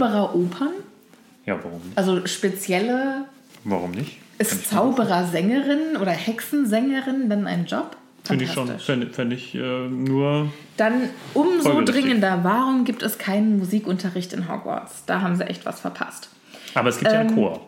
Ja, 1.47 1.57
warum 1.63 1.81
nicht? 1.81 1.97
Also 1.97 2.25
spezielle 2.27 3.25
Warum 3.63 3.91
nicht? 3.91 4.17
Ist 4.37 4.69
Zauberersängerin 4.69 5.97
oder 5.99 6.11
Hexensängerin 6.11 7.29
dann 7.29 7.47
ein 7.47 7.65
Job? 7.65 7.97
Finde 8.23 8.43
ich 8.45 8.51
schon. 8.51 8.77
Fände 8.79 9.07
fänd 9.07 9.33
ich 9.33 9.55
äh, 9.55 9.87
nur. 9.87 10.51
Dann 10.75 11.09
umso 11.33 11.81
dringender, 11.81 12.43
warum 12.43 12.83
gibt 12.85 13.01
es 13.01 13.17
keinen 13.17 13.57
Musikunterricht 13.57 14.33
in 14.33 14.47
Hogwarts? 14.49 15.05
Da 15.05 15.21
haben 15.21 15.35
sie 15.35 15.45
echt 15.45 15.65
was 15.65 15.79
verpasst. 15.79 16.29
Aber 16.75 16.89
es 16.89 16.99
gibt 16.99 17.11
ja 17.11 17.19
einen 17.21 17.29
Ähm, 17.29 17.35
Chor. 17.35 17.65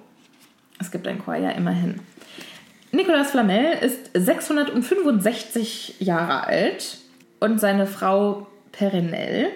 Es 0.80 0.92
gibt 0.92 1.08
ein 1.08 1.20
Chor, 1.20 1.36
ja, 1.36 1.50
immerhin. 1.52 2.02
Nicolas 2.92 3.32
Flamel 3.32 3.74
ist 3.82 4.10
665 4.14 5.96
Jahre 6.00 6.46
alt 6.46 6.98
und 7.40 7.60
seine 7.60 7.88
Frau 7.88 8.48
Perennel 8.72 9.48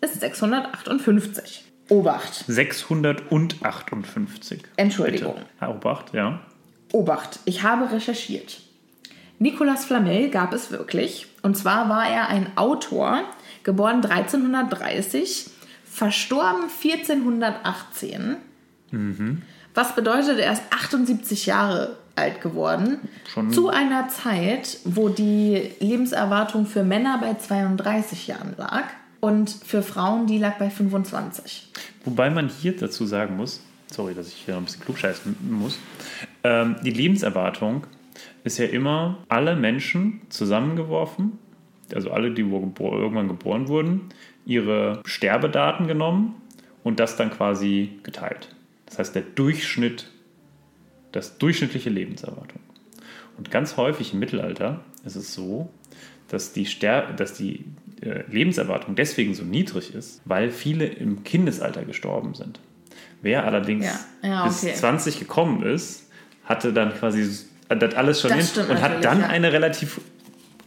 ist 0.00 0.20
658. 0.20 1.64
Obacht. 1.90 2.44
658. 2.46 4.62
Entschuldigung. 4.76 5.34
Bitte. 5.60 5.70
Obacht, 5.72 6.12
ja. 6.14 6.40
Obacht, 6.92 7.40
ich 7.44 7.62
habe 7.62 7.90
recherchiert. 7.92 8.60
Nicolas 9.38 9.84
Flamel 9.84 10.30
gab 10.30 10.52
es 10.52 10.70
wirklich. 10.70 11.26
Und 11.42 11.56
zwar 11.56 11.88
war 11.88 12.08
er 12.08 12.28
ein 12.28 12.56
Autor, 12.56 13.22
geboren 13.62 14.04
1330, 14.04 15.50
verstorben 15.84 16.64
1418. 16.82 18.36
Was 19.74 19.94
bedeutet, 19.94 20.38
er 20.38 20.52
ist 20.52 20.62
78 20.70 21.46
Jahre 21.46 21.96
alt 22.16 22.40
geworden. 22.40 22.98
Schon- 23.32 23.52
Zu 23.52 23.68
einer 23.68 24.08
Zeit, 24.08 24.78
wo 24.84 25.08
die 25.08 25.70
Lebenserwartung 25.78 26.66
für 26.66 26.82
Männer 26.82 27.18
bei 27.20 27.34
32 27.34 28.26
Jahren 28.26 28.54
lag 28.56 28.84
und 29.20 29.50
für 29.50 29.82
Frauen 29.82 30.26
die 30.26 30.38
lag 30.38 30.58
bei 30.58 30.70
25. 30.70 31.68
Wobei 32.04 32.30
man 32.30 32.48
hier 32.48 32.76
dazu 32.76 33.06
sagen 33.06 33.36
muss, 33.36 33.62
sorry, 33.90 34.14
dass 34.14 34.28
ich 34.28 34.34
hier 34.34 34.54
noch 34.54 34.62
ein 34.62 34.64
bisschen 34.64 34.84
klugscheißen 34.84 35.36
muss, 35.50 35.78
ähm, 36.44 36.76
die 36.84 36.90
Lebenserwartung 36.90 37.86
ist 38.44 38.58
ja 38.58 38.66
immer 38.66 39.18
alle 39.28 39.56
Menschen 39.56 40.22
zusammengeworfen, 40.28 41.38
also 41.94 42.10
alle, 42.10 42.32
die 42.32 42.42
irgendwann 42.42 43.28
geboren 43.28 43.68
wurden, 43.68 44.08
ihre 44.44 45.02
Sterbedaten 45.04 45.86
genommen 45.86 46.34
und 46.84 47.00
das 47.00 47.16
dann 47.16 47.30
quasi 47.30 47.98
geteilt. 48.02 48.54
Das 48.86 48.98
heißt, 48.98 49.14
der 49.14 49.22
Durchschnitt, 49.22 50.10
das 51.12 51.38
durchschnittliche 51.38 51.90
Lebenserwartung. 51.90 52.60
Und 53.36 53.50
ganz 53.50 53.76
häufig 53.76 54.12
im 54.12 54.18
Mittelalter 54.18 54.80
ist 55.04 55.16
es 55.16 55.34
so, 55.34 55.70
dass 56.28 56.52
die, 56.52 56.66
Ster 56.66 57.12
dass 57.12 57.34
die 57.34 57.64
Lebenserwartung 58.30 58.94
deswegen 58.94 59.34
so 59.34 59.42
niedrig 59.44 59.94
ist, 59.94 60.20
weil 60.24 60.50
viele 60.50 60.86
im 60.86 61.24
Kindesalter 61.24 61.84
gestorben 61.84 62.34
sind. 62.34 62.60
Wer 63.22 63.44
allerdings 63.44 63.86
Ja, 64.22 64.28
ja, 64.28 64.46
bis 64.46 64.62
okay. 64.62 64.74
20 64.74 65.18
gekommen 65.18 65.62
ist, 65.62 66.08
hatte 66.44 66.72
dann 66.72 66.94
quasi 66.94 67.28
das 67.68 67.94
alles 67.94 68.20
schon 68.20 68.30
Das 68.30 68.54
hin 68.54 68.64
und 68.68 68.80
hat 68.80 69.04
dann 69.04 69.20
ja. 69.20 69.26
eine 69.26 69.52
relativ, 69.52 70.00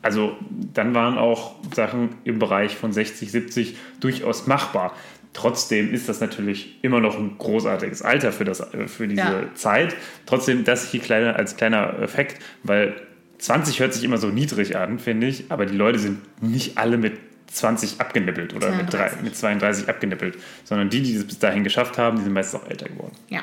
also 0.02 0.36
dann 0.74 0.94
waren 0.94 1.18
auch 1.18 1.56
Sachen 1.74 2.10
im 2.24 2.40
Bereich 2.40 2.76
von 2.76 2.92
60, 2.92 3.32
70 3.32 3.78
durchaus 4.00 4.48
machbar. 4.48 4.94
Trotzdem 5.34 5.94
ist 5.94 6.10
das 6.10 6.20
natürlich 6.20 6.78
immer 6.82 7.00
noch 7.00 7.18
ein 7.18 7.38
großartiges 7.38 8.02
Alter 8.02 8.34
für, 8.34 8.44
das, 8.44 8.60
äh, 8.74 8.88
für 8.88 9.08
diese 9.08 9.22
Ja. 9.22 9.54
Zeit. 9.56 9.96
Trotzdem 10.26 10.66
das 10.66 10.92
hier 10.92 11.00
kleiner, 11.00 11.38
als 11.38 11.56
kleiner 11.56 12.00
Effekt, 12.00 12.42
weil 12.64 12.96
20 13.42 13.80
hört 13.80 13.94
sich 13.94 14.04
immer 14.04 14.18
so 14.18 14.28
niedrig 14.28 14.78
an, 14.78 15.00
finde 15.00 15.28
ich, 15.28 15.46
aber 15.50 15.66
die 15.66 15.76
Leute 15.76 16.00
sind 16.00 16.20
nicht 16.42 16.78
alle 16.78 16.98
mit 16.98 17.14
20 17.48 18.00
abgenippelt 18.00 18.54
oder 18.54 18.72
mit, 18.72 18.92
32. 18.92 19.18
drei, 19.18 19.24
mit 19.24 19.36
32 19.36 19.90
abgenippelt, 19.90 20.38
sondern 20.64 20.90
die, 20.90 21.02
die 21.02 21.16
es 21.16 21.26
bis 21.26 21.40
dahin 21.40 21.64
geschafft 21.64 21.98
haben, 21.98 22.18
die 22.18 22.24
sind 22.24 22.34
meistens 22.34 22.62
auch 22.62 22.70
älter 22.70 22.88
geworden. 22.88 23.16
Ja. 23.30 23.42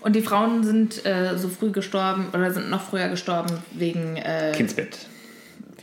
Und 0.00 0.16
die 0.16 0.22
Frauen 0.22 0.64
sind 0.64 1.04
äh, 1.04 1.36
so 1.36 1.48
früh 1.48 1.70
gestorben 1.70 2.28
oder 2.32 2.52
sind 2.52 2.70
noch 2.70 2.82
früher 2.82 3.08
gestorben 3.08 3.58
wegen 3.72 4.16
äh, 4.16 4.52
Kindsbett. 4.54 5.06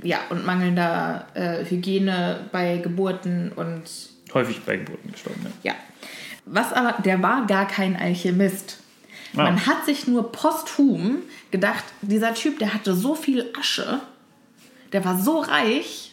ja, 0.02 0.20
und 0.30 0.46
mangelnder 0.46 1.28
äh, 1.34 1.64
Hygiene 1.66 2.40
bei 2.52 2.78
Geburten 2.78 3.52
und 3.56 3.84
Häufig 4.34 4.62
bei 4.62 4.78
Geburten 4.78 5.12
gestorben. 5.12 5.46
Ja. 5.62 5.74
ja. 5.74 5.78
Was 6.46 6.74
aber, 6.74 7.02
der 7.04 7.22
war 7.22 7.46
gar 7.46 7.68
kein 7.68 7.96
Alchemist. 7.96 8.80
Ah. 9.36 9.44
Man 9.44 9.66
hat 9.66 9.86
sich 9.86 10.08
nur 10.08 10.32
posthum 10.32 11.18
gedacht, 11.52 11.84
dieser 12.02 12.34
Typ, 12.34 12.60
der 12.60 12.74
hatte 12.74 12.94
so 12.94 13.16
viel 13.16 13.46
Asche, 13.60 14.00
der 14.92 15.04
war 15.06 15.18
so 15.18 15.40
reich, 15.40 16.12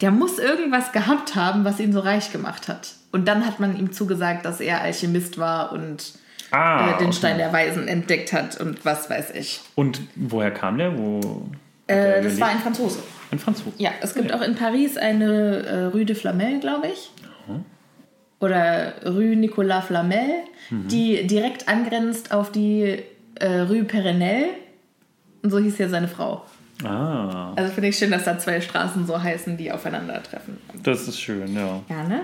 der 0.00 0.10
muss 0.10 0.38
irgendwas 0.38 0.92
gehabt 0.92 1.34
haben, 1.34 1.64
was 1.64 1.80
ihn 1.80 1.92
so 1.92 2.00
reich 2.00 2.32
gemacht 2.32 2.68
hat. 2.68 2.94
Und 3.12 3.26
dann 3.26 3.46
hat 3.46 3.58
man 3.60 3.76
ihm 3.78 3.92
zugesagt, 3.92 4.44
dass 4.44 4.60
er 4.60 4.80
Alchemist 4.80 5.38
war 5.38 5.72
und 5.72 6.12
Ah, 6.52 6.94
äh, 6.94 6.98
den 6.98 7.08
okay. 7.08 7.16
Stein 7.16 7.38
der 7.38 7.52
Weisen 7.52 7.86
entdeckt 7.86 8.32
hat 8.32 8.60
und 8.60 8.84
was 8.84 9.08
weiß 9.08 9.30
ich. 9.34 9.60
Und 9.76 10.00
woher 10.16 10.50
kam 10.50 10.78
der? 10.78 10.98
Wo 10.98 11.48
Äh, 11.86 12.22
das 12.22 12.40
war 12.40 12.48
ein? 12.48 12.58
Franzose. 12.58 12.98
ein 13.30 13.38
Franzose. 13.38 13.72
Ja, 13.78 13.90
es 14.00 14.14
gibt 14.14 14.32
auch 14.32 14.40
in 14.42 14.56
Paris 14.56 14.96
eine 14.96 15.58
äh, 15.64 15.84
Rue 15.86 16.04
de 16.04 16.16
Flamel, 16.16 16.58
glaube 16.60 16.88
ich. 16.88 17.10
Oder 18.40 18.94
Rue 19.06 19.36
Nicolas 19.36 19.84
Flamel, 19.86 20.24
die 20.70 21.26
direkt 21.26 21.68
angrenzt 21.68 22.32
auf 22.32 22.50
die 22.50 22.98
äh, 23.34 23.60
Rue 23.60 23.84
Perennel. 23.84 24.46
Und 25.42 25.50
so 25.50 25.58
hieß 25.58 25.78
ja 25.78 25.88
seine 25.88 26.08
Frau. 26.08 26.44
Ah, 26.84 27.52
Also 27.56 27.72
finde 27.74 27.88
ich 27.90 27.98
schön, 27.98 28.10
dass 28.10 28.24
da 28.24 28.38
zwei 28.38 28.60
Straßen 28.60 29.06
so 29.06 29.22
heißen, 29.22 29.56
die 29.58 29.70
aufeinandertreffen. 29.70 30.56
das 30.82 31.06
ist 31.08 31.20
schön, 31.20 31.54
ja. 31.54 31.82
Ja, 31.88 32.04
ne? 32.04 32.22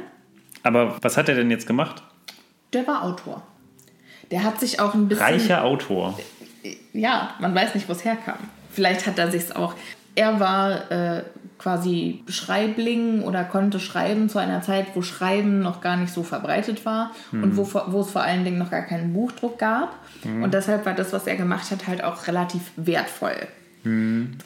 Aber 0.63 0.97
was 1.03 1.17
hat 1.19 1.29
er 1.29 1.35
denn 1.35 1.51
jetzt 1.51 1.67
gemacht? 1.67 2.03
Der 2.73 2.87
war 2.87 3.05
Autor. 3.05 3.43
Der 4.31 4.43
hat 4.43 4.59
sich 4.59 4.81
auch 4.81 4.95
ein 4.95 5.09
bisschen. 5.09 5.25
Reicher 5.25 5.65
Autor. 5.65 6.19
ja, 6.93 7.35
man 7.41 7.55
weiß 7.55 7.75
nicht, 7.75 7.89
wo 7.89 7.93
es 7.93 8.05
herkam. 8.05 8.39
Vielleicht 8.71 9.07
hat 9.07 9.19
er 9.19 9.31
sich's 9.31 9.53
auch. 9.53 9.75
Er 10.17 10.41
war 10.41 10.91
äh, 10.91 11.23
quasi 11.59 12.23
Schreibling 12.29 13.23
oder 13.23 13.45
konnte 13.45 13.79
schreiben 13.81 14.29
zu 14.29 14.39
einer 14.39 14.61
Zeit, 14.63 14.89
wo 14.95 15.03
Schreiben 15.03 15.61
noch 15.61 15.81
gar 15.81 15.97
nicht 15.97 16.13
so 16.13 16.23
verbreitet 16.23 16.85
war 16.85 17.13
und 17.33 17.57
wo, 17.57 17.65
vor- 17.65 17.87
wo 17.93 18.01
es 18.01 18.11
vor 18.11 18.23
allen 18.23 18.45
Dingen 18.45 18.59
noch 18.59 18.71
gar 18.71 18.83
keinen 18.83 19.13
Buchdruck 19.13 19.59
gab. 19.59 19.95
Und 20.43 20.53
deshalb 20.55 20.85
war 20.85 20.95
das, 20.95 21.13
was 21.13 21.27
er 21.27 21.37
gemacht 21.37 21.71
hat, 21.71 21.87
halt 21.87 22.03
auch 22.03 22.27
relativ 22.27 22.73
wertvoll. 22.77 23.37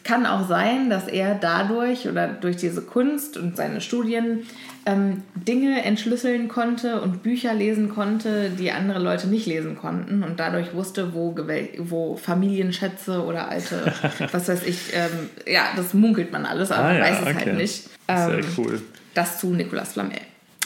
Kann 0.05 0.27
auch 0.27 0.47
sein, 0.49 0.91
dass 0.91 1.09
er 1.09 1.35
dadurch 1.35 2.07
oder 2.09 2.29
durch 2.29 2.57
diese 2.57 2.83
Kunst 2.83 3.37
und 3.37 3.57
seine 3.57 3.81
Studien 3.81 4.41
ähm, 4.87 5.23
Dinge 5.35 5.83
entschlüsseln 5.83 6.49
konnte 6.49 7.01
und 7.01 7.23
Bücher 7.23 7.55
lesen 7.55 7.89
konnte, 7.89 8.51
die 8.51 8.71
andere 8.71 8.99
Leute 8.99 9.29
nicht 9.29 9.47
lesen 9.47 9.77
konnten 9.77 10.23
und 10.23 10.39
dadurch 10.41 10.75
wusste, 10.75 11.15
wo, 11.15 11.35
wo 11.79 12.17
Familienschätze 12.17 13.25
oder 13.25 13.49
alte, 13.49 13.93
was 14.33 14.49
weiß 14.49 14.65
ich, 14.67 14.93
ähm, 14.95 15.31
ja, 15.47 15.69
das 15.77 15.95
munkelt 15.95 16.33
man 16.33 16.45
alles, 16.45 16.71
aber 16.71 16.85
Ah, 16.85 16.93
man 16.93 16.97
ja, 16.99 17.03
weiß 17.05 17.17
es 17.21 17.27
okay. 17.27 17.35
halt 17.47 17.57
nicht. 17.57 17.89
Sehr 18.07 18.39
Ähm, 18.39 18.45
cool. 18.59 18.83
Das 19.15 19.39
zu 19.39 19.55
Nicolas 19.55 19.93
Flamel. 19.95 20.19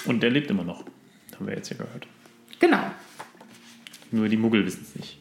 Und 0.07 0.23
der 0.23 0.31
lebt 0.31 0.51
immer 0.51 0.65
noch. 0.65 0.85
Haben 1.35 1.47
wir 1.47 1.55
jetzt 1.55 1.69
hier 1.69 1.77
gehört. 1.77 2.07
Genau. 2.61 2.83
Nur 4.11 4.29
die 4.29 4.37
Muggel 4.37 4.65
wissen 4.67 4.87
es 4.89 4.95
nicht. 4.97 5.19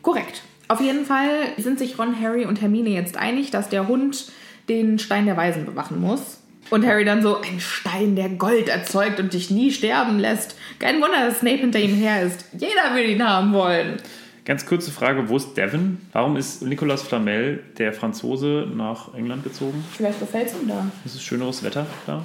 Korrekt. 0.00 0.42
Auf 0.72 0.80
jeden 0.80 1.04
Fall 1.04 1.28
sind 1.58 1.78
sich 1.78 1.98
Ron, 1.98 2.18
Harry 2.18 2.46
und 2.46 2.62
Hermine 2.62 2.88
jetzt 2.88 3.18
einig, 3.18 3.50
dass 3.50 3.68
der 3.68 3.88
Hund 3.88 4.32
den 4.70 4.98
Stein 4.98 5.26
der 5.26 5.36
Weisen 5.36 5.66
bewachen 5.66 6.00
muss. 6.00 6.38
Und 6.70 6.86
Harry 6.86 7.04
dann 7.04 7.20
so, 7.20 7.42
ein 7.42 7.60
Stein, 7.60 8.16
der 8.16 8.30
Gold 8.30 8.70
erzeugt 8.70 9.20
und 9.20 9.34
dich 9.34 9.50
nie 9.50 9.70
sterben 9.70 10.18
lässt. 10.18 10.56
Kein 10.78 10.94
Wunder, 11.02 11.26
dass 11.26 11.40
Snape 11.40 11.58
hinter 11.58 11.78
ihm 11.78 11.94
her 11.94 12.22
ist. 12.22 12.46
Jeder 12.54 12.94
will 12.94 13.10
ihn 13.10 13.22
haben 13.22 13.52
wollen. 13.52 13.98
Ganz 14.46 14.64
kurze 14.64 14.90
Frage, 14.90 15.28
wo 15.28 15.36
ist 15.36 15.58
Devon? 15.58 15.98
Warum 16.12 16.38
ist 16.38 16.62
Nicolas 16.62 17.02
Flamel, 17.02 17.62
der 17.76 17.92
Franzose, 17.92 18.66
nach 18.74 19.12
England 19.12 19.44
gezogen? 19.44 19.84
Vielleicht 19.94 20.20
gefällt 20.20 20.46
es 20.46 20.54
ihm 20.54 20.68
da. 20.68 20.86
Ist 21.04 21.16
es 21.16 21.22
schöneres 21.22 21.62
Wetter 21.62 21.86
da? 22.06 22.22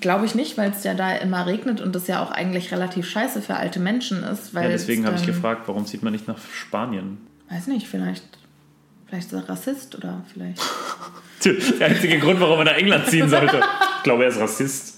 Glaube 0.00 0.26
ich 0.26 0.34
nicht, 0.34 0.58
weil 0.58 0.72
es 0.72 0.82
ja 0.82 0.94
da 0.94 1.14
immer 1.14 1.46
regnet 1.46 1.80
und 1.80 1.94
das 1.94 2.08
ja 2.08 2.24
auch 2.24 2.32
eigentlich 2.32 2.72
relativ 2.72 3.08
scheiße 3.08 3.40
für 3.40 3.54
alte 3.54 3.78
Menschen 3.78 4.24
ist. 4.24 4.52
Weil 4.52 4.64
Ja, 4.64 4.70
deswegen 4.70 5.02
es 5.02 5.06
habe 5.06 5.20
ich 5.20 5.26
gefragt, 5.26 5.68
warum 5.68 5.86
zieht 5.86 6.02
man 6.02 6.12
nicht 6.12 6.26
nach 6.26 6.38
Spanien? 6.52 7.27
Weiß 7.50 7.66
nicht, 7.66 7.86
vielleicht, 7.86 8.24
vielleicht 9.06 9.28
ist 9.28 9.32
er 9.32 9.48
Rassist 9.48 9.94
oder 9.94 10.24
vielleicht. 10.32 10.60
Der 11.80 11.86
einzige 11.88 12.18
Grund, 12.18 12.40
warum 12.40 12.58
er 12.60 12.64
nach 12.66 12.76
England 12.76 13.06
ziehen 13.06 13.28
sollte. 13.28 13.60
Ich 13.98 14.02
glaube, 14.02 14.24
er 14.24 14.30
ist 14.30 14.40
Rassist. 14.40 14.96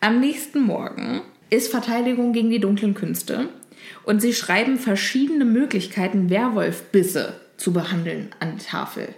Am 0.00 0.20
nächsten 0.20 0.62
Morgen 0.62 1.22
ist 1.50 1.70
Verteidigung 1.70 2.32
gegen 2.32 2.50
die 2.50 2.60
dunklen 2.60 2.94
Künste 2.94 3.48
und 4.04 4.20
sie 4.20 4.32
schreiben 4.34 4.78
verschiedene 4.78 5.44
Möglichkeiten, 5.44 6.30
Werwolfbisse 6.30 7.40
zu 7.56 7.72
behandeln 7.72 8.30
an 8.40 8.56
die 8.56 8.64
Tafel. 8.64 9.14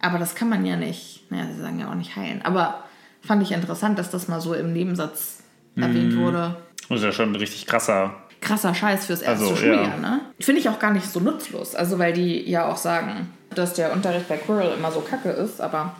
Aber 0.00 0.18
das 0.18 0.34
kann 0.34 0.48
man 0.48 0.66
ja 0.66 0.76
nicht, 0.76 1.30
naja, 1.30 1.46
sie 1.54 1.60
sagen 1.60 1.78
ja 1.78 1.90
auch 1.90 1.94
nicht 1.94 2.16
heilen. 2.16 2.42
Aber 2.42 2.84
fand 3.22 3.42
ich 3.42 3.52
interessant, 3.52 3.98
dass 3.98 4.10
das 4.10 4.28
mal 4.28 4.40
so 4.40 4.52
im 4.52 4.72
Nebensatz 4.72 5.42
erwähnt 5.76 6.16
wurde. 6.16 6.56
Das 6.88 6.98
ist 6.98 7.04
ja 7.04 7.12
schon 7.12 7.32
ein 7.32 7.36
richtig 7.36 7.66
krasser. 7.66 8.14
Krasser 8.44 8.74
Scheiß 8.74 9.06
fürs 9.06 9.22
erste 9.22 9.44
Also, 9.44 9.56
Schuljahr, 9.56 9.84
ja. 9.84 9.96
ne? 9.96 10.20
Finde 10.38 10.60
ich 10.60 10.68
auch 10.68 10.78
gar 10.78 10.92
nicht 10.92 11.06
so 11.06 11.18
nutzlos. 11.20 11.74
Also, 11.74 11.98
weil 11.98 12.12
die 12.12 12.48
ja 12.48 12.70
auch 12.70 12.76
sagen, 12.76 13.30
dass 13.54 13.74
der 13.74 13.92
Unterricht 13.92 14.28
bei 14.28 14.36
Quirrell 14.36 14.74
immer 14.76 14.92
so 14.92 15.00
kacke 15.00 15.30
ist, 15.30 15.60
aber 15.60 15.94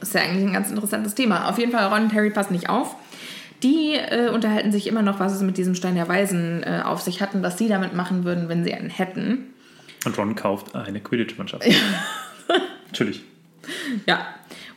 ist 0.00 0.14
ja 0.14 0.22
eigentlich 0.22 0.44
ein 0.44 0.52
ganz 0.52 0.70
interessantes 0.70 1.14
Thema. 1.14 1.48
Auf 1.48 1.58
jeden 1.58 1.72
Fall, 1.72 1.86
Ron 1.86 2.04
und 2.04 2.14
Harry 2.14 2.30
passen 2.30 2.52
nicht 2.52 2.68
auf. 2.68 2.96
Die 3.62 3.94
äh, 3.94 4.28
unterhalten 4.30 4.72
sich 4.72 4.88
immer 4.88 5.02
noch, 5.02 5.20
was 5.20 5.32
es 5.32 5.42
mit 5.42 5.56
diesem 5.56 5.76
Stein 5.76 5.94
der 5.94 6.08
Weisen 6.08 6.64
äh, 6.64 6.82
auf 6.84 7.00
sich 7.00 7.22
hatten, 7.22 7.42
was 7.42 7.58
sie 7.58 7.68
damit 7.68 7.94
machen 7.94 8.24
würden, 8.24 8.48
wenn 8.48 8.64
sie 8.64 8.74
einen 8.74 8.90
hätten. 8.90 9.54
Und 10.04 10.18
Ron 10.18 10.34
kauft 10.34 10.74
eine 10.74 11.00
Quidditch-Mannschaft. 11.00 11.64
Natürlich. 12.90 13.22
Ja. 14.06 14.26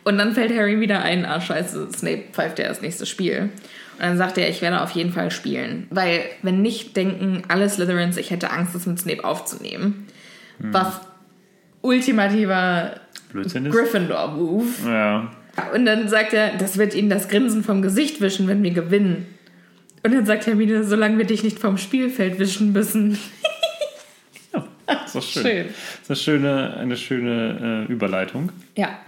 Und 0.06 0.18
dann 0.18 0.34
fällt 0.34 0.56
Harry 0.56 0.80
wieder 0.80 1.02
ein, 1.02 1.26
ah 1.26 1.42
scheiße, 1.42 1.90
Snape 1.92 2.24
pfeift 2.32 2.60
ja 2.60 2.68
das 2.68 2.82
nächste 2.82 3.06
Spiel. 3.06 3.50
Und 3.98 4.02
dann 4.02 4.18
sagt 4.18 4.38
er, 4.38 4.48
ich 4.50 4.62
werde 4.62 4.82
auf 4.82 4.92
jeden 4.92 5.12
Fall 5.12 5.32
spielen. 5.32 5.88
Weil, 5.90 6.22
wenn 6.42 6.62
nicht, 6.62 6.96
denken 6.96 7.44
alle 7.48 7.68
Slytherins, 7.70 8.16
ich 8.18 8.32
hätte 8.32 8.52
Angst, 8.52 8.76
das 8.76 8.86
mit 8.86 9.00
Snape 9.00 9.26
aufzunehmen. 9.26 10.08
Was 10.60 11.02
ultimativer. 11.82 13.00
Gryffindor-Move. 13.34 14.66
Ja. 14.86 15.32
Und 15.74 15.86
dann 15.86 16.08
sagt 16.08 16.34
er, 16.34 16.56
das 16.58 16.78
wird 16.78 16.94
ihnen 16.94 17.10
das 17.10 17.28
Grinsen 17.28 17.64
vom 17.64 17.82
Gesicht 17.82 18.22
wischen, 18.22 18.48
wenn 18.48 18.64
wir 18.64 18.72
gewinnen. 18.72 19.26
Und 20.04 20.14
dann 20.14 20.26
sagt 20.26 20.46
Hermine, 20.46 20.84
solange 20.84 21.18
wir 21.18 21.26
dich 21.26 21.44
nicht 21.44 21.60
vom 21.60 21.78
Spielfeld 21.78 22.40
wischen 22.40 22.74
müssen. 22.74 23.18
Das 24.88 25.16
ist 25.16 25.32
schön. 25.32 25.44
Schön. 25.44 25.66
Das 26.08 26.20
ist 26.20 26.30
eine 26.30 26.38
schöne, 26.38 26.78
eine 26.78 26.98
schöne 26.98 27.86
äh, 27.90 27.92
Überleitung. 27.92 28.52
Ja. 28.76 29.00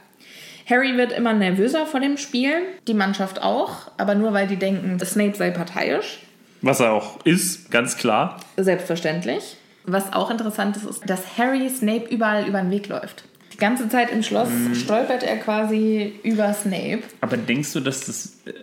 Harry 0.70 0.98
wird 0.98 1.14
immer 1.14 1.34
nervöser 1.34 1.86
vor 1.86 2.02
dem 2.02 2.18
Spiel, 2.18 2.52
die 2.88 2.94
Mannschaft 2.94 3.42
auch, 3.42 3.92
aber 3.98 4.16
nur 4.16 4.34
weil 4.34 4.48
die 4.48 4.58
denken, 4.58 5.00
Snape 5.00 5.36
sei 5.36 5.52
parteiisch. 5.52 6.20
Was 6.62 6.82
er 6.82 6.92
auch 6.92 7.24
ist, 7.24 7.72
ganz 7.72 7.98
klar. 7.98 8.42
Selbstverständlich. 8.58 9.58
Was 9.86 10.12
auch 10.12 10.30
interessant 10.30 10.76
ist, 10.76 10.84
ist, 10.84 11.10
dass 11.10 11.38
Harry 11.38 11.70
Snape 11.70 12.08
überall 12.10 12.48
über 12.48 12.60
den 12.60 12.72
Weg 12.72 12.90
läuft. 12.90 13.24
Die 13.54 13.58
ganze 13.58 13.88
Zeit 13.88 14.12
im 14.12 14.22
Schloss 14.22 14.50
stolpert 14.74 15.24
er 15.24 15.38
quasi 15.38 16.20
über 16.24 16.54
Snape. 16.54 17.04
Aber 17.22 17.38
denkst 17.38 17.72
du, 17.72 17.80
dass 17.80 18.06
das 18.06 18.38
äh, 18.46 18.54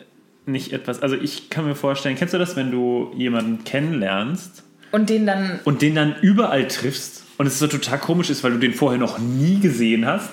nicht 0.44 0.74
etwas. 0.74 1.00
Also, 1.00 1.16
ich 1.16 1.48
kann 1.48 1.64
mir 1.64 1.74
vorstellen, 1.74 2.16
kennst 2.16 2.34
du 2.34 2.38
das, 2.38 2.55
wenn 2.55 2.70
du 2.70 3.12
jemanden 3.16 3.64
kennenlernst 3.64 4.62
Und 4.92 5.09
den 5.09 5.24
dann 5.24 5.61
und 5.64 5.80
den 5.80 5.94
dann 5.94 6.16
überall 6.20 6.68
triffst 6.68 7.24
und 7.38 7.46
es 7.46 7.59
so 7.59 7.66
total 7.66 7.98
komisch 7.98 8.28
ist, 8.28 8.44
weil 8.44 8.52
du 8.52 8.59
den 8.59 8.74
vorher 8.74 9.00
noch 9.00 9.18
nie 9.18 9.59
gesehen 9.59 10.05
hast? 10.05 10.30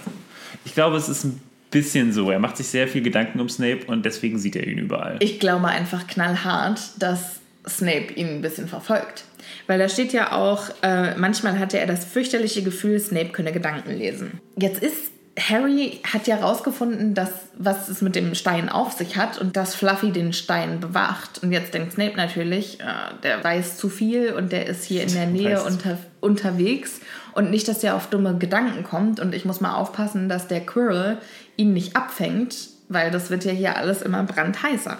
Ich 0.65 0.73
glaube, 0.73 0.97
es 0.97 1.07
ist 1.07 1.23
ein 1.23 1.41
bisschen 1.71 2.13
so. 2.13 2.29
Er 2.29 2.39
macht 2.39 2.57
sich 2.57 2.67
sehr 2.67 2.87
viel 2.87 3.01
Gedanken 3.01 3.39
um 3.39 3.49
Snape 3.49 3.85
und 3.87 4.05
deswegen 4.05 4.37
sieht 4.37 4.55
er 4.55 4.67
ihn 4.67 4.77
überall. 4.77 5.17
Ich 5.19 5.39
glaube 5.39 5.67
einfach 5.67 6.05
knallhart, 6.05 6.79
dass 6.99 7.39
Snape 7.67 8.13
ihn 8.13 8.27
ein 8.27 8.41
bisschen 8.41 8.67
verfolgt. 8.67 9.23
Weil 9.67 9.79
da 9.79 9.89
steht 9.89 10.13
ja 10.13 10.33
auch, 10.33 10.69
äh, 10.83 11.15
manchmal 11.15 11.57
hatte 11.59 11.79
er 11.79 11.87
das 11.87 12.05
fürchterliche 12.05 12.63
Gefühl, 12.63 12.99
Snape 12.99 13.29
könne 13.29 13.51
Gedanken 13.51 13.91
lesen. 13.91 14.39
Jetzt 14.57 14.83
ist 14.83 15.10
Harry 15.39 16.01
hat 16.11 16.27
ja 16.27 16.37
rausgefunden, 16.37 17.13
dass 17.13 17.31
was 17.57 17.87
es 17.87 18.01
mit 18.01 18.15
dem 18.15 18.35
Stein 18.35 18.67
auf 18.67 18.91
sich 18.93 19.15
hat 19.15 19.37
und 19.39 19.55
dass 19.55 19.75
Fluffy 19.75 20.11
den 20.11 20.33
Stein 20.33 20.79
bewacht. 20.79 21.41
Und 21.41 21.51
jetzt 21.51 21.73
denkt 21.73 21.93
Snape 21.93 22.17
natürlich, 22.17 22.79
äh, 22.81 22.83
der 23.23 23.43
weiß 23.43 23.77
zu 23.77 23.87
viel 23.89 24.33
und 24.33 24.51
der 24.51 24.65
ist 24.67 24.83
hier 24.83 25.03
in 25.03 25.13
der 25.13 25.25
Nähe 25.27 25.63
unter, 25.63 25.97
unterwegs 26.19 26.99
und 27.33 27.49
nicht, 27.49 27.67
dass 27.67 27.83
er 27.83 27.95
auf 27.95 28.07
dumme 28.07 28.37
Gedanken 28.37 28.83
kommt. 28.83 29.19
Und 29.19 29.33
ich 29.33 29.45
muss 29.45 29.61
mal 29.61 29.75
aufpassen, 29.75 30.27
dass 30.27 30.47
der 30.47 30.65
Quirrell 30.65 31.17
ihn 31.55 31.73
nicht 31.73 31.95
abfängt, 31.95 32.57
weil 32.89 33.09
das 33.09 33.29
wird 33.29 33.45
ja 33.45 33.51
hier 33.51 33.77
alles 33.77 34.01
immer 34.01 34.23
brandheißer. 34.23 34.97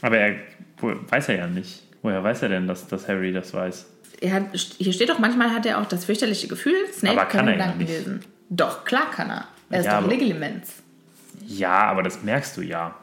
Aber 0.00 0.16
er 0.16 0.36
weiß 0.80 1.28
er 1.28 1.36
ja 1.36 1.46
nicht. 1.46 1.82
Woher 2.02 2.22
weiß 2.24 2.42
er 2.42 2.48
denn, 2.48 2.66
dass, 2.66 2.88
dass 2.88 3.08
Harry 3.08 3.32
das 3.32 3.52
weiß? 3.52 3.86
Er 4.20 4.32
hat, 4.34 4.44
hier 4.54 4.92
steht 4.92 5.08
doch, 5.08 5.18
manchmal 5.18 5.50
hat 5.50 5.66
er 5.66 5.80
auch 5.80 5.86
das 5.86 6.04
fürchterliche 6.04 6.48
Gefühl, 6.48 6.74
Snape 6.92 7.18
Aber 7.18 7.28
kann 7.28 7.46
kann 7.46 7.48
er 7.48 7.52
ja 7.52 7.58
Gedanken 7.58 7.78
nicht. 7.78 7.90
lesen. 7.90 8.20
Doch, 8.54 8.84
klar 8.84 9.10
kann 9.10 9.30
er. 9.30 9.46
Er 9.70 9.80
ist 9.80 9.86
Ja, 9.86 10.00
doch 10.00 10.08
Legilimens. 10.08 10.68
Ja, 11.46 11.84
aber 11.84 12.02
das 12.02 12.22
merkst 12.22 12.54
du 12.58 12.60
ja. 12.60 12.94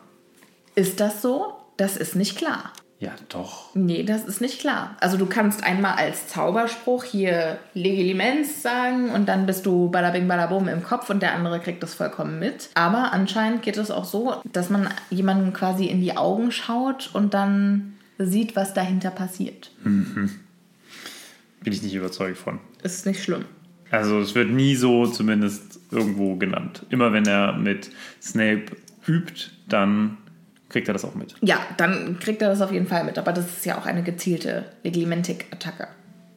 Ist 0.75 0.99
das 0.99 1.23
so? 1.23 1.55
Das 1.77 1.97
ist 1.97 2.15
nicht 2.15 2.37
klar. 2.37 2.71
Ja, 2.99 3.13
doch. 3.29 3.73
Nee, 3.73 4.03
das 4.03 4.25
ist 4.25 4.41
nicht 4.41 4.59
klar. 4.59 4.95
Also 4.99 5.17
du 5.17 5.25
kannst 5.25 5.63
einmal 5.63 5.93
als 5.93 6.27
Zauberspruch 6.27 7.03
hier 7.03 7.57
Legilimens 7.73 8.61
sagen 8.61 9.09
und 9.09 9.27
dann 9.27 9.45
bist 9.47 9.65
du 9.65 9.89
badabing 9.89 10.27
badabum 10.27 10.67
im 10.67 10.83
Kopf 10.83 11.09
und 11.09 11.21
der 11.21 11.33
andere 11.33 11.59
kriegt 11.59 11.81
das 11.81 11.95
vollkommen 11.95 12.37
mit. 12.37 12.69
Aber 12.75 13.11
anscheinend 13.11 13.63
geht 13.63 13.77
es 13.77 13.89
auch 13.89 14.05
so, 14.05 14.41
dass 14.51 14.69
man 14.69 14.89
jemandem 15.09 15.53
quasi 15.53 15.85
in 15.85 16.01
die 16.01 16.15
Augen 16.15 16.51
schaut 16.51 17.09
und 17.13 17.33
dann 17.33 17.97
sieht, 18.19 18.55
was 18.55 18.73
dahinter 18.75 19.09
passiert. 19.11 19.71
Bin 19.83 20.29
ich 21.63 21.81
nicht 21.81 21.95
überzeugt 21.95 22.37
von. 22.37 22.59
Ist 22.83 23.05
nicht 23.05 23.23
schlimm. 23.23 23.45
Also 23.91 24.19
es 24.19 24.35
wird 24.35 24.49
nie 24.49 24.75
so 24.75 25.07
zumindest 25.07 25.79
irgendwo 25.91 26.35
genannt. 26.35 26.85
Immer 26.89 27.11
wenn 27.13 27.25
er 27.25 27.53
mit 27.53 27.91
Snape 28.21 28.65
übt, 29.07 29.51
dann 29.67 30.17
kriegt 30.69 30.87
er 30.87 30.93
das 30.93 31.03
auch 31.03 31.15
mit. 31.15 31.35
Ja, 31.41 31.57
dann 31.77 32.19
kriegt 32.19 32.41
er 32.41 32.49
das 32.49 32.61
auf 32.61 32.71
jeden 32.71 32.87
Fall 32.87 33.03
mit. 33.03 33.17
Aber 33.17 33.33
das 33.33 33.45
ist 33.47 33.65
ja 33.65 33.77
auch 33.77 33.85
eine 33.85 34.03
gezielte 34.03 34.65
Legimentik-Attacke. 34.83 35.87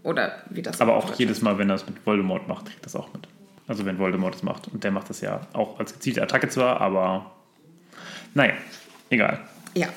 Oder 0.03 0.33
wie 0.51 0.63
das 0.63 0.81
Aber 0.81 0.97
auch 0.97 1.07
Deutsch 1.07 1.19
jedes 1.19 1.43
Mal, 1.43 1.59
wenn 1.59 1.69
er 1.71 1.77
es 1.77 1.87
mit 1.87 2.05
Voldemort 2.05 2.49
macht, 2.49 2.67
kriegt 2.67 2.81
er 2.81 2.85
das 2.85 2.97
auch 2.97 3.13
mit. 3.13 3.29
Also 3.69 3.85
wenn 3.85 3.99
Voldemort 3.99 4.35
es 4.35 4.43
macht. 4.43 4.69
Und 4.69 4.83
der 4.83 4.91
macht 4.91 5.11
das 5.11 5.21
ja 5.21 5.43
auch 5.53 5.79
als 5.79 5.93
gezielte 5.93 6.23
Attacke 6.23 6.49
zwar, 6.49 6.81
aber 6.81 7.31
naja, 8.35 8.55
egal. 9.11 9.41
Ja, 9.75 9.89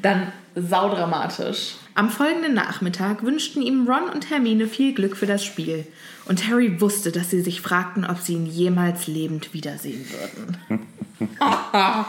dann 0.00 0.32
saudramatisch. 0.54 1.76
Am 1.94 2.08
folgenden 2.08 2.54
Nachmittag 2.54 3.22
wünschten 3.22 3.60
ihm 3.60 3.86
Ron 3.86 4.08
und 4.08 4.30
Hermine 4.30 4.66
viel 4.66 4.94
Glück 4.94 5.16
für 5.16 5.26
das 5.26 5.44
Spiel. 5.44 5.86
Und 6.24 6.48
Harry 6.48 6.80
wusste, 6.80 7.12
dass 7.12 7.30
sie 7.30 7.42
sich 7.42 7.60
fragten, 7.60 8.06
ob 8.06 8.18
sie 8.18 8.34
ihn 8.34 8.46
jemals 8.46 9.06
lebend 9.06 9.52
wiedersehen 9.52 10.04
würden. 10.10 10.86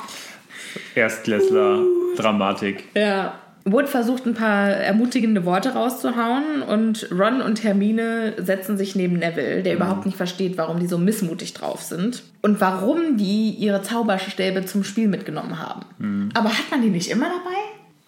Erstklässler, 0.95 1.81
Dramatik. 2.15 2.85
Ja. 2.95 3.39
Wood 3.65 3.87
versucht 3.87 4.25
ein 4.25 4.33
paar 4.33 4.67
ermutigende 4.71 5.45
Worte 5.45 5.73
rauszuhauen 5.73 6.61
und 6.63 7.07
Ron 7.11 7.41
und 7.41 7.63
Hermine 7.63 8.33
setzen 8.37 8.77
sich 8.77 8.93
neben 8.93 9.19
Neville, 9.19 9.63
der 9.63 9.75
überhaupt 9.75 10.05
nicht 10.05 10.17
versteht, 10.17 10.57
warum 10.57 10.81
die 10.81 10.87
so 10.87 10.97
missmutig 10.97 11.53
drauf 11.53 11.81
sind 11.81 12.23
und 12.41 12.59
warum 12.59 13.15
die 13.15 13.51
ihre 13.51 13.81
Zauberstäbe 13.81 14.65
zum 14.65 14.83
Spiel 14.83 15.07
mitgenommen 15.07 15.59
haben. 15.59 16.29
Aber 16.33 16.49
hat 16.49 16.71
man 16.71 16.81
die 16.81 16.89
nicht 16.89 17.09
immer 17.09 17.27
dabei? 17.27 17.57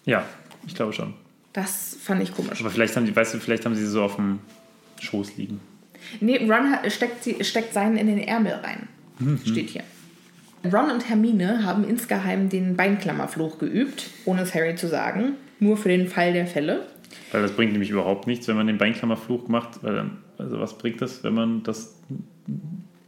Ja, 0.04 0.24
ich 0.66 0.74
glaube 0.74 0.92
schon. 0.92 1.14
Das 1.56 1.96
fand 2.02 2.22
ich 2.22 2.34
komisch. 2.34 2.60
Aber 2.60 2.70
vielleicht 2.70 2.94
haben 2.96 3.06
die, 3.06 3.16
weißt 3.16 3.32
du, 3.34 3.38
vielleicht 3.38 3.64
haben 3.64 3.74
sie 3.74 3.86
so 3.86 4.02
auf 4.02 4.16
dem 4.16 4.40
Schoß 5.00 5.36
liegen. 5.38 5.58
Nee, 6.20 6.36
Ron 6.36 6.70
hat- 6.70 6.92
steckt, 6.92 7.24
sie, 7.24 7.42
steckt 7.42 7.72
seinen 7.72 7.96
in 7.96 8.06
den 8.08 8.18
Ärmel 8.18 8.52
rein. 8.62 8.88
Steht 9.44 9.70
hier. 9.70 9.82
Ron 10.70 10.90
und 10.90 11.08
Hermine 11.08 11.64
haben 11.64 11.88
insgeheim 11.88 12.50
den 12.50 12.76
Beinklammerfluch 12.76 13.58
geübt, 13.58 14.10
ohne 14.26 14.42
es 14.42 14.54
Harry 14.54 14.76
zu 14.76 14.86
sagen. 14.86 15.32
Nur 15.58 15.78
für 15.78 15.88
den 15.88 16.08
Fall 16.08 16.34
der 16.34 16.46
Fälle. 16.46 16.86
Weil 17.32 17.40
das 17.40 17.52
bringt 17.52 17.72
nämlich 17.72 17.88
überhaupt 17.88 18.26
nichts, 18.26 18.46
wenn 18.48 18.56
man 18.56 18.66
den 18.66 18.76
Beinklammerfluch 18.76 19.48
macht. 19.48 19.82
Weil 19.82 19.94
dann, 19.94 20.18
also 20.36 20.60
was 20.60 20.76
bringt 20.76 21.00
das, 21.00 21.24
wenn 21.24 21.32
man 21.32 21.62
das 21.62 21.94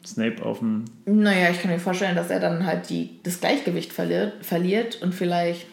Snape 0.06 0.42
auf 0.42 0.60
dem... 0.60 0.86
Naja, 1.04 1.50
ich 1.50 1.60
kann 1.60 1.70
mir 1.70 1.78
vorstellen, 1.78 2.16
dass 2.16 2.30
er 2.30 2.40
dann 2.40 2.64
halt 2.64 2.88
die, 2.88 3.10
das 3.24 3.40
Gleichgewicht 3.40 3.92
verliert, 3.92 4.42
verliert 4.42 5.02
und 5.02 5.14
vielleicht 5.14 5.66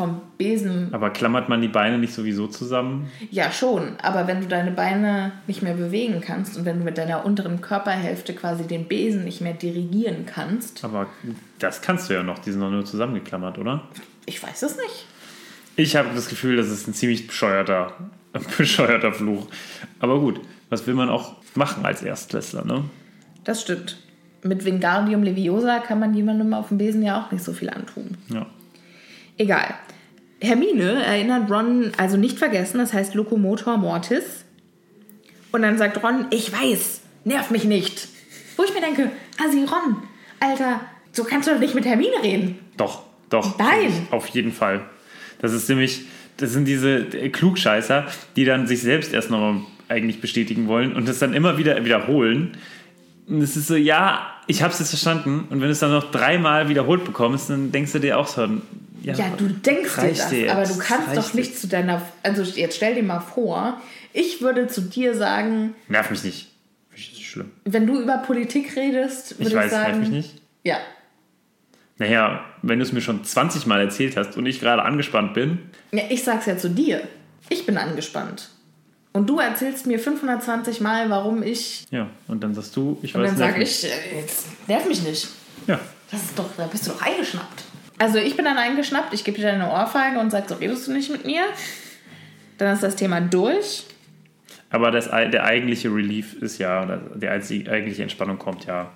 vom 0.00 0.22
Besen. 0.38 0.88
Aber 0.94 1.10
klammert 1.10 1.50
man 1.50 1.60
die 1.60 1.68
Beine 1.68 1.98
nicht 1.98 2.14
sowieso 2.14 2.46
zusammen? 2.46 3.10
Ja, 3.30 3.52
schon. 3.52 3.96
Aber 4.00 4.26
wenn 4.26 4.40
du 4.40 4.46
deine 4.46 4.70
Beine 4.70 5.32
nicht 5.46 5.60
mehr 5.60 5.74
bewegen 5.74 6.22
kannst 6.22 6.56
und 6.56 6.64
wenn 6.64 6.78
du 6.78 6.84
mit 6.86 6.96
deiner 6.96 7.26
unteren 7.26 7.60
Körperhälfte 7.60 8.32
quasi 8.32 8.66
den 8.66 8.88
Besen 8.88 9.24
nicht 9.24 9.42
mehr 9.42 9.52
dirigieren 9.52 10.24
kannst, 10.24 10.82
Aber 10.84 11.06
das 11.58 11.82
kannst 11.82 12.08
du 12.08 12.14
ja 12.14 12.22
noch, 12.22 12.38
die 12.38 12.50
sind 12.50 12.62
doch 12.62 12.70
nur 12.70 12.86
zusammengeklammert, 12.86 13.58
oder? 13.58 13.82
ich 14.24 14.42
weiß 14.42 14.62
es 14.62 14.76
nicht. 14.78 15.06
Ich 15.76 15.96
habe 15.96 16.08
das 16.14 16.30
Gefühl, 16.30 16.56
das 16.56 16.70
ist 16.70 16.88
ein 16.88 16.94
ziemlich 16.94 17.26
bescheuerter, 17.26 17.92
bescheuerter 18.56 19.12
Fluch. 19.12 19.48
Aber 19.98 20.18
gut, 20.18 20.40
was 20.70 20.86
will 20.86 20.94
man 20.94 21.10
auch 21.10 21.36
machen 21.54 21.84
als 21.84 22.02
Erstklässler, 22.02 22.64
ne? 22.64 22.84
Das 23.44 23.60
stimmt. 23.60 23.98
Mit 24.42 24.64
Wingardium 24.64 25.22
Leviosa 25.22 25.80
kann 25.80 26.00
man 26.00 26.14
jemandem 26.14 26.54
auf 26.54 26.68
dem 26.68 26.78
Besen 26.78 27.02
ja 27.02 27.20
auch 27.20 27.30
nicht 27.32 27.44
so 27.44 27.52
viel 27.52 27.68
antun. 27.68 28.16
Ja. 28.32 28.46
Egal. 29.40 29.74
Hermine 30.42 31.02
erinnert 31.02 31.50
Ron, 31.50 31.92
also 31.96 32.18
nicht 32.18 32.38
vergessen, 32.38 32.76
das 32.76 32.92
heißt 32.92 33.14
Lokomotor 33.14 33.78
Mortis. 33.78 34.44
Und 35.50 35.62
dann 35.62 35.78
sagt 35.78 36.02
Ron, 36.02 36.26
ich 36.28 36.52
weiß, 36.52 37.00
nerv 37.24 37.50
mich 37.50 37.64
nicht. 37.64 38.08
Wo 38.58 38.64
ich 38.64 38.74
mir 38.74 38.82
denke, 38.82 39.10
Assi 39.38 39.60
Ron, 39.64 39.96
Alter, 40.40 40.82
so 41.12 41.24
kannst 41.24 41.48
du 41.48 41.54
doch 41.54 41.58
nicht 41.58 41.74
mit 41.74 41.86
Hermine 41.86 42.22
reden. 42.22 42.58
Doch, 42.76 43.04
doch. 43.30 43.58
Nein. 43.58 44.08
Auf 44.10 44.26
jeden 44.26 44.52
Fall. 44.52 44.84
Das 45.38 45.54
ist 45.54 45.70
nämlich, 45.70 46.02
das 46.36 46.52
sind 46.52 46.66
diese 46.66 47.06
Klugscheißer, 47.06 48.08
die 48.36 48.44
dann 48.44 48.66
sich 48.66 48.82
selbst 48.82 49.14
erst 49.14 49.30
nochmal 49.30 49.62
eigentlich 49.88 50.20
bestätigen 50.20 50.68
wollen 50.68 50.94
und 50.94 51.08
das 51.08 51.18
dann 51.18 51.32
immer 51.32 51.56
wieder 51.56 51.82
wiederholen. 51.82 52.58
Und 53.26 53.40
es 53.40 53.56
ist 53.56 53.68
so, 53.68 53.74
ja, 53.74 54.34
ich 54.48 54.62
habe 54.62 54.74
es 54.74 54.80
jetzt 54.80 54.90
verstanden. 54.90 55.46
Und 55.48 55.62
wenn 55.62 55.68
du 55.68 55.70
es 55.70 55.78
dann 55.78 55.92
noch 55.92 56.10
dreimal 56.10 56.68
wiederholt 56.68 57.06
bekommst, 57.06 57.48
dann 57.48 57.72
denkst 57.72 57.92
du 57.92 58.00
dir 58.00 58.18
auch 58.18 58.26
so, 58.26 58.46
ja, 59.02 59.14
Ja, 59.14 59.30
du 59.36 59.48
denkst 59.48 59.94
dir 59.96 60.08
das, 60.08 60.28
dir 60.30 60.52
aber 60.52 60.64
du 60.64 60.78
kannst 60.78 61.16
doch 61.16 61.34
nicht 61.34 61.50
jetzt. 61.50 61.60
zu 61.62 61.66
deiner. 61.68 62.02
Also 62.22 62.42
jetzt 62.42 62.76
stell 62.76 62.94
dir 62.94 63.02
mal 63.02 63.20
vor, 63.20 63.80
ich 64.12 64.40
würde 64.42 64.66
zu 64.68 64.80
dir 64.82 65.14
sagen, 65.14 65.74
nerv 65.88 66.10
mich 66.10 66.24
nicht. 66.24 66.48
Ich 66.94 67.12
nicht 67.12 67.26
schlimm. 67.28 67.50
wenn 67.64 67.86
du 67.86 68.00
über 68.00 68.18
Politik 68.18 68.76
redest, 68.76 69.32
würde 69.38 69.42
Ich 69.42 69.48
ich, 69.48 69.54
weiß, 69.54 69.70
sagen. 69.70 69.90
nerv 69.92 69.98
mich 70.00 70.08
nicht. 70.10 70.34
Ja, 70.64 70.76
Naja, 71.98 72.44
wenn 72.62 72.78
du 72.78 72.84
es 72.84 72.92
mir 72.92 73.00
schon 73.00 73.24
20 73.24 73.66
Mal 73.66 73.80
erzählt 73.80 74.16
hast 74.16 74.36
und 74.36 74.46
ich 74.46 74.60
gerade 74.60 74.82
angespannt 74.82 75.34
bin, 75.34 75.58
Ja, 75.92 76.04
ich 76.08 76.24
sag's 76.24 76.46
ja 76.46 76.56
zu 76.56 76.68
dir. 76.70 77.02
Ich 77.48 77.66
bin 77.66 77.76
angespannt. 77.76 78.48
Und 79.12 79.28
du 79.28 79.38
erzählst 79.40 79.86
mir 79.86 79.98
520 79.98 80.80
Mal, 80.80 81.10
warum 81.10 81.42
ich. 81.42 81.84
ja, 81.90 82.08
und 82.28 82.42
dann 82.44 82.54
sagst 82.54 82.76
du, 82.76 82.98
ich 83.02 83.14
Und 83.14 83.22
weiß 83.22 83.30
dann 83.30 83.38
nerv 83.38 83.48
sage 83.50 83.58
mich. 83.60 83.84
ich, 83.84 83.90
äh, 83.90 84.20
jetzt 84.20 84.46
nerv 84.68 84.86
mich 84.86 85.02
nicht. 85.02 85.28
Ja, 85.66 85.78
Das 86.10 86.22
ist 86.22 86.38
doch, 86.38 86.46
da 86.56 86.66
bist 86.66 86.86
du 86.86 86.92
doch 86.92 87.02
eingeschnappt. 87.02 87.64
Also 88.00 88.18
ich 88.18 88.34
bin 88.34 88.44
dann 88.44 88.58
eingeschnappt, 88.58 89.14
ich 89.14 89.24
gebe 89.24 89.38
dir 89.38 89.52
eine 89.52 89.70
Ohrfeige 89.70 90.18
und 90.18 90.30
sag, 90.30 90.48
so 90.48 90.56
redest 90.56 90.88
du 90.88 90.92
nicht 90.92 91.10
mit 91.10 91.24
mir. 91.24 91.42
Dann 92.58 92.74
ist 92.74 92.82
das 92.82 92.96
Thema 92.96 93.20
durch. 93.20 93.84
aber 94.70 94.90
das, 94.90 95.08
der 95.10 95.44
eigentliche 95.44 95.88
Relief 95.88 96.34
ist 96.34 96.58
ja, 96.58 96.98
die 97.14 97.28
eigentliche 97.28 98.02
Entspannung 98.02 98.38
kommt 98.38 98.66
ja 98.66 98.90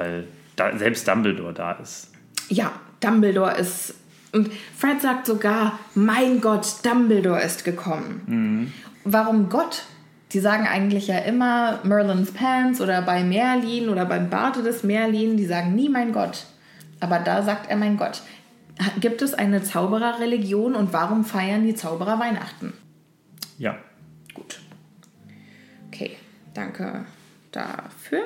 weil 0.00 0.24
da, 0.56 0.76
selbst 0.76 1.06
Dumbledore 1.06 1.52
da 1.52 1.72
ist. 1.72 2.08
Ja, 2.48 2.72
Dumbledore 3.00 3.56
ist. 3.56 3.94
Und 4.32 4.50
Fred 4.76 5.00
sagt 5.02 5.26
sogar, 5.26 5.78
mein 5.94 6.40
Gott, 6.40 6.66
Dumbledore 6.84 7.42
ist 7.42 7.64
gekommen. 7.64 8.72
Warum 9.04 9.48
Gott? 9.48 9.84
Die 10.32 10.40
sagen 10.40 10.66
eigentlich 10.66 11.08
ja 11.08 11.18
immer 11.18 11.80
Merlins 11.82 12.30
Pants 12.30 12.80
oder 12.80 13.02
bei 13.02 13.24
Merlin 13.24 13.88
oder 13.88 14.06
beim 14.06 14.30
Barte 14.30 14.62
des 14.62 14.84
Merlin. 14.84 15.36
Die 15.36 15.46
sagen 15.46 15.74
nie 15.74 15.88
mein 15.88 16.12
Gott. 16.12 16.46
Aber 17.00 17.18
da 17.18 17.42
sagt 17.42 17.70
er 17.70 17.76
mein 17.76 17.96
Gott. 17.96 18.22
Gibt 19.00 19.20
es 19.22 19.34
eine 19.34 19.62
Zaubererreligion 19.62 20.74
und 20.74 20.92
warum 20.92 21.24
feiern 21.24 21.66
die 21.66 21.74
Zauberer 21.74 22.18
Weihnachten? 22.18 22.72
Ja. 23.58 23.76
Gut. 24.32 24.60
Okay, 25.88 26.16
danke 26.54 27.04
dafür. 27.52 28.22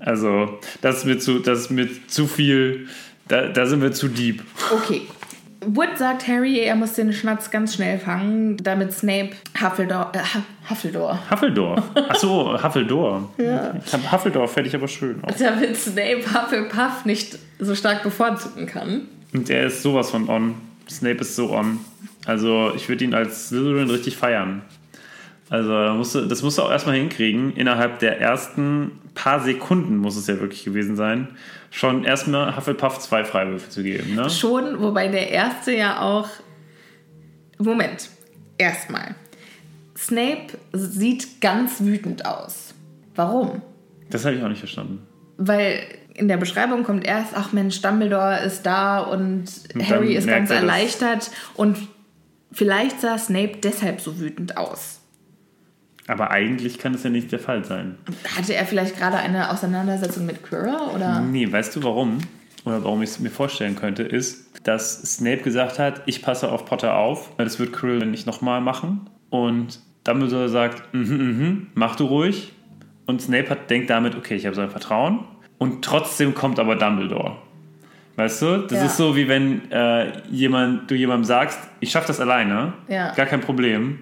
Also, 0.00 0.58
das 0.80 0.98
ist 0.98 1.04
mir 1.06 1.18
zu, 1.18 1.38
das 1.38 1.60
ist 1.60 1.70
mir 1.70 1.88
zu 2.08 2.26
viel, 2.26 2.88
da, 3.28 3.48
da 3.48 3.66
sind 3.66 3.80
wir 3.80 3.92
zu 3.92 4.08
deep. 4.08 4.42
Okay. 4.70 5.02
Wood 5.66 5.96
sagt 5.96 6.26
Harry, 6.28 6.58
er 6.60 6.74
muss 6.76 6.94
den 6.94 7.12
Schnatz 7.12 7.50
ganz 7.50 7.74
schnell 7.74 7.98
fangen, 7.98 8.56
damit 8.58 8.92
Snape 8.92 9.30
Huffledore, 9.60 10.08
äh, 10.14 10.18
Hu- 10.18 10.70
Huffledore, 10.70 11.18
Huffledore. 11.30 11.82
Achso, 12.08 12.58
Huffledore. 12.62 13.28
Ja. 13.38 13.74
Huffledore 14.12 14.48
fände 14.48 14.68
ich 14.68 14.74
aber 14.76 14.88
schön. 14.88 15.22
Auch. 15.22 15.30
damit 15.38 15.76
Snape 15.76 16.22
Hufflepuff 16.32 17.04
nicht 17.04 17.38
so 17.58 17.74
stark 17.74 18.02
bevorzugen 18.02 18.66
kann. 18.66 19.02
Und 19.32 19.50
er 19.50 19.66
ist 19.66 19.82
sowas 19.82 20.10
von 20.10 20.28
on. 20.28 20.54
Snape 20.88 21.18
ist 21.18 21.34
so 21.36 21.50
on. 21.52 21.80
Also, 22.26 22.72
ich 22.74 22.88
würde 22.88 23.04
ihn 23.04 23.14
als 23.14 23.48
Slytherin 23.48 23.90
richtig 23.90 24.16
feiern. 24.16 24.62
Also, 25.50 25.68
da 25.70 25.94
musst 25.94 26.14
du, 26.14 26.22
das 26.26 26.42
musst 26.42 26.56
du 26.58 26.62
auch 26.62 26.70
erstmal 26.70 26.96
hinkriegen. 26.96 27.52
Innerhalb 27.54 27.98
der 27.98 28.20
ersten 28.20 28.92
paar 29.14 29.40
Sekunden 29.40 29.96
muss 29.96 30.16
es 30.16 30.26
ja 30.26 30.40
wirklich 30.40 30.64
gewesen 30.64 30.96
sein, 30.96 31.28
schon 31.70 32.04
erstmal 32.04 32.56
Hufflepuff 32.56 32.98
zwei 32.98 33.24
Freiwürfe 33.24 33.68
zu 33.70 33.82
geben. 33.82 34.14
Ne? 34.14 34.28
Schon, 34.30 34.80
wobei 34.80 35.08
der 35.08 35.30
erste 35.30 35.72
ja 35.72 36.00
auch. 36.00 36.28
Moment, 37.58 38.10
erstmal. 38.58 39.14
Snape 39.96 40.58
sieht 40.72 41.40
ganz 41.40 41.80
wütend 41.80 42.26
aus. 42.26 42.74
Warum? 43.14 43.62
Das 44.10 44.24
habe 44.24 44.36
ich 44.36 44.42
auch 44.42 44.48
nicht 44.48 44.58
verstanden. 44.58 45.06
Weil 45.36 45.80
in 46.14 46.28
der 46.28 46.36
Beschreibung 46.36 46.84
kommt 46.84 47.04
erst, 47.04 47.32
ach 47.34 47.52
Mensch, 47.52 47.80
Dumbledore 47.80 48.40
ist 48.44 48.62
da 48.62 49.00
und, 49.00 49.46
Und 49.74 49.88
Harry 49.88 50.14
ist 50.14 50.26
ganz 50.26 50.50
er 50.50 50.56
das. 50.56 50.62
erleichtert 50.62 51.30
und 51.54 51.76
vielleicht 52.52 53.00
sah 53.00 53.18
Snape 53.18 53.56
deshalb 53.62 54.00
so 54.00 54.18
wütend 54.18 54.56
aus. 54.56 55.00
Aber 56.06 56.30
eigentlich 56.30 56.78
kann 56.78 56.92
das 56.92 57.02
ja 57.04 57.10
nicht 57.10 57.32
der 57.32 57.38
Fall 57.38 57.64
sein. 57.64 57.96
Hatte 58.36 58.54
er 58.54 58.66
vielleicht 58.66 58.98
gerade 58.98 59.16
eine 59.16 59.50
Auseinandersetzung 59.50 60.26
mit 60.26 60.42
Quirrell 60.42 60.76
oder? 60.94 61.20
Nee, 61.20 61.50
weißt 61.50 61.74
du 61.76 61.82
warum? 61.82 62.18
Oder 62.64 62.82
warum 62.84 63.02
ich 63.02 63.10
es 63.10 63.20
mir 63.20 63.30
vorstellen 63.30 63.76
könnte, 63.76 64.02
ist, 64.02 64.50
dass 64.66 65.02
Snape 65.16 65.38
gesagt 65.42 65.78
hat, 65.78 66.02
ich 66.06 66.22
passe 66.22 66.50
auf 66.50 66.64
Potter 66.66 66.94
auf, 66.96 67.30
weil 67.36 67.44
das 67.44 67.58
wird 67.58 67.72
Quirrell 67.72 68.06
nicht 68.06 68.26
nochmal 68.26 68.60
machen. 68.60 69.08
Und 69.30 69.80
Dumbledore 70.04 70.48
sagt, 70.48 70.92
mhm, 70.94 71.00
mhm, 71.16 71.66
mach 71.74 71.96
du 71.96 72.04
ruhig. 72.04 72.52
Und 73.06 73.20
Snape 73.22 73.50
hat, 73.50 73.68
denkt 73.70 73.90
damit, 73.90 74.14
okay, 74.14 74.34
ich 74.34 74.46
habe 74.46 74.56
sein 74.56 74.70
Vertrauen. 74.70 75.20
Und 75.58 75.84
trotzdem 75.84 76.34
kommt 76.34 76.58
aber 76.58 76.76
Dumbledore. 76.76 77.36
Weißt 78.16 78.42
du? 78.42 78.58
Das 78.68 78.78
Ja. 78.78 78.86
ist 78.86 78.96
so, 78.96 79.16
wie 79.16 79.28
wenn 79.28 79.70
äh, 79.70 80.22
jemand, 80.30 80.90
du 80.90 80.94
jemandem 80.94 81.24
sagst, 81.24 81.58
ich 81.80 81.90
schaffe 81.90 82.06
das 82.08 82.20
alleine, 82.20 82.74
Ja. 82.88 83.12
gar 83.14 83.26
kein 83.26 83.40
Problem. 83.40 83.98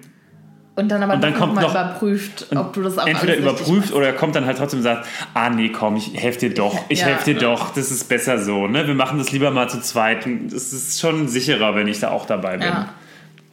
Und 0.75 0.89
dann 0.89 1.03
aber 1.03 1.13
Und 1.13 1.21
dann 1.23 1.35
kommt 1.35 1.53
noch 1.55 1.69
überprüft, 1.69 2.47
ob 2.55 2.73
du 2.73 2.81
das 2.81 2.97
auch 2.97 3.05
Entweder 3.05 3.37
überprüft 3.37 3.93
oder 3.93 4.07
er 4.07 4.13
kommt 4.13 4.35
dann 4.35 4.45
halt 4.47 4.57
trotzdem 4.57 4.79
und 4.79 4.83
sagt, 4.83 5.05
ah 5.35 5.49
nee, 5.51 5.69
komm, 5.69 5.95
ich 5.97 6.15
helfe 6.19 6.39
dir 6.39 6.53
doch, 6.55 6.75
ich 6.89 7.01
Ja. 7.01 7.07
helfe 7.07 7.33
dir 7.33 7.39
doch, 7.39 7.73
das 7.75 7.91
ist 7.91 8.09
besser 8.09 8.39
so, 8.39 8.67
ne? 8.67 8.87
Wir 8.87 8.95
machen 8.95 9.19
das 9.19 9.31
lieber 9.31 9.51
mal 9.51 9.69
zu 9.69 9.81
zweit. 9.81 10.25
Das 10.51 10.73
ist 10.73 10.99
schon 10.99 11.27
sicherer, 11.27 11.75
wenn 11.75 11.87
ich 11.87 11.99
da 11.99 12.09
auch 12.09 12.25
dabei 12.25 12.57
bin. 12.57 12.67
Ja. 12.67 12.89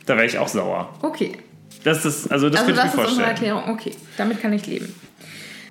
Da 0.07 0.16
wäre 0.16 0.25
ich 0.25 0.39
auch 0.39 0.49
sauer. 0.49 0.89
Okay. 1.03 1.37
Das 1.85 2.05
ist, 2.07 2.33
also 2.33 2.49
das 2.49 2.61
also 2.62 2.73
das 2.73 2.85
ist 2.87 2.91
unsere 2.93 3.03
vorstellen. 3.05 3.29
Erklärung. 3.29 3.62
Okay, 3.68 3.95
damit 4.16 4.41
kann 4.41 4.53
ich 4.55 4.66
leben. 4.66 4.95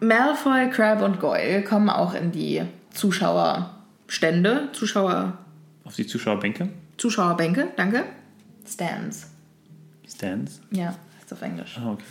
Malfoy, 0.02 0.70
Crab 0.70 1.02
und 1.02 1.20
Goyle 1.20 1.64
kommen 1.64 1.89
auch 1.89 2.14
in 2.14 2.32
die 2.32 2.62
Zuschauerstände, 2.93 4.70
Zuschauer, 4.74 5.34
Auf 5.84 5.95
die 5.95 6.06
Zuschauerbänke. 6.08 6.70
Zuschauerbänke, 6.97 7.70
danke. 7.76 8.04
Stands. 8.72 9.28
Stands. 10.08 10.62
Ja, 10.72 10.93
ist 11.32 11.34
auf 11.34 11.41
Englisch. 11.41 11.77
Ah, 11.80 11.91
okay. 11.91 12.03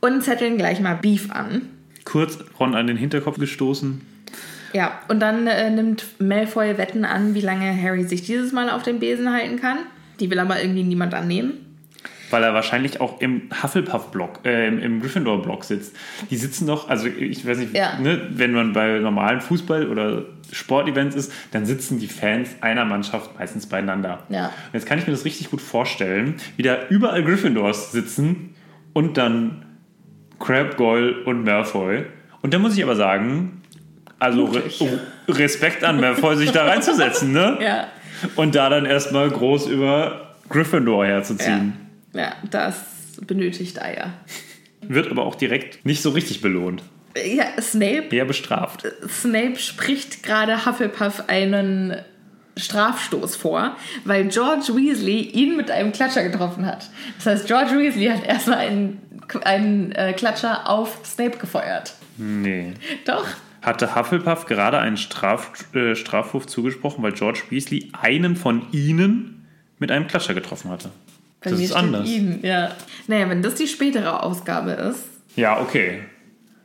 Und 0.00 0.22
zetteln 0.22 0.56
gleich 0.58 0.80
mal 0.80 0.94
Beef 0.94 1.30
an. 1.30 1.62
Kurz 2.04 2.38
Ron 2.58 2.74
an 2.74 2.86
den 2.86 2.96
Hinterkopf 2.96 3.38
gestoßen. 3.38 4.00
Ja, 4.72 5.00
und 5.08 5.20
dann 5.20 5.46
äh, 5.46 5.70
nimmt 5.70 6.04
Malfoy 6.20 6.76
Wetten 6.76 7.04
an, 7.04 7.34
wie 7.34 7.40
lange 7.40 7.80
Harry 7.80 8.04
sich 8.04 8.22
dieses 8.22 8.52
Mal 8.52 8.68
auf 8.70 8.82
dem 8.82 8.98
Besen 8.98 9.32
halten 9.32 9.60
kann. 9.60 9.78
Die 10.20 10.30
will 10.30 10.38
aber 10.38 10.60
irgendwie 10.60 10.82
niemand 10.82 11.14
annehmen. 11.14 11.52
Weil 12.30 12.42
er 12.42 12.54
wahrscheinlich 12.54 13.00
auch 13.00 13.20
im 13.20 13.42
Hufflepuff-Block, 13.62 14.40
äh, 14.44 14.66
im, 14.66 14.80
im 14.80 15.00
Gryffindor-Block 15.00 15.62
sitzt. 15.64 15.94
Die 16.30 16.36
sitzen 16.36 16.66
doch, 16.66 16.88
also 16.88 17.06
ich 17.06 17.46
weiß 17.46 17.58
nicht, 17.58 17.74
Ja. 17.74 17.98
ne, 18.00 18.26
wenn 18.30 18.52
man 18.52 18.72
bei 18.72 18.98
normalen 18.98 19.40
Fußball- 19.40 19.88
oder 19.88 20.24
Sportevents 20.50 21.14
ist, 21.14 21.32
dann 21.52 21.66
sitzen 21.66 22.00
die 22.00 22.08
Fans 22.08 22.50
einer 22.60 22.84
Mannschaft 22.84 23.38
meistens 23.38 23.66
beieinander. 23.66 24.24
Ja. 24.28 24.46
Und 24.46 24.52
jetzt 24.74 24.86
kann 24.86 24.98
ich 24.98 25.06
mir 25.06 25.12
das 25.12 25.24
richtig 25.24 25.50
gut 25.50 25.60
vorstellen, 25.60 26.34
wie 26.56 26.62
da 26.64 26.88
überall 26.88 27.22
Gryffindors 27.22 27.92
sitzen 27.92 28.54
und 28.96 29.18
dann 29.18 29.66
Crab, 30.40 30.78
Goyle 30.78 31.22
und 31.24 31.44
Malfoy. 31.44 32.06
Und 32.40 32.54
da 32.54 32.58
muss 32.58 32.78
ich 32.78 32.82
aber 32.82 32.96
sagen, 32.96 33.60
also 34.18 34.46
Re. 34.46 34.62
Respekt 35.28 35.84
an 35.84 36.00
Malfoy, 36.00 36.34
sich 36.36 36.50
da 36.50 36.64
reinzusetzen, 36.64 37.30
ne? 37.32 37.58
Ja. 37.62 37.88
Und 38.36 38.54
da 38.54 38.70
dann 38.70 38.86
erstmal 38.86 39.28
groß 39.28 39.66
über 39.66 40.34
Gryffindor 40.48 41.04
Ja, 41.04 41.10
herzuziehen. 41.12 41.74
ja 42.14 42.32
das 42.50 42.80
benötigt 43.26 43.82
Eier. 43.82 44.14
Wird 44.80 45.10
aber 45.10 45.26
auch 45.26 45.34
direkt 45.34 45.84
nicht 45.84 46.00
so 46.00 46.08
richtig 46.10 46.40
belohnt. 46.40 46.82
Ja, 47.22 47.44
Snape 47.60 48.06
Eher 48.16 48.24
bestraft. 48.24 48.86
Snape 49.06 49.56
spricht 49.56 50.22
gerade 50.22 50.64
Hufflepuff 50.64 51.24
einen 51.26 51.96
Strafstoß 52.56 53.36
vor, 53.36 53.76
weil 54.04 54.28
George 54.28 54.74
Weasley 54.74 55.20
ihn 55.20 55.56
mit 55.56 55.70
einem 55.70 55.92
Klatscher 55.92 56.22
getroffen 56.22 56.64
hat. 56.66 56.88
Das 57.16 57.26
heißt, 57.26 57.46
George 57.46 57.78
Weasley 57.78 58.06
hat 58.06 58.24
erstmal 58.24 58.58
einen, 58.58 59.00
einen 59.44 59.92
äh, 59.92 60.12
Klatscher 60.14 60.68
auf 60.68 61.00
Snape 61.04 61.38
gefeuert. 61.38 61.94
Nee. 62.16 62.72
Doch. 63.04 63.26
Hatte 63.62 63.94
Hufflepuff 63.94 64.46
gerade 64.46 64.78
einen 64.78 64.96
Straf, 64.96 65.52
äh, 65.74 65.94
Strafwurf 65.94 66.46
zugesprochen, 66.46 67.02
weil 67.02 67.12
George 67.12 67.42
Weasley 67.50 67.90
einen 68.00 68.36
von 68.36 68.66
ihnen 68.72 69.46
mit 69.78 69.90
einem 69.90 70.06
Klatscher 70.06 70.34
getroffen 70.34 70.70
hatte. 70.70 70.90
Bei 71.42 71.50
das 71.50 71.58
mir 71.58 71.64
ist 71.66 71.72
anders. 71.72 72.08
Ihn, 72.08 72.40
ja. 72.42 72.70
Naja, 73.06 73.28
wenn 73.28 73.42
das 73.42 73.56
die 73.56 73.66
spätere 73.66 74.22
Ausgabe 74.22 74.70
ist. 74.70 75.04
Ja, 75.36 75.60
okay. 75.60 76.00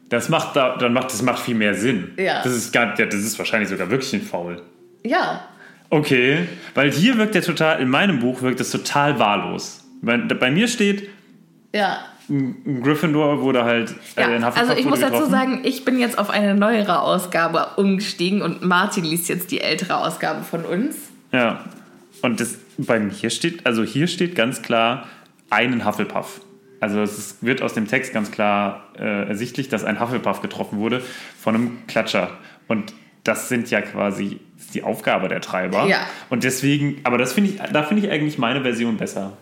Das 0.10 0.30
macht, 0.30 0.56
da, 0.56 0.78
dann 0.78 0.94
macht, 0.94 1.12
das 1.12 1.22
macht 1.22 1.40
viel 1.40 1.56
mehr 1.56 1.74
Sinn. 1.74 2.12
Ja. 2.18 2.44
Das 2.44 2.54
ist, 2.54 2.72
gar, 2.72 2.98
ja, 2.98 3.06
das 3.06 3.22
ist 3.22 3.38
wahrscheinlich 3.38 3.70
sogar 3.70 3.90
wirklich 3.90 4.14
ein 4.14 4.22
Foul. 4.22 4.62
Ja. 5.04 5.48
Okay, 5.92 6.48
weil 6.74 6.90
hier 6.90 7.18
wirkt 7.18 7.36
der 7.36 7.42
total, 7.42 7.82
in 7.82 7.90
meinem 7.90 8.20
Buch 8.20 8.42
wirkt 8.42 8.62
das 8.62 8.72
total 8.72 9.20
wahllos. 9.20 9.84
Bei, 10.02 10.18
bei 10.18 10.50
mir 10.50 10.68
steht, 10.68 11.10
Ja. 11.74 12.00
Gryffindor 12.82 13.42
wurde 13.42 13.66
halt. 13.66 13.94
Ja, 14.16 14.30
äh, 14.30 14.36
ein 14.36 14.46
Hufflepuff 14.46 14.58
also 14.58 14.74
ich 14.80 14.86
muss 14.86 15.02
wurde 15.02 15.12
dazu 15.12 15.26
getroffen. 15.26 15.32
sagen, 15.32 15.60
ich 15.64 15.84
bin 15.84 16.00
jetzt 16.00 16.18
auf 16.18 16.30
eine 16.30 16.56
neuere 16.56 17.02
Ausgabe 17.02 17.72
umgestiegen 17.76 18.42
und 18.42 18.64
Martin 18.64 19.04
liest 19.04 19.28
jetzt 19.28 19.52
die 19.52 19.60
ältere 19.60 19.98
Ausgabe 19.98 20.44
von 20.44 20.64
uns. 20.64 20.96
Ja. 21.34 21.66
Und 22.22 22.40
das 22.40 22.58
bei 22.78 23.00
mir 23.00 23.30
steht, 23.30 23.66
also 23.66 23.84
hier 23.84 24.08
steht 24.08 24.34
ganz 24.36 24.62
klar 24.62 25.08
einen 25.50 25.86
Hufflepuff. 25.86 26.40
Also 26.80 27.02
es 27.02 27.18
ist, 27.18 27.44
wird 27.44 27.62
aus 27.62 27.74
dem 27.74 27.88
Text 27.88 28.14
ganz 28.14 28.32
klar 28.32 28.86
äh, 28.98 29.28
ersichtlich, 29.28 29.68
dass 29.68 29.84
ein 29.84 30.00
Hufflepuff 30.00 30.42
getroffen 30.42 30.80
wurde 30.80 31.02
von 31.38 31.56
einem 31.56 31.78
Klatscher. 31.88 32.32
Und 32.70 32.94
das 33.26 33.50
sind 33.50 33.70
ja 33.70 33.82
quasi 33.82 34.40
ist 34.62 34.76
die 34.76 34.84
Aufgabe 34.84 35.28
der 35.28 35.42
Treiber. 35.42 35.88
Ja. 35.88 36.08
Und 36.30 36.44
deswegen, 36.44 37.02
aber 37.04 37.18
das 37.18 37.34
finde 37.34 37.52
ich, 37.52 37.60
da 37.72 37.84
finde 37.84 38.06
ich 38.06 38.12
eigentlich 38.12 38.38
meine 38.38 38.62
Version 38.62 38.98
besser. 38.98 39.34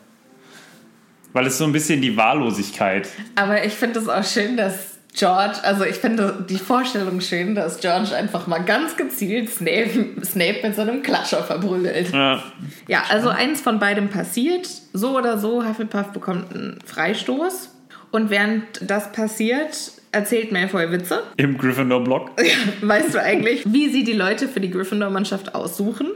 Weil 1.34 1.46
es 1.46 1.58
so 1.60 1.66
ein 1.66 1.72
bisschen 1.72 2.02
die 2.02 2.18
Wahllosigkeit. 2.18 3.08
Aber 3.36 3.64
ich 3.64 3.74
finde 3.74 4.00
es 4.00 4.10
auch 4.10 4.24
schön, 4.24 4.58
dass 4.58 4.98
George, 5.14 5.58
also 5.64 5.84
ich 5.84 5.96
finde 5.96 6.46
die 6.48 6.58
Vorstellung 6.58 7.20
schön, 7.22 7.54
dass 7.54 7.80
George 7.80 8.16
einfach 8.16 8.48
mal 8.48 8.60
ganz 8.60 8.96
gezielt 8.96 9.50
Snape, 9.50 10.16
Snape 10.24 10.60
mit 10.64 10.76
so 10.76 10.82
einem 10.82 11.04
Klatscher 11.04 11.44
verprügelt. 11.44 12.12
Ja, 12.12 12.44
Ja, 12.88 13.04
also 13.10 13.30
eins 13.30 13.62
von 13.62 13.80
beidem 13.80 14.10
passiert. 14.10 14.68
So 14.94 15.18
oder 15.18 15.38
so, 15.38 15.68
Hufflepuff 15.68 16.08
bekommt 16.08 16.54
einen 16.54 16.80
Freistoß. 16.86 17.76
Und 18.12 18.30
während 18.30 18.64
das 18.82 19.12
passiert, 19.12 19.92
erzählt 20.12 20.52
Malfoy 20.52 20.92
Witze. 20.92 21.24
im 21.38 21.58
Gryffindor-Block. 21.58 22.32
Weißt 22.82 23.14
du 23.14 23.22
eigentlich, 23.22 23.64
wie 23.66 23.90
sie 23.90 24.04
die 24.04 24.14
Leute 24.14 24.48
für 24.48 24.60
die 24.60 24.70
Gryffindor-Mannschaft 24.72 25.56
aussuchen? 25.56 26.08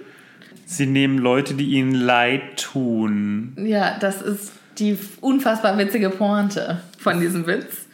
Sie 0.65 0.85
nehmen 0.85 1.17
Leute, 1.17 1.53
die 1.53 1.65
ihnen 1.65 1.93
leid 1.93 2.57
tun. 2.57 3.53
Ja, 3.57 3.97
das 3.99 4.21
ist 4.21 4.53
die 4.79 4.97
unfassbar 5.21 5.77
witzige 5.77 6.09
Pointe 6.09 6.81
von 6.97 7.19
diesem 7.19 7.45
Witz. 7.45 7.85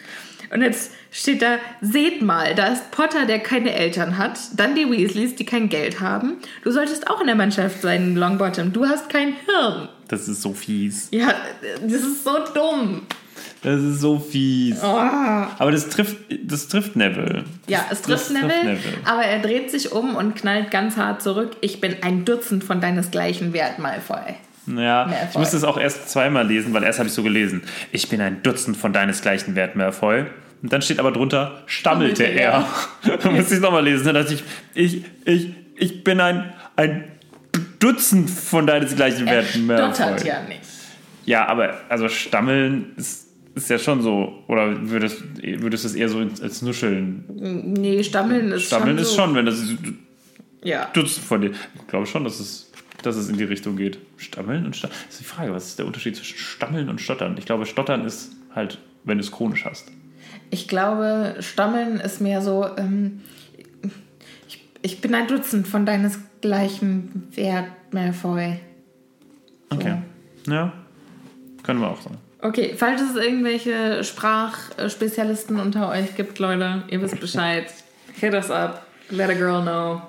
Und 0.53 0.61
jetzt 0.61 0.93
steht 1.11 1.41
da, 1.41 1.57
seht 1.81 2.21
mal, 2.21 2.55
da 2.55 2.67
ist 2.67 2.91
Potter, 2.91 3.25
der 3.25 3.39
keine 3.39 3.73
Eltern 3.73 4.17
hat, 4.17 4.39
dann 4.55 4.75
die 4.75 4.89
Weasleys, 4.89 5.35
die 5.35 5.45
kein 5.45 5.69
Geld 5.69 5.99
haben. 5.99 6.37
Du 6.63 6.71
solltest 6.71 7.07
auch 7.09 7.21
in 7.21 7.27
der 7.27 7.35
Mannschaft 7.35 7.81
sein, 7.81 8.15
Longbottom. 8.15 8.73
Du 8.73 8.85
hast 8.85 9.09
kein 9.09 9.35
Hirn. 9.45 9.89
Das 10.07 10.27
ist 10.27 10.41
so 10.41 10.53
fies. 10.53 11.09
Ja, 11.11 11.35
das 11.81 12.01
ist 12.01 12.23
so 12.23 12.31
dumm. 12.53 13.01
Das 13.61 13.81
ist 13.81 13.99
so 13.99 14.19
fies. 14.19 14.77
Oh. 14.83 14.85
Aber 14.87 15.71
das 15.71 15.89
trifft, 15.89 16.17
das 16.43 16.67
trifft 16.67 16.95
Neville. 16.95 17.43
Ja, 17.67 17.85
es 17.91 18.01
trifft, 18.01 18.19
Das 18.21 18.27
trifft 18.29 18.41
Neville, 18.43 18.63
Neville. 18.75 18.93
aber 19.05 19.23
er 19.23 19.39
dreht 19.39 19.69
sich 19.71 19.91
um 19.91 20.15
und 20.15 20.35
knallt 20.35 20.71
ganz 20.71 20.97
hart 20.97 21.21
zurück. 21.21 21.57
Ich 21.61 21.81
bin 21.81 21.97
ein 22.01 22.25
Dutzend 22.25 22.63
von 22.63 22.79
deinesgleichen 22.81 23.53
wert, 23.53 23.79
Malfoy. 23.79 24.35
Ja, 24.67 25.05
Malfoy. 25.05 25.27
ich 25.31 25.37
musste 25.37 25.57
es 25.57 25.63
auch 25.63 25.77
erst 25.79 26.09
zweimal 26.09 26.45
lesen, 26.47 26.73
weil 26.73 26.83
erst 26.83 26.99
habe 26.99 27.07
ich 27.09 27.13
so 27.15 27.23
gelesen. 27.23 27.63
Ich 27.91 28.07
bin 28.09 28.21
ein 28.21 28.43
Dutzend 28.43 28.77
von 28.77 28.93
deinesgleichen 28.93 29.55
Wert, 29.55 29.75
Malfoy. 29.75 30.25
Und 30.61 30.73
dann 30.73 30.81
steht 30.81 30.99
aber 30.99 31.11
drunter, 31.11 31.63
stammelte 31.65 32.23
Stammelte 32.25 32.41
er. 32.41 32.65
dann 33.23 33.33
musste 33.33 33.53
ich 33.53 33.57
es 33.57 33.61
nochmal 33.61 33.83
lesen. 33.83 34.05
Dann 34.05 34.15
dachte 34.15 34.33
ich, 34.33 34.43
ich, 34.73 35.05
ich, 35.25 35.49
ich 35.77 36.03
bin 36.03 36.19
ein, 36.19 36.53
ein 36.75 37.05
Dutzend 37.79 38.29
von 38.29 38.67
deinesgleichen 38.67 39.25
Er 39.27 39.35
Werten, 39.37 39.65
Malfoy. 39.65 39.95
stottert 39.95 40.25
ja 40.25 40.43
nicht. 40.43 40.59
Ja, 41.25 41.47
aber 41.47 41.75
also 41.89 42.09
stammeln 42.09 42.91
ist, 42.97 43.28
ist 43.63 43.69
ja 43.69 43.79
schon 43.79 44.01
so. 44.01 44.43
Oder 44.47 44.89
würdest, 44.89 45.23
würdest 45.41 45.83
du 45.83 45.87
es 45.89 45.95
eher 45.95 46.09
so 46.09 46.19
ins- 46.21 46.41
als 46.41 46.61
Nuscheln? 46.61 47.23
Nee, 47.77 48.03
Stammeln 48.03 48.51
ist 48.51 48.63
Stammeln 48.63 48.97
schon 48.97 49.03
ist 49.03 49.09
so. 49.11 49.15
schon, 49.21 49.35
wenn 49.35 49.45
das 49.45 49.61
Ja. 50.63 50.85
Dutzend 50.93 51.25
von 51.25 51.41
dir. 51.41 51.51
Ich 51.75 51.87
glaube 51.87 52.05
schon, 52.05 52.23
dass 52.23 52.39
es, 52.39 52.71
dass 53.03 53.15
es 53.15 53.29
in 53.29 53.37
die 53.37 53.43
Richtung 53.43 53.75
geht. 53.77 53.97
Stammeln 54.17 54.65
und 54.65 54.75
Stottern. 54.75 54.97
Das 55.05 55.13
ist 55.15 55.19
die 55.21 55.25
Frage, 55.25 55.53
was 55.53 55.67
ist 55.67 55.79
der 55.79 55.85
Unterschied 55.85 56.15
zwischen 56.15 56.37
Stammeln 56.37 56.89
und 56.89 56.99
Stottern? 57.01 57.35
Ich 57.37 57.45
glaube, 57.45 57.65
Stottern 57.65 58.05
ist 58.05 58.31
halt, 58.53 58.79
wenn 59.03 59.17
du 59.17 59.23
es 59.23 59.31
chronisch 59.31 59.65
hast. 59.65 59.91
Ich 60.51 60.67
glaube, 60.67 61.35
Stammeln 61.39 61.99
ist 61.99 62.21
mehr 62.21 62.41
so, 62.41 62.65
ähm, 62.77 63.21
ich, 64.47 64.63
ich 64.81 65.01
bin 65.01 65.13
ein 65.15 65.27
Dutzend 65.27 65.67
von 65.67 65.85
deinesgleichen 65.85 67.27
wert, 67.35 67.67
Malfoy. 67.91 68.59
Okay. 69.69 69.97
Ja. 70.47 70.73
Können 71.63 71.81
wir 71.81 71.89
auch 71.91 72.01
sagen. 72.01 72.17
Okay, 72.41 72.73
falls 72.77 73.01
es 73.01 73.17
irgendwelche 73.17 74.03
Sprachspezialisten 74.03 75.59
unter 75.59 75.89
euch 75.89 76.15
gibt, 76.15 76.39
Leute, 76.39 76.83
ihr 76.89 77.01
wisst 77.01 77.19
Bescheid. 77.19 77.65
Hit 78.19 78.33
us 78.33 78.49
up. 78.49 78.85
Let 79.09 79.29
a 79.29 79.33
girl 79.33 79.61
know. 79.61 80.01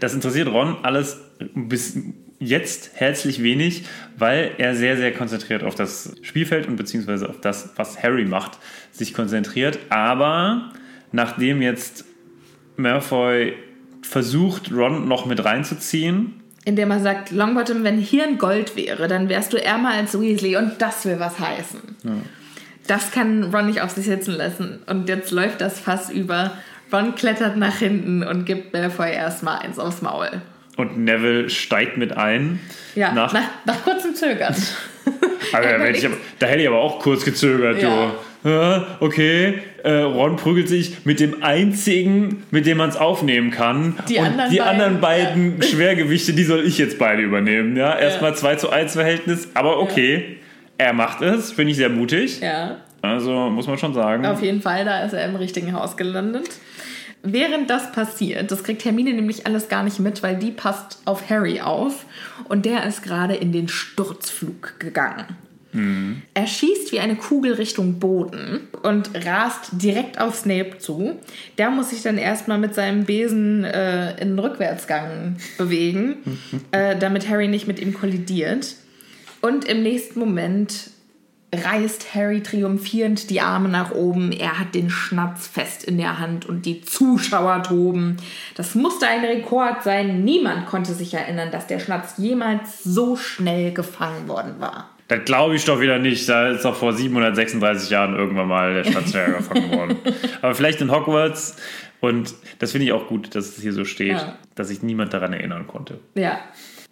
Das 0.00 0.12
interessiert 0.12 0.48
Ron 0.48 0.78
alles 0.82 1.20
bis 1.54 1.98
jetzt 2.38 2.90
herzlich 2.94 3.42
wenig, 3.42 3.84
weil 4.18 4.52
er 4.58 4.74
sehr, 4.74 4.96
sehr 4.96 5.12
konzentriert 5.12 5.62
auf 5.62 5.74
das 5.74 6.16
Spielfeld 6.22 6.66
und 6.66 6.76
beziehungsweise 6.76 7.28
auf 7.28 7.40
das, 7.40 7.70
was 7.76 8.02
Harry 8.02 8.24
macht, 8.24 8.58
sich 8.90 9.14
konzentriert. 9.14 9.78
Aber 9.88 10.72
nachdem 11.12 11.62
jetzt 11.62 12.04
Malfoy 12.76 13.54
versucht, 14.02 14.72
Ron 14.72 15.06
noch 15.08 15.26
mit 15.26 15.44
reinzuziehen, 15.44 16.35
Indem 16.66 16.90
er 16.90 17.00
sagt, 17.00 17.30
Longbottom, 17.30 17.82
wenn 17.84 17.96
hier 17.96 18.24
ein 18.24 18.36
Gold 18.38 18.76
wäre, 18.76 19.06
dann 19.08 19.28
wärst 19.30 19.52
du 19.52 19.56
ärmer 19.64 19.92
als 19.92 20.20
Weasley 20.20 20.56
und 20.56 20.72
das 20.78 21.06
will 21.06 21.18
was 21.18 21.38
heißen. 21.38 21.80
Das 22.86 23.10
kann 23.12 23.44
Ron 23.54 23.66
nicht 23.66 23.80
auf 23.80 23.90
sich 23.92 24.04
sitzen 24.04 24.34
lassen. 24.34 24.80
Und 24.86 25.08
jetzt 25.08 25.30
läuft 25.30 25.60
das 25.60 25.80
Fass 25.80 26.10
über. 26.10 26.52
Ron 26.92 27.14
klettert 27.14 27.56
nach 27.56 27.76
hinten 27.78 28.22
und 28.22 28.44
gibt 28.46 28.72
Malfoy 28.74 29.12
erstmal 29.12 29.60
eins 29.60 29.78
aufs 29.78 30.02
Maul. 30.02 30.28
und 30.76 30.98
Neville 30.98 31.48
steigt 31.48 31.96
mit 31.96 32.16
ein. 32.16 32.60
Ja, 32.94 33.12
nach, 33.12 33.32
nach, 33.32 33.48
nach 33.64 33.82
kurzem 33.82 34.14
Zögern. 34.14 34.54
aber 35.52 35.62
da, 35.64 35.78
hätte 35.78 35.98
ich 35.98 36.06
aber, 36.06 36.16
da 36.40 36.46
hätte 36.46 36.62
ich 36.62 36.68
aber 36.68 36.78
auch 36.80 36.98
kurz 37.00 37.24
gezögert, 37.24 37.80
Ja. 37.80 38.12
du. 38.42 38.48
Ja, 38.50 38.86
okay, 39.00 39.60
äh, 39.86 40.00
Ron 40.02 40.36
prügelt 40.36 40.68
sich 40.68 41.04
mit 41.04 41.20
dem 41.20 41.42
einzigen, 41.42 42.42
mit 42.50 42.66
dem 42.66 42.78
man 42.78 42.88
es 42.90 42.96
aufnehmen 42.96 43.50
kann. 43.50 43.96
Die 44.08 44.18
und 44.18 44.26
anderen 44.26 44.50
die 44.50 44.58
beiden, 44.58 44.80
anderen 44.80 45.00
beiden 45.00 45.62
Schwergewichte, 45.62 46.32
die 46.32 46.44
soll 46.44 46.66
ich 46.66 46.76
jetzt 46.76 46.98
beide 46.98 47.22
übernehmen. 47.22 47.76
Ja, 47.76 47.96
erstmal 47.96 48.34
2 48.34 48.56
zu 48.56 48.70
1 48.70 48.92
Verhältnis, 48.92 49.48
aber 49.54 49.78
okay. 49.78 50.38
Er 50.78 50.92
macht 50.92 51.22
es, 51.22 51.52
finde 51.52 51.70
ich 51.70 51.78
sehr 51.78 51.88
mutig. 51.88 52.40
ja. 52.40 52.78
Also 53.02 53.50
muss 53.50 53.68
man 53.68 53.78
schon 53.78 53.94
sagen. 53.94 54.26
Auf 54.26 54.42
jeden 54.42 54.60
Fall, 54.60 54.84
da 54.84 55.04
ist 55.04 55.12
er 55.12 55.24
im 55.26 55.36
richtigen 55.36 55.72
Haus 55.72 55.96
gelandet. 55.96 56.48
Während 57.22 57.70
das 57.70 57.92
passiert, 57.92 58.50
das 58.50 58.64
kriegt 58.64 58.84
Hermine 58.84 59.12
nämlich 59.12 59.46
alles 59.46 59.68
gar 59.68 59.84
nicht 59.84 60.00
mit, 60.00 60.22
weil 60.22 60.36
die 60.36 60.50
passt 60.50 61.00
auf 61.04 61.30
Harry 61.30 61.60
auf 61.60 62.04
und 62.48 62.66
der 62.66 62.84
ist 62.84 63.02
gerade 63.02 63.34
in 63.34 63.52
den 63.52 63.68
Sturzflug 63.68 64.78
gegangen. 64.80 65.26
Er 66.34 66.46
schießt 66.46 66.92
wie 66.92 67.00
eine 67.00 67.16
Kugel 67.16 67.54
Richtung 67.54 67.98
Boden 67.98 68.68
und 68.82 69.10
rast 69.26 69.70
direkt 69.72 70.20
auf 70.20 70.34
Snape 70.34 70.78
zu. 70.78 71.16
Der 71.58 71.70
muss 71.70 71.90
sich 71.90 72.02
dann 72.02 72.18
erstmal 72.18 72.58
mit 72.58 72.74
seinem 72.74 73.04
Besen 73.04 73.64
äh, 73.64 74.12
in 74.12 74.30
den 74.30 74.38
Rückwärtsgang 74.38 75.36
bewegen, 75.58 76.16
äh, 76.70 76.96
damit 76.96 77.28
Harry 77.28 77.48
nicht 77.48 77.66
mit 77.66 77.80
ihm 77.80 77.94
kollidiert. 77.94 78.76
Und 79.42 79.66
im 79.66 79.82
nächsten 79.82 80.18
Moment 80.18 80.90
reißt 81.54 82.14
Harry 82.14 82.42
triumphierend 82.42 83.30
die 83.30 83.40
Arme 83.40 83.68
nach 83.68 83.92
oben. 83.92 84.32
Er 84.32 84.58
hat 84.58 84.74
den 84.74 84.90
Schnatz 84.90 85.46
fest 85.46 85.84
in 85.84 85.98
der 85.98 86.18
Hand 86.18 86.46
und 86.46 86.66
die 86.66 86.82
Zuschauer 86.82 87.62
toben. 87.62 88.16
Das 88.56 88.74
musste 88.74 89.06
ein 89.06 89.24
Rekord 89.24 89.82
sein. 89.82 90.24
Niemand 90.24 90.66
konnte 90.66 90.92
sich 90.92 91.14
erinnern, 91.14 91.50
dass 91.50 91.66
der 91.66 91.78
Schnatz 91.78 92.14
jemals 92.16 92.82
so 92.82 93.16
schnell 93.16 93.72
gefangen 93.72 94.28
worden 94.28 94.56
war. 94.58 94.95
Das 95.08 95.24
glaube 95.24 95.54
ich 95.54 95.64
doch 95.64 95.80
wieder 95.80 95.98
nicht. 95.98 96.28
Da 96.28 96.48
ist 96.50 96.64
doch 96.64 96.74
vor 96.74 96.92
736 96.92 97.90
Jahren 97.90 98.16
irgendwann 98.16 98.48
mal 98.48 98.74
der 98.74 98.84
Stadtjäger 98.90 99.32
gefangen 99.38 99.70
worden. 99.72 99.98
Aber 100.42 100.54
vielleicht 100.54 100.80
in 100.80 100.90
Hogwarts. 100.90 101.56
Und 102.00 102.34
das 102.58 102.72
finde 102.72 102.86
ich 102.86 102.92
auch 102.92 103.06
gut, 103.08 103.34
dass 103.34 103.56
es 103.56 103.62
hier 103.62 103.72
so 103.72 103.84
steht, 103.84 104.12
Ja. 104.12 104.36
dass 104.54 104.68
sich 104.68 104.82
niemand 104.82 105.14
daran 105.14 105.32
erinnern 105.32 105.66
konnte. 105.66 105.98
Ja. 106.14 106.40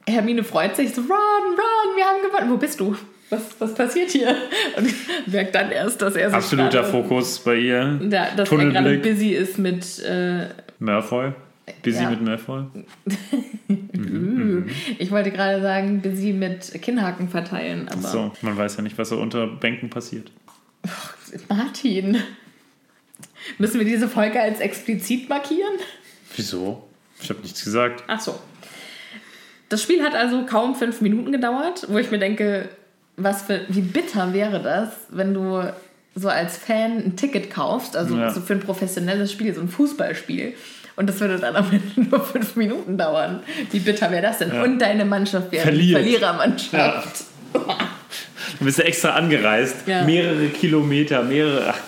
Hermine 0.07 0.45
freut 0.45 0.77
sich 0.77 0.95
so, 0.95 1.01
Ron, 1.03 1.09
Ron, 1.11 1.97
wir 1.97 2.05
haben 2.05 2.23
gewonnen. 2.23 2.51
Wo 2.51 2.57
bist 2.57 2.79
du? 2.81 2.97
Was, 3.31 3.43
was 3.59 3.75
passiert 3.75 4.11
hier? 4.11 4.35
Und 4.77 4.93
merkt 5.33 5.55
dann 5.55 5.71
erst, 5.71 6.01
dass 6.03 6.15
er 6.15 6.29
sich 6.29 6.37
Absoluter 6.37 6.85
Fokus 6.85 7.39
bei 7.41 7.57
ihr. 7.57 8.01
Ja, 8.11 8.29
dass 8.37 8.51
er 8.53 8.59
gerade 8.59 8.99
busy 8.99 9.31
ist 9.31 9.59
mit 9.59 9.99
äh, 10.05 10.49
Malfoy. 10.79 11.33
Busy 11.83 12.03
Ja. 12.03 12.11
mit 12.11 12.23
Malfoy. 12.23 12.65
Ich 14.99 15.11
wollte 15.11 15.31
gerade 15.31 15.61
sagen, 15.63 16.01
busy 16.03 16.33
mit 16.33 16.71
Kinnhaken 16.83 17.29
verteilen, 17.29 17.89
aber 17.89 18.01
So, 18.09 18.33
man 18.43 18.57
weiß 18.57 18.77
ja 18.77 18.83
nicht, 18.83 18.99
was 18.99 19.09
so 19.09 19.19
unter 19.19 19.47
Bänken 19.47 19.91
passiert. 19.91 20.31
Martin. 21.49 22.19
Müssen 23.59 23.79
wir 23.79 23.87
diese 23.87 24.09
Folge 24.09 24.41
als 24.41 24.61
explizit 24.61 25.29
markieren? 25.29 25.75
Wieso? 26.37 26.85
Ich 27.21 27.31
habe 27.31 27.41
nichts 27.41 27.65
gesagt. 27.65 28.05
Ach 28.07 28.21
so. 28.21 28.39
Das 29.69 29.83
Spiel 29.83 30.03
hat 30.03 30.15
also 30.15 30.45
kaum 30.47 30.75
fünf 30.75 31.01
Minuten 31.01 31.33
gedauert, 31.33 31.87
wo 31.89 31.99
ich 31.99 32.11
mir 32.11 32.19
denke, 32.19 32.69
was 33.17 33.43
für, 33.43 33.63
wie 33.69 33.81
bitter 33.81 34.33
wäre 34.33 34.63
das, 34.63 34.91
wenn 35.11 35.33
du 35.35 35.63
so 36.15 36.29
als 36.29 36.57
Fan 36.57 36.99
ein 36.99 37.17
Ticket 37.17 37.51
kaufst, 37.51 37.97
also 37.97 38.17
Ja. 38.17 38.31
so 38.31 38.41
für 38.41 38.53
ein 38.55 38.61
professionelles 38.61 39.33
Spiel, 39.33 39.55
so 39.55 39.61
ein 39.61 39.69
Fußballspiel. 39.69 40.55
Und 40.97 41.09
das 41.09 41.21
würde 41.21 41.39
dann 41.39 41.57
am 41.57 41.67
Ende 41.71 42.09
nur 42.11 42.21
fünf 42.25 42.57
Minuten 42.57 42.97
dauern. 42.97 43.41
Wie 43.71 43.81
bitter 43.81 44.11
wäre 44.11 44.23
das 44.23 44.39
denn? 44.39 44.53
Und 44.53 44.79
deine 44.79 45.05
Mannschaft 45.05 45.51
wäre 45.53 45.63
Verliert. 45.65 46.01
Verlierermannschaft. 46.01 47.25
Du 48.59 48.65
bist 48.65 48.79
ja 48.79 48.85
extra 48.85 49.11
angereist. 49.11 49.87
Ja. 49.87 50.05
Mehrere 50.05 50.47
Kilometer, 50.49 51.23
mehrere, 51.23 51.71
ach, 51.71 51.79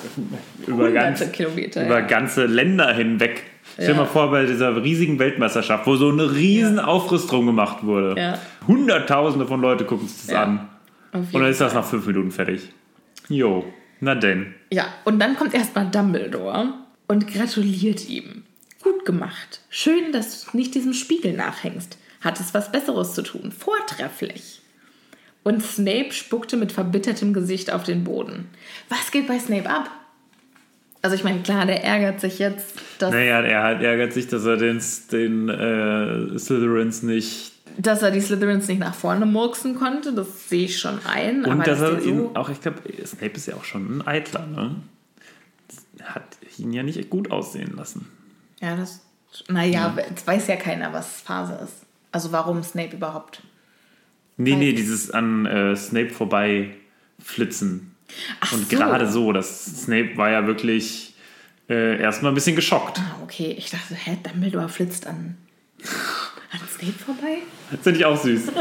über, 0.67 0.91
ganz, 0.91 1.31
Kilometer. 1.33 1.85
über 1.87 2.01
ja. 2.01 2.07
ganze 2.07 2.47
Länder 2.47 2.93
hinweg. 2.93 3.43
Stell 3.75 3.87
dir 3.89 3.93
Ja. 3.93 3.99
mal 3.99 4.07
vor, 4.07 4.31
bei 4.31 4.47
dieser 4.47 4.83
riesigen 4.83 5.19
Weltmeisterschaft, 5.19 5.87
wo 5.87 5.97
so 5.97 6.09
eine 6.09 6.33
riesen 6.35 6.79
Aufriss 6.79 7.27
drum 7.27 7.47
gemacht 7.47 7.85
wurde. 7.85 8.21
Ja. 8.21 8.39
Hunderttausende 8.67 9.47
von 9.47 9.61
Leute 9.61 9.85
gucken 9.85 10.09
sich 10.09 10.23
das 10.27 10.31
Ja. 10.31 10.43
an. 10.45 10.69
Und 11.13 11.33
dann 11.35 11.47
ist 11.51 11.61
das 11.61 11.75
nach 11.75 11.85
fünf 11.85 12.07
Minuten 12.07 12.31
fertig. 12.31 12.69
Jo, 13.29 13.65
na 14.01 14.15
denn. 14.15 14.55
Ja, 14.73 14.87
und 15.05 15.19
dann 15.21 15.37
kommt 15.37 15.55
erstmal 15.55 15.91
Dumbledore 15.91 16.69
und 17.07 17.33
gratuliert 17.33 18.09
ihm. 18.09 18.45
Gut 18.87 19.05
gemacht. 19.05 19.63
Schön, 19.69 20.13
dass 20.13 20.45
du 20.45 20.57
nicht 20.57 20.77
diesem 20.77 20.93
Spiegel 20.93 21.33
nachhängst. 21.33 21.99
Hattest 22.21 22.55
was 22.55 22.71
Besseres 22.71 23.15
zu 23.15 23.23
tun. 23.23 23.51
Vortrefflich. 23.51 24.61
Und 25.43 25.61
Snape 25.61 26.13
spuckte 26.13 26.57
mit 26.57 26.71
verbittertem 26.71 27.33
Gesicht 27.33 27.73
auf 27.73 27.83
den 27.83 28.05
Boden. 28.05 28.47
Was 28.89 29.11
geht 29.11 29.27
bei 29.27 29.41
Snape 29.41 29.69
ab? 29.69 29.91
Also 31.03 31.17
ich 31.17 31.25
meine, 31.25 31.41
klar, 31.43 31.67
der 31.67 31.83
ärgert 31.83 32.21
sich 32.21 32.39
jetzt, 32.39 32.77
dass, 33.01 33.11
Naja, 33.11 33.41
er 33.41 33.63
halt 33.65 33.83
ärgert 33.83 34.13
sich, 34.13 34.29
dass 34.29 34.45
er 34.45 34.57
den, 34.57 34.81
den 35.11 35.49
äh, 35.49 36.39
Slytherins 36.39 37.03
nicht. 37.03 37.55
dass 37.79 38.03
er 38.03 38.13
die 38.13 38.21
Slytherins 38.21 38.69
nicht 38.69 38.79
nach 38.79 38.95
vorne 38.95 39.27
murksen 39.27 39.75
konnte. 39.75 40.13
Das 40.13 40.49
sehe 40.49 40.67
ich 40.67 40.79
schon 40.79 41.01
ein. 41.13 41.45
Und 41.45 41.51
aber 41.51 41.65
dass 41.65 41.81
er 41.81 42.01
ihn 42.03 42.37
auch, 42.37 42.51
ich 42.51 42.61
glaube, 42.61 42.83
Snape 43.05 43.33
ist 43.35 43.47
ja 43.47 43.57
auch 43.57 43.65
schon 43.65 43.99
ein 43.99 44.07
Eitler, 44.07 44.47
ne? 44.47 44.77
Hat 46.05 46.39
ihn 46.57 46.73
ja 46.73 46.85
nicht 46.85 47.11
gut 47.11 47.33
aussehen 47.33 47.75
lassen. 47.77 48.07
Ja, 48.67 48.75
das. 48.77 49.01
Naja, 49.49 49.95
jetzt 50.09 50.27
weiß 50.27 50.47
ja 50.49 50.57
keiner, 50.57 50.93
was 50.93 51.21
Phase 51.21 51.55
ist. 51.63 51.85
Also 52.11 52.33
warum 52.33 52.63
Snape 52.63 52.97
überhaupt. 52.97 53.43
Nee, 54.37 54.53
Weil- 54.53 54.59
nee, 54.59 54.73
dieses 54.73 55.11
an 55.11 55.47
äh, 55.47 55.77
Snape 55.77 56.11
vorbei 56.11 56.71
flitzen. 57.23 57.95
Ach 58.41 58.53
Und 58.53 58.69
so. 58.71 58.77
gerade 58.77 59.09
so, 59.11 59.33
das 59.33 59.83
Snape 59.85 60.17
war 60.17 60.31
ja 60.31 60.47
wirklich 60.47 61.15
äh, 61.69 62.01
erstmal 62.01 62.33
ein 62.33 62.35
bisschen 62.35 62.57
geschockt. 62.57 62.99
Ah, 62.99 63.17
okay. 63.23 63.55
Ich 63.59 63.71
dachte, 63.71 63.95
hä, 63.95 64.17
Dumbledore 64.23 64.69
flitzt 64.69 65.07
an, 65.07 65.37
an 66.53 66.61
Snape 66.77 66.93
vorbei? 67.05 67.39
Das 67.71 67.81
finde 67.83 67.99
ich 68.01 68.05
auch 68.05 68.21
süß. 68.21 68.43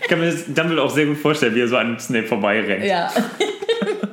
Ich 0.00 0.10
kann 0.10 0.20
mir 0.20 0.32
das 0.32 0.46
Dumbledore 0.46 0.82
auch 0.86 0.90
sehr 0.90 1.04
gut 1.04 1.18
vorstellen, 1.18 1.54
wie 1.54 1.60
er 1.60 1.68
so 1.68 1.76
an 1.76 2.00
Snape 2.00 2.26
vorbeirennt. 2.26 2.82
Ja. 2.82 3.12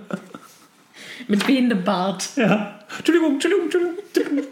Mit 1.29 1.47
wehendem 1.47 1.83
Bart. 1.85 2.27
Ja. 2.35 2.79
Entschuldigung, 2.97 3.33
Entschuldigung, 3.35 3.65
Entschuldigung. 3.65 4.43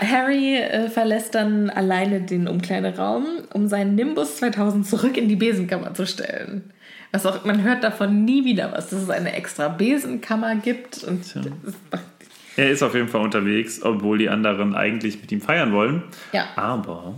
Harry 0.00 0.56
äh, 0.56 0.88
verlässt 0.88 1.34
dann 1.34 1.70
alleine 1.70 2.20
den 2.20 2.48
Umkleideraum, 2.48 3.26
um 3.52 3.68
seinen 3.68 3.94
Nimbus 3.94 4.36
2000 4.36 4.86
zurück 4.86 5.16
in 5.16 5.28
die 5.28 5.36
Besenkammer 5.36 5.94
zu 5.94 6.06
stellen. 6.06 6.72
Was 7.12 7.24
auch, 7.26 7.44
man 7.44 7.62
hört 7.62 7.84
davon 7.84 8.24
nie 8.24 8.44
wieder 8.44 8.72
was, 8.72 8.90
dass 8.90 9.02
es 9.02 9.10
eine 9.10 9.32
extra 9.34 9.68
Besenkammer 9.68 10.56
gibt. 10.56 11.02
Und 11.04 11.36
macht, 11.90 12.02
Er 12.56 12.70
ist 12.70 12.82
auf 12.82 12.94
jeden 12.94 13.08
Fall 13.08 13.22
unterwegs, 13.22 13.82
obwohl 13.82 14.18
die 14.18 14.28
anderen 14.28 14.74
eigentlich 14.74 15.20
mit 15.20 15.30
ihm 15.32 15.40
feiern 15.40 15.72
wollen. 15.72 16.02
ja. 16.32 16.46
Aber 16.56 17.14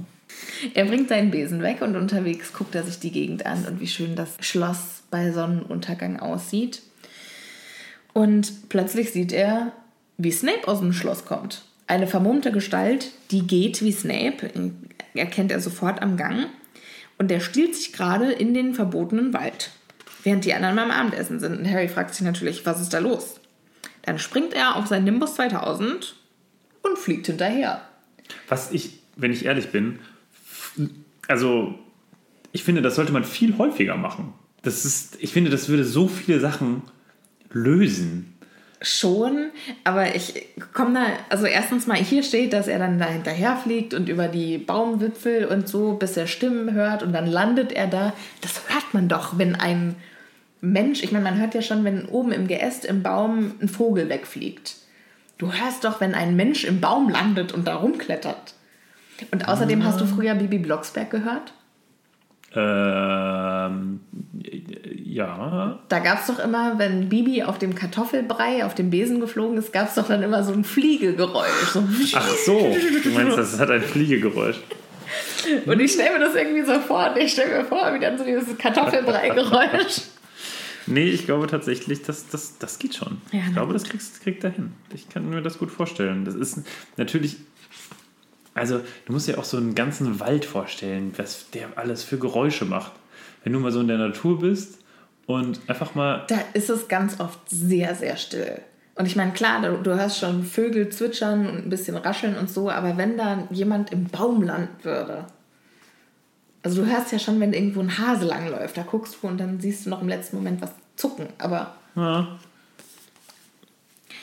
Er 0.74 0.84
bringt 0.84 1.08
seinen 1.08 1.30
Besen 1.30 1.62
weg 1.62 1.80
und 1.80 1.96
unterwegs 1.96 2.52
guckt 2.52 2.74
er 2.74 2.82
sich 2.82 2.98
die 2.98 3.10
Gegend 3.12 3.46
an 3.46 3.64
und 3.66 3.80
wie 3.80 3.86
schön 3.86 4.14
das 4.14 4.36
Schloss 4.40 5.02
bei 5.10 5.32
Sonnenuntergang 5.32 6.20
aussieht. 6.20 6.82
Und 8.12 8.68
plötzlich 8.68 9.12
sieht 9.12 9.32
er, 9.32 9.72
wie 10.16 10.32
Snape 10.32 10.66
aus 10.66 10.80
dem 10.80 10.92
Schloss 10.92 11.24
kommt. 11.24 11.62
Eine 11.88 12.06
vermummte 12.06 12.52
Gestalt, 12.52 13.12
die 13.30 13.46
geht 13.46 13.82
wie 13.82 13.92
Snape, 13.92 14.50
erkennt 15.14 15.50
er 15.50 15.60
sofort 15.60 16.02
am 16.02 16.16
Gang. 16.16 16.46
Und 17.16 17.30
der 17.30 17.40
stiehlt 17.40 17.74
sich 17.74 17.92
gerade 17.92 18.30
in 18.30 18.54
den 18.54 18.74
verbotenen 18.74 19.32
Wald, 19.32 19.70
während 20.22 20.44
die 20.44 20.54
anderen 20.54 20.76
beim 20.76 20.90
Abendessen 20.90 21.40
sind. 21.40 21.58
Und 21.58 21.70
Harry 21.70 21.88
fragt 21.88 22.14
sich 22.14 22.24
natürlich, 22.24 22.64
was 22.66 22.80
ist 22.80 22.92
da 22.92 22.98
los? 22.98 23.40
Dann 24.02 24.18
springt 24.18 24.54
er 24.54 24.76
auf 24.76 24.86
sein 24.86 25.04
Nimbus 25.04 25.34
2000 25.34 26.14
und 26.82 26.98
fliegt 26.98 27.26
hinterher. 27.26 27.82
was 28.48 28.70
ich, 28.70 29.00
wenn 29.16 29.32
ich 29.32 29.46
ehrlich 29.46 29.70
bin, 29.70 29.98
also 31.26 31.78
ich 32.52 32.64
finde, 32.64 32.82
das 32.82 32.94
sollte 32.94 33.12
man 33.12 33.24
viel 33.24 33.58
häufiger 33.58 33.96
machen. 33.96 34.34
Das 34.62 34.84
ist, 34.84 35.16
ich 35.20 35.32
finde, 35.32 35.50
das 35.50 35.68
würde 35.68 35.84
so 35.84 36.08
viele 36.08 36.40
Sachen 36.40 36.82
lösen. 37.50 38.34
Schon, 38.80 39.50
aber 39.82 40.14
ich 40.14 40.46
komme 40.72 40.94
da, 40.94 41.06
also 41.30 41.46
erstens 41.46 41.88
mal 41.88 41.96
hier 41.96 42.22
steht, 42.22 42.52
dass 42.52 42.68
er 42.68 42.78
dann 42.78 43.00
da 43.00 43.06
hinterher 43.06 43.56
fliegt 43.56 43.92
und 43.92 44.08
über 44.08 44.28
die 44.28 44.56
Baumwipfel 44.56 45.46
und 45.46 45.68
so, 45.68 45.94
bis 45.94 46.16
er 46.16 46.28
Stimmen 46.28 46.72
hört 46.74 47.02
und 47.02 47.12
dann 47.12 47.26
landet 47.26 47.72
er 47.72 47.88
da. 47.88 48.12
Das 48.40 48.62
hört 48.68 48.94
man 48.94 49.08
doch, 49.08 49.36
wenn 49.36 49.56
ein 49.56 49.96
Mensch, 50.60 51.02
ich 51.02 51.10
meine, 51.10 51.24
man 51.24 51.40
hört 51.40 51.54
ja 51.54 51.62
schon, 51.62 51.82
wenn 51.84 52.06
oben 52.06 52.30
im 52.30 52.46
Geäst 52.46 52.84
im 52.84 53.02
Baum 53.02 53.52
ein 53.60 53.68
Vogel 53.68 54.08
wegfliegt. 54.08 54.76
Du 55.38 55.52
hörst 55.52 55.84
doch, 55.84 56.00
wenn 56.00 56.14
ein 56.14 56.36
Mensch 56.36 56.64
im 56.64 56.80
Baum 56.80 57.08
landet 57.08 57.52
und 57.52 57.66
da 57.66 57.76
rumklettert. 57.76 58.54
Und 59.30 59.48
außerdem 59.48 59.84
hast 59.84 60.00
du 60.00 60.06
früher 60.06 60.34
Bibi 60.34 60.58
Blocksberg 60.58 61.10
gehört? 61.10 61.52
Ähm, 62.54 64.00
ja. 65.18 65.78
Da 65.88 65.98
gab 65.98 66.20
es 66.20 66.28
doch 66.28 66.38
immer, 66.38 66.78
wenn 66.78 67.08
Bibi 67.08 67.42
auf 67.42 67.58
dem 67.58 67.74
Kartoffelbrei 67.74 68.64
auf 68.64 68.74
dem 68.74 68.90
Besen 68.90 69.20
geflogen 69.20 69.58
ist, 69.58 69.72
gab 69.72 69.88
es 69.88 69.96
doch 69.96 70.06
dann 70.06 70.22
immer 70.22 70.44
so 70.44 70.52
ein 70.52 70.64
Fliegegeräusch. 70.64 71.72
So 71.72 71.82
Ach 72.14 72.28
so, 72.46 72.76
du 73.02 73.10
meinst, 73.10 73.36
das 73.36 73.58
hat 73.58 73.70
ein 73.70 73.82
Fliegegeräusch. 73.82 74.58
Und 75.66 75.80
ich 75.80 75.92
stelle 75.92 76.18
mir 76.18 76.24
das 76.24 76.34
irgendwie 76.36 76.64
so 76.64 76.78
vor. 76.78 77.10
Und 77.10 77.20
ich 77.20 77.32
stelle 77.32 77.58
mir 77.58 77.64
vor, 77.64 77.92
wie 77.94 77.98
dann 77.98 78.16
so 78.16 78.24
dieses 78.24 78.56
Kartoffelbrei-Geräusch. 78.56 80.02
Nee, 80.90 81.10
ich 81.10 81.26
glaube 81.26 81.48
tatsächlich, 81.48 82.00
das, 82.00 82.28
das, 82.28 82.56
das 82.56 82.78
geht 82.78 82.94
schon. 82.94 83.20
Ja, 83.30 83.40
ich 83.40 83.44
na 83.48 83.52
glaube, 83.52 83.74
gut. 83.74 83.74
das 83.74 83.86
kriegst, 83.90 84.22
kriegt 84.22 84.42
er 84.42 84.48
hin. 84.48 84.72
Ich 84.94 85.10
kann 85.10 85.28
mir 85.28 85.42
das 85.42 85.58
gut 85.58 85.70
vorstellen. 85.70 86.24
Das 86.24 86.34
ist 86.34 86.62
natürlich. 86.96 87.36
Also, 88.54 88.80
du 89.04 89.12
musst 89.12 89.28
dir 89.28 89.38
auch 89.38 89.44
so 89.44 89.58
einen 89.58 89.74
ganzen 89.74 90.18
Wald 90.18 90.46
vorstellen, 90.46 91.12
was 91.18 91.50
der 91.50 91.68
alles 91.76 92.04
für 92.04 92.16
Geräusche 92.16 92.64
macht. 92.64 92.92
Wenn 93.44 93.52
du 93.52 93.60
mal 93.60 93.70
so 93.70 93.80
in 93.80 93.88
der 93.88 93.98
Natur 93.98 94.40
bist 94.40 94.78
und 95.28 95.60
einfach 95.68 95.94
mal. 95.94 96.24
Da 96.28 96.38
ist 96.54 96.70
es 96.70 96.88
ganz 96.88 97.20
oft 97.20 97.38
sehr, 97.48 97.94
sehr 97.94 98.16
still. 98.16 98.62
Und 98.94 99.06
ich 99.06 99.14
meine, 99.14 99.32
klar, 99.32 99.60
du, 99.60 99.76
du 99.76 99.94
hörst 99.94 100.18
schon 100.18 100.42
Vögel 100.42 100.88
zwitschern 100.88 101.46
und 101.46 101.66
ein 101.66 101.70
bisschen 101.70 101.96
rascheln 101.96 102.36
und 102.36 102.50
so, 102.50 102.70
aber 102.70 102.96
wenn 102.96 103.18
da 103.18 103.46
jemand 103.50 103.92
im 103.92 104.06
Baum 104.06 104.42
landen 104.42 104.82
würde. 104.82 105.26
Also 106.62 106.82
du 106.82 106.90
hörst 106.90 107.12
ja 107.12 107.18
schon, 107.18 107.38
wenn 107.40 107.52
irgendwo 107.52 107.80
ein 107.80 107.98
Hase 107.98 108.24
langläuft, 108.24 108.76
da 108.76 108.82
guckst 108.82 109.18
du 109.20 109.28
und 109.28 109.38
dann 109.38 109.60
siehst 109.60 109.84
du 109.84 109.90
noch 109.90 110.00
im 110.00 110.08
letzten 110.08 110.36
Moment 110.36 110.62
was 110.62 110.72
zucken. 110.96 111.28
Aber 111.36 111.74
Ja, 111.94 112.38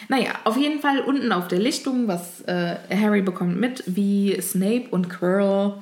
Naja, 0.10 0.32
auf 0.44 0.58
jeden 0.58 0.82
Fall 0.82 1.02
unten 1.02 1.32
auf 1.32 1.48
der 1.48 1.60
Lichtung, 1.60 2.08
was 2.08 2.42
äh, 2.42 2.76
Harry 2.90 3.22
bekommt 3.22 3.60
mit, 3.60 3.84
wie 3.86 4.42
Snape 4.42 4.88
und 4.90 5.10
Quirrell 5.10 5.74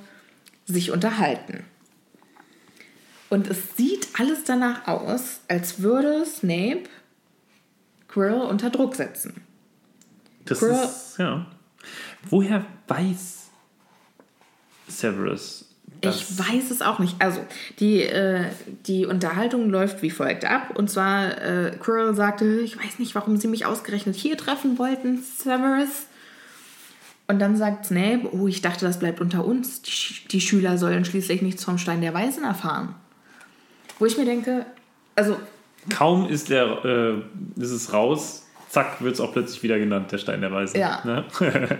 sich 0.65 0.91
unterhalten. 0.91 1.63
Und 3.33 3.47
es 3.49 3.75
sieht 3.75 4.07
alles 4.19 4.43
danach 4.43 4.87
aus, 4.87 5.39
als 5.47 5.81
würde 5.81 6.23
Snape 6.23 6.83
Quirrell 8.07 8.41
unter 8.41 8.69
Druck 8.69 8.93
setzen. 8.95 9.41
das 10.45 10.59
Quirrell- 10.59 10.83
ist. 10.85 11.15
Ja. 11.17 11.47
Woher 12.29 12.63
weiß 12.87 13.47
Severus 14.87 15.65
das? 16.01 16.15
Ich 16.17 16.37
weiß 16.39 16.69
es 16.69 16.81
auch 16.81 16.99
nicht. 16.99 17.15
Also, 17.19 17.39
die, 17.79 18.01
äh, 18.03 18.45
die 18.85 19.05
Unterhaltung 19.05 19.69
läuft 19.69 20.01
wie 20.01 20.09
folgt 20.11 20.43
ab. 20.45 20.77
Und 20.77 20.89
zwar, 20.91 21.41
äh, 21.41 21.71
Quirrell 21.79 22.13
sagte, 22.13 22.59
ich 22.59 22.77
weiß 22.77 22.99
nicht, 22.99 23.15
warum 23.15 23.37
sie 23.37 23.47
mich 23.47 23.65
ausgerechnet 23.65 24.15
hier 24.15 24.37
treffen 24.37 24.77
wollten, 24.77 25.23
Severus. 25.23 26.05
Und 27.27 27.39
dann 27.39 27.55
sagt 27.55 27.85
Snape, 27.85 28.29
oh, 28.33 28.47
ich 28.47 28.61
dachte, 28.61 28.85
das 28.85 28.99
bleibt 28.99 29.21
unter 29.21 29.45
uns. 29.45 29.81
Die, 29.81 29.91
Sch- 29.91 30.27
die 30.27 30.41
Schüler 30.41 30.77
sollen 30.77 31.05
schließlich 31.05 31.41
nichts 31.41 31.63
vom 31.63 31.77
Stein 31.77 32.01
der 32.01 32.13
Weisen 32.13 32.43
erfahren. 32.43 32.95
Wo 34.03 34.07
ich 34.07 34.17
mir 34.17 34.25
denke, 34.25 34.65
also, 35.15 35.37
Kaum 35.89 36.27
ist, 36.27 36.49
der, 36.49 36.83
äh, 36.83 37.61
ist 37.61 37.71
es 37.71 37.93
raus, 37.93 38.45
zack, 38.67 39.01
wird 39.01 39.13
es 39.13 39.21
auch 39.21 39.31
plötzlich 39.31 39.63
wieder 39.63 39.79
genannt, 39.79 40.11
der 40.11 40.17
Stein 40.17 40.41
der 40.41 40.51
Weisen. 40.51 40.77
Ja. 40.77 41.01
Ne? 41.05 41.23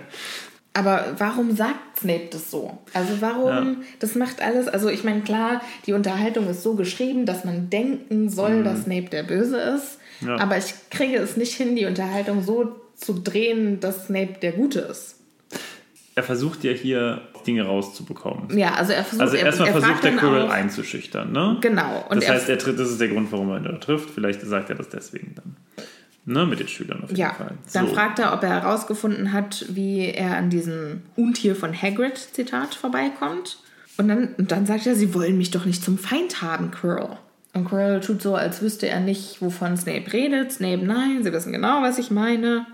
aber 0.73 1.15
warum 1.17 1.53
sagt 1.53 1.99
Snape 1.99 2.29
das 2.31 2.49
so? 2.49 2.77
Also 2.93 3.19
warum, 3.19 3.49
Ja. 3.49 3.75
das 3.99 4.15
macht 4.15 4.41
alles, 4.41 4.69
also 4.69 4.87
ich 4.87 5.03
meine, 5.03 5.19
klar, 5.19 5.61
die 5.85 5.91
Unterhaltung 5.91 6.47
ist 6.47 6.63
so 6.63 6.75
geschrieben, 6.75 7.25
dass 7.25 7.43
man 7.43 7.69
denken 7.69 8.29
soll, 8.29 8.63
dass 8.63 8.83
Snape 8.83 9.09
der 9.09 9.23
Böse 9.23 9.59
ist. 9.59 9.99
Mhm. 10.21 10.27
Ja. 10.29 10.37
Aber 10.37 10.57
ich 10.57 10.73
kriege 10.91 11.17
es 11.17 11.35
nicht 11.35 11.55
hin, 11.55 11.75
die 11.75 11.85
Unterhaltung 11.87 12.41
so 12.41 12.73
zu 12.95 13.15
drehen, 13.15 13.81
dass 13.81 14.05
Snape 14.05 14.35
der 14.41 14.53
Gute 14.53 14.79
ist. 14.79 15.17
er 16.15 16.23
versucht 16.23 16.63
ja 16.63 16.71
hier 16.71 17.21
Dinge 17.43 17.63
rauszubekommen. 17.63 18.57
Ja, 18.57 18.73
also 18.75 18.93
er 18.93 19.03
versucht, 19.03 19.21
Also 19.21 19.35
er, 19.37 19.45
erstmal 19.45 19.67
er 19.69 19.73
fragt 19.73 19.85
versucht 19.85 20.03
der 20.03 20.11
dann 20.11 20.19
Quirrell 20.19 20.51
einzuschüchtern, 20.51 21.31
ne? 21.31 21.57
Genau. 21.61 22.05
Und 22.09 22.17
das 22.17 22.29
er, 22.29 22.35
heißt, 22.35 22.49
er 22.49 22.57
tritt, 22.57 22.79
das 22.79 22.89
ist 22.89 23.01
der 23.01 23.09
Grund, 23.09 23.31
warum 23.31 23.49
er 23.49 23.57
ihn 23.57 23.63
da 23.63 23.73
trifft. 23.73 24.09
Vielleicht 24.09 24.41
sagt 24.41 24.69
er 24.69 24.75
das 24.75 24.89
deswegen 24.89 25.35
dann. 25.35 25.55
Ne, 26.25 26.45
mit 26.45 26.59
den 26.59 26.69
Schülern 26.69 27.03
auf 27.03 27.09
jeden 27.09 27.19
ja, 27.19 27.33
Fall. 27.33 27.51
dann 27.73 27.87
So. 27.89 27.93
fragt 27.93 28.17
er, 28.17 28.33
ob 28.33 28.43
er 28.43 28.49
herausgefunden 28.49 29.33
hat, 29.33 29.65
wie 29.69 30.05
er 30.05 30.37
an 30.37 30.49
diesem 30.49 31.01
Untier 31.17 31.53
von 31.53 31.73
Hagrid, 31.73 32.17
Zitat, 32.17 32.75
vorbeikommt. 32.75 33.57
Und 33.97 34.07
dann, 34.07 34.29
und 34.37 34.51
dann 34.51 34.65
sagt 34.65 34.87
er, 34.87 34.95
sie 34.95 35.13
wollen 35.13 35.37
mich 35.37 35.51
doch 35.51 35.65
nicht 35.65 35.83
zum 35.83 35.97
Feind 35.97 36.41
haben, 36.41 36.71
Quirrell. 36.71 37.17
Und 37.53 37.65
Quirrell 37.65 37.99
tut 37.99 38.21
so, 38.21 38.35
als 38.35 38.61
wüsste 38.61 38.87
er 38.87 39.01
nicht, 39.01 39.41
wovon 39.41 39.75
Snape 39.75 40.13
redet. 40.13 40.53
Snape, 40.53 40.85
nein, 40.85 41.23
sie 41.23 41.33
wissen 41.33 41.51
genau, 41.51 41.81
was 41.81 41.99
ich 41.99 42.09
meine. 42.09 42.65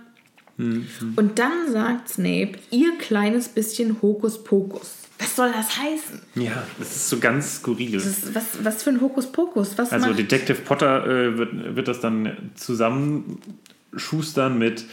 Und 0.60 1.40
dann 1.40 1.72
sagt 1.72 2.10
Snape, 2.10 2.52
ihr 2.70 2.98
kleines 2.98 3.48
bisschen 3.48 4.02
Hokuspokus. 4.02 4.98
Was 5.18 5.36
soll 5.36 5.52
das 5.52 5.78
heißen? 5.78 6.22
Ja, 6.36 6.64
das 6.78 6.96
ist 6.96 7.10
so 7.10 7.20
ganz 7.20 7.56
skurril. 7.56 7.96
Ist, 7.96 8.36
was, 8.36 8.64
was 8.64 8.84
für 8.84 8.90
ein 8.90 9.02
Hokuspokus? 9.02 9.78
Was 9.78 9.92
Also 9.92 10.08
macht... 10.08 10.20
Detective 10.20 10.62
Potter 10.62 11.06
äh, 11.06 11.38
wird, 11.38 11.76
wird 11.76 11.88
das 11.88 12.02
dann 12.02 12.52
zusammenschustern 12.56 14.58
mit 14.58 14.86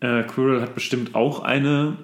äh, 0.00 0.22
Quirrell 0.24 0.60
hat 0.60 0.74
bestimmt 0.74 1.14
auch 1.14 1.40
eine 1.40 1.96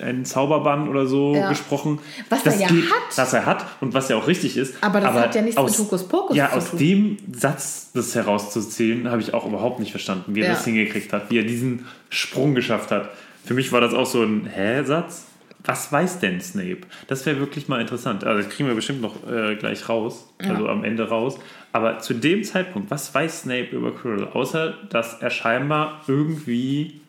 einen 0.00 0.24
Zauberbann 0.24 0.88
oder 0.88 1.06
so 1.06 1.34
Ja. 1.34 1.48
gesprochen. 1.48 1.98
Was 2.28 2.42
das 2.42 2.54
er 2.54 2.60
ja 2.60 2.68
hat. 2.68 3.16
Was 3.16 3.32
er 3.32 3.46
hat 3.46 3.66
und 3.80 3.94
was 3.94 4.08
ja 4.08 4.16
auch 4.16 4.26
richtig 4.26 4.56
ist. 4.56 4.74
Aber 4.82 5.00
das 5.00 5.12
hat 5.14 5.34
ja 5.34 5.42
nichts 5.42 5.60
mit 5.60 5.78
Hokuspokus 5.78 6.36
Ja, 6.36 6.50
zu 6.50 6.56
aus 6.56 6.70
tun. 6.70 6.78
dem 6.78 7.16
Satz 7.32 7.90
das 7.94 8.14
herauszuziehen, 8.14 9.10
habe 9.10 9.20
ich 9.22 9.34
auch 9.34 9.46
überhaupt 9.46 9.80
nicht 9.80 9.90
verstanden, 9.90 10.34
wie 10.34 10.40
er 10.40 10.46
Ja. 10.48 10.52
das 10.54 10.64
hingekriegt 10.64 11.12
hat, 11.12 11.30
wie 11.30 11.38
er 11.38 11.44
diesen 11.44 11.86
Sprung 12.10 12.54
geschafft 12.54 12.90
hat. 12.90 13.10
Für 13.44 13.54
mich 13.54 13.72
war 13.72 13.80
das 13.80 13.92
auch 13.94 14.06
so 14.06 14.22
ein 14.22 14.46
Hä-Satz. 14.46 15.26
Was 15.64 15.92
weiß 15.92 16.18
denn 16.18 16.40
Snape? 16.40 16.78
Das 17.06 17.24
wäre 17.24 17.38
wirklich 17.38 17.68
mal 17.68 17.80
interessant. 17.80 18.24
Also 18.24 18.42
das 18.42 18.52
kriegen 18.52 18.68
wir 18.68 18.74
bestimmt 18.74 19.00
noch 19.00 19.14
äh, 19.30 19.54
gleich 19.54 19.88
raus, 19.88 20.28
also 20.38 20.68
am 20.68 20.82
Ende 20.82 21.08
raus. 21.08 21.38
Aber 21.72 22.00
zu 22.00 22.14
dem 22.14 22.42
Zeitpunkt, 22.42 22.90
was 22.90 23.14
weiß 23.14 23.42
Snape 23.42 23.68
über 23.76 23.94
Quirrell? 23.94 24.26
Außer, 24.32 24.74
dass 24.90 25.14
er 25.20 25.30
scheinbar 25.30 26.00
irgendwie 26.08 27.00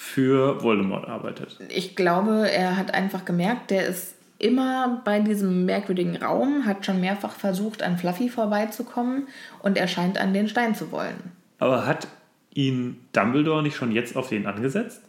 für 0.00 0.62
Voldemort 0.62 1.08
arbeitet. 1.08 1.58
Ich 1.70 1.96
glaube, 1.96 2.48
er 2.48 2.76
hat 2.76 2.94
einfach 2.94 3.24
gemerkt, 3.24 3.72
der 3.72 3.88
ist 3.88 4.14
immer 4.38 5.02
bei 5.04 5.18
diesem 5.18 5.64
merkwürdigen 5.66 6.14
Raum, 6.14 6.66
hat 6.66 6.86
schon 6.86 7.00
mehrfach 7.00 7.34
versucht, 7.34 7.82
an 7.82 7.98
Fluffy 7.98 8.28
vorbeizukommen 8.28 9.26
und 9.58 9.76
er 9.76 9.88
scheint 9.88 10.16
an 10.16 10.32
den 10.32 10.48
Stein 10.48 10.76
zu 10.76 10.92
wollen. 10.92 11.16
Aber 11.58 11.84
hat 11.84 12.06
ihn 12.54 13.00
Dumbledore 13.12 13.60
nicht 13.60 13.74
schon 13.74 13.90
jetzt 13.90 14.14
auf 14.14 14.28
den 14.28 14.46
angesetzt? 14.46 15.02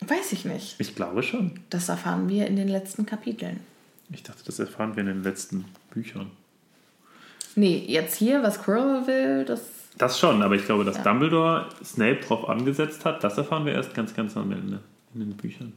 Weiß 0.00 0.32
ich 0.32 0.46
nicht. 0.46 0.76
Ich 0.78 0.96
glaube 0.96 1.22
schon. 1.22 1.60
Das 1.68 1.90
erfahren 1.90 2.26
wir 2.30 2.46
in 2.46 2.56
den 2.56 2.68
letzten 2.68 3.04
Kapiteln. 3.04 3.60
Ich 4.10 4.22
dachte, 4.22 4.42
das 4.46 4.58
erfahren 4.58 4.96
wir 4.96 5.02
in 5.02 5.08
den 5.08 5.22
letzten 5.22 5.66
Büchern. 5.90 6.30
Nee, 7.56 7.84
jetzt 7.86 8.16
hier, 8.16 8.42
was 8.42 8.62
Quirrell 8.62 9.06
will, 9.06 9.44
das. 9.44 9.60
Das 10.00 10.18
schon, 10.18 10.40
aber 10.42 10.54
ich 10.54 10.64
glaube, 10.64 10.84
dass 10.84 11.02
Dumbledore 11.02 11.66
Snape 11.84 12.20
drauf 12.26 12.48
angesetzt 12.48 13.04
hat, 13.04 13.22
das 13.22 13.36
erfahren 13.36 13.66
wir 13.66 13.74
erst 13.74 13.92
ganz, 13.94 14.14
ganz 14.14 14.34
am 14.34 14.50
Ende 14.50 14.80
in 15.14 15.20
den 15.20 15.36
Büchern. 15.36 15.74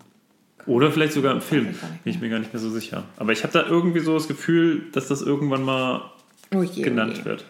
Oder 0.65 0.93
vielleicht 0.93 1.11
sogar 1.11 1.34
im 1.34 1.41
Film. 1.41 1.76
Bin 2.05 2.13
ich 2.13 2.21
mir 2.21 2.30
gar 2.30 2.39
nicht 2.39 2.53
mehr 2.53 2.61
so 2.61 2.69
sicher. 2.69 3.03
Aber 3.17 3.34
ich 3.34 3.43
habe 3.43 3.51
da 3.51 3.65
irgendwie 3.67 3.99
so 3.99 4.13
das 4.13 4.30
Gefühl, 4.30 4.84
dass 4.93 5.09
das 5.09 5.21
irgendwann 5.21 5.63
mal 5.63 6.09
Oh 6.55 6.63
je, 6.63 6.84
genannt 6.84 7.19
oh 7.21 7.26
wird. 7.26 7.43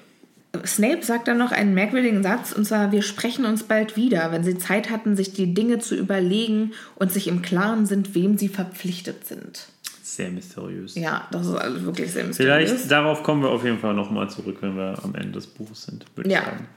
Snape 0.65 1.03
sagt 1.03 1.28
dann 1.28 1.38
noch 1.38 1.51
einen 1.51 1.76
merkwürdigen 1.76 2.24
Satz, 2.24 2.51
und 2.51 2.65
zwar: 2.65 2.91
Wir 2.91 3.03
sprechen 3.03 3.45
uns 3.45 3.61
bald 3.61 3.95
wieder, 3.95 4.32
wenn 4.32 4.43
Sie 4.43 4.57
Zeit 4.57 4.89
hatten, 4.89 5.15
sich 5.15 5.32
die 5.32 5.53
Dinge 5.53 5.78
zu 5.78 5.95
überlegen 5.95 6.71
und 6.95 7.11
sich 7.11 7.28
im 7.28 7.43
Klaren 7.43 7.86
sind, 7.86 8.15
wem 8.15 8.39
Sie 8.39 8.47
verpflichtet 8.47 9.28
sind. 9.28 9.67
Sehr 10.16 10.30
mysteriös. 10.30 10.95
Ja, 10.95 11.28
das 11.32 11.47
ist 11.47 11.55
also 11.55 11.82
wirklich 11.86 12.11
sehr 12.11 12.24
mysteriös. 12.26 12.70
Vielleicht 12.72 12.91
darauf 12.91 13.24
kommen 13.24 13.41
wir 13.41 13.49
auf 13.49 13.64
jeden 13.64 13.80
Fall 13.80 13.93
nochmal 13.93 14.30
zurück, 14.30 14.57
wenn 14.61 14.76
wir 14.78 14.99
am 15.03 15.16
Ende 15.16 15.32
des 15.32 15.47
Buches 15.47 15.84
sind, 15.84 16.05
würde 16.16 16.30
Ja. 16.30 16.39
ich 16.39 16.45
sagen. 16.45 16.68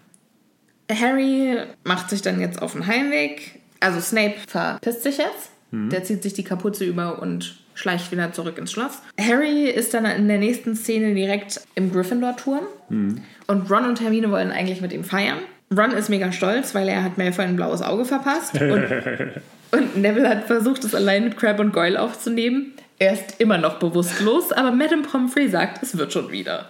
Harry 0.91 1.57
macht 1.84 2.11
sich 2.11 2.22
dann 2.22 2.41
jetzt 2.41 2.62
auf 2.62 2.72
den 2.72 2.87
Heimweg. 2.87 3.61
Also 3.80 4.01
Snape 4.01 4.34
verpisst 4.47 5.03
sich 5.03 5.18
jetzt. 5.18 5.51
Der 5.72 6.05
zieht 6.05 6.22
sich 6.22 6.32
die 6.32 6.45
Kapuze 6.45 6.84
über 6.84 7.20
und 7.20 7.59
schleicht 7.74 8.11
wieder 8.12 8.32
zurück 8.32 8.57
ins 8.57 8.72
Schloss. 8.72 9.03
Harry 9.20 9.68
ist 9.68 9.93
dann 9.93 10.07
in 10.07 10.28
der 10.28 10.39
nächsten 10.39 10.74
Szene 10.76 11.12
direkt 11.14 11.61
im 11.74 11.93
Gryffindor-Turm. 11.93 12.64
Und 12.89 13.70
Ron 13.70 13.84
und 13.84 14.01
Hermine 14.01 14.30
wollen 14.30 14.51
eigentlich 14.53 14.80
mit 14.80 14.93
ihm 14.93 15.05
feiern. 15.05 15.39
Ron 15.76 15.91
ist 15.91 16.09
mega 16.09 16.30
stolz, 16.32 16.74
weil 16.74 16.89
er 16.89 17.03
hat 17.03 17.18
Malfoy 17.18 17.45
ein 17.45 17.57
blaues 17.57 17.82
Auge 17.82 18.05
verpasst. 18.07 18.55
Und, 18.61 18.84
und 19.72 19.97
Neville 19.99 20.28
hat 20.28 20.45
versucht, 20.45 20.84
es 20.84 20.95
allein 20.95 21.24
mit 21.24 21.37
Crab 21.37 21.59
und 21.59 21.72
Goyle 21.72 22.01
aufzunehmen. 22.01 22.72
Er 22.99 23.12
ist 23.12 23.40
immer 23.40 23.59
noch 23.59 23.78
bewusstlos, 23.78 24.53
aber 24.53 24.72
Madame 24.72 25.03
Pomfrey 25.03 25.49
sagt, 25.49 25.82
es 25.82 25.97
wird 25.99 26.12
schon 26.12 26.30
wieder. 26.30 26.66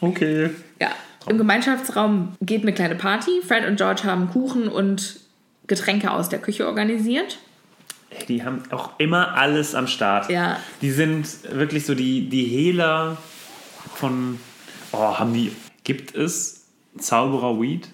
Okay. 0.00 0.50
Ja, 0.80 0.90
im 1.26 1.38
Gemeinschaftsraum 1.38 2.36
geht 2.40 2.62
eine 2.62 2.72
kleine 2.72 2.94
Party. 2.94 3.30
Fred 3.46 3.66
und 3.66 3.76
George 3.76 4.02
haben 4.04 4.30
Kuchen 4.30 4.68
und 4.68 5.20
Getränke 5.66 6.10
aus 6.10 6.28
der 6.28 6.40
Küche 6.40 6.66
organisiert. 6.66 7.38
Die 8.28 8.44
haben 8.44 8.62
auch 8.70 8.90
immer 8.98 9.34
alles 9.36 9.74
am 9.74 9.86
Start. 9.86 10.30
Ja. 10.30 10.58
Die 10.80 10.90
sind 10.90 11.26
wirklich 11.50 11.86
so 11.86 11.94
die, 11.94 12.28
die 12.28 12.44
Hehler 12.44 13.16
von. 13.94 14.38
Oh, 14.92 15.18
haben 15.18 15.32
die. 15.32 15.52
Gibt 15.84 16.14
es 16.14 16.66
Zauberer 16.98 17.60
Weed? 17.60 17.88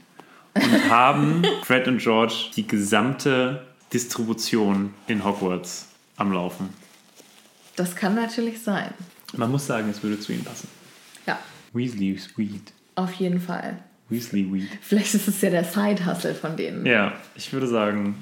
Und 0.54 0.90
haben 0.90 1.46
Fred 1.62 1.86
und 1.86 1.98
George 1.98 2.50
die 2.56 2.66
gesamte 2.66 3.62
Distribution 3.92 4.92
in 5.06 5.24
Hogwarts 5.24 5.88
am 6.16 6.32
Laufen. 6.32 6.70
Das 7.78 7.94
kann 7.94 8.14
natürlich 8.16 8.60
sein. 8.60 8.92
Man 9.36 9.50
muss 9.50 9.66
sagen, 9.66 9.88
es 9.90 10.02
würde 10.02 10.18
zu 10.18 10.32
ihnen 10.32 10.44
passen. 10.44 10.68
Ja, 11.26 11.38
Weasley's 11.72 12.36
Weed. 12.36 12.72
auf 12.96 13.12
jeden 13.14 13.40
Fall. 13.40 13.78
Weasley 14.08 14.52
Weed. 14.52 14.68
Vielleicht 14.80 15.14
ist 15.14 15.28
es 15.28 15.40
ja 15.42 15.50
der 15.50 15.64
Side-Hustle 15.64 16.34
von 16.34 16.56
denen. 16.56 16.84
Ja, 16.86 17.12
ich 17.34 17.52
würde 17.52 17.66
sagen. 17.68 18.16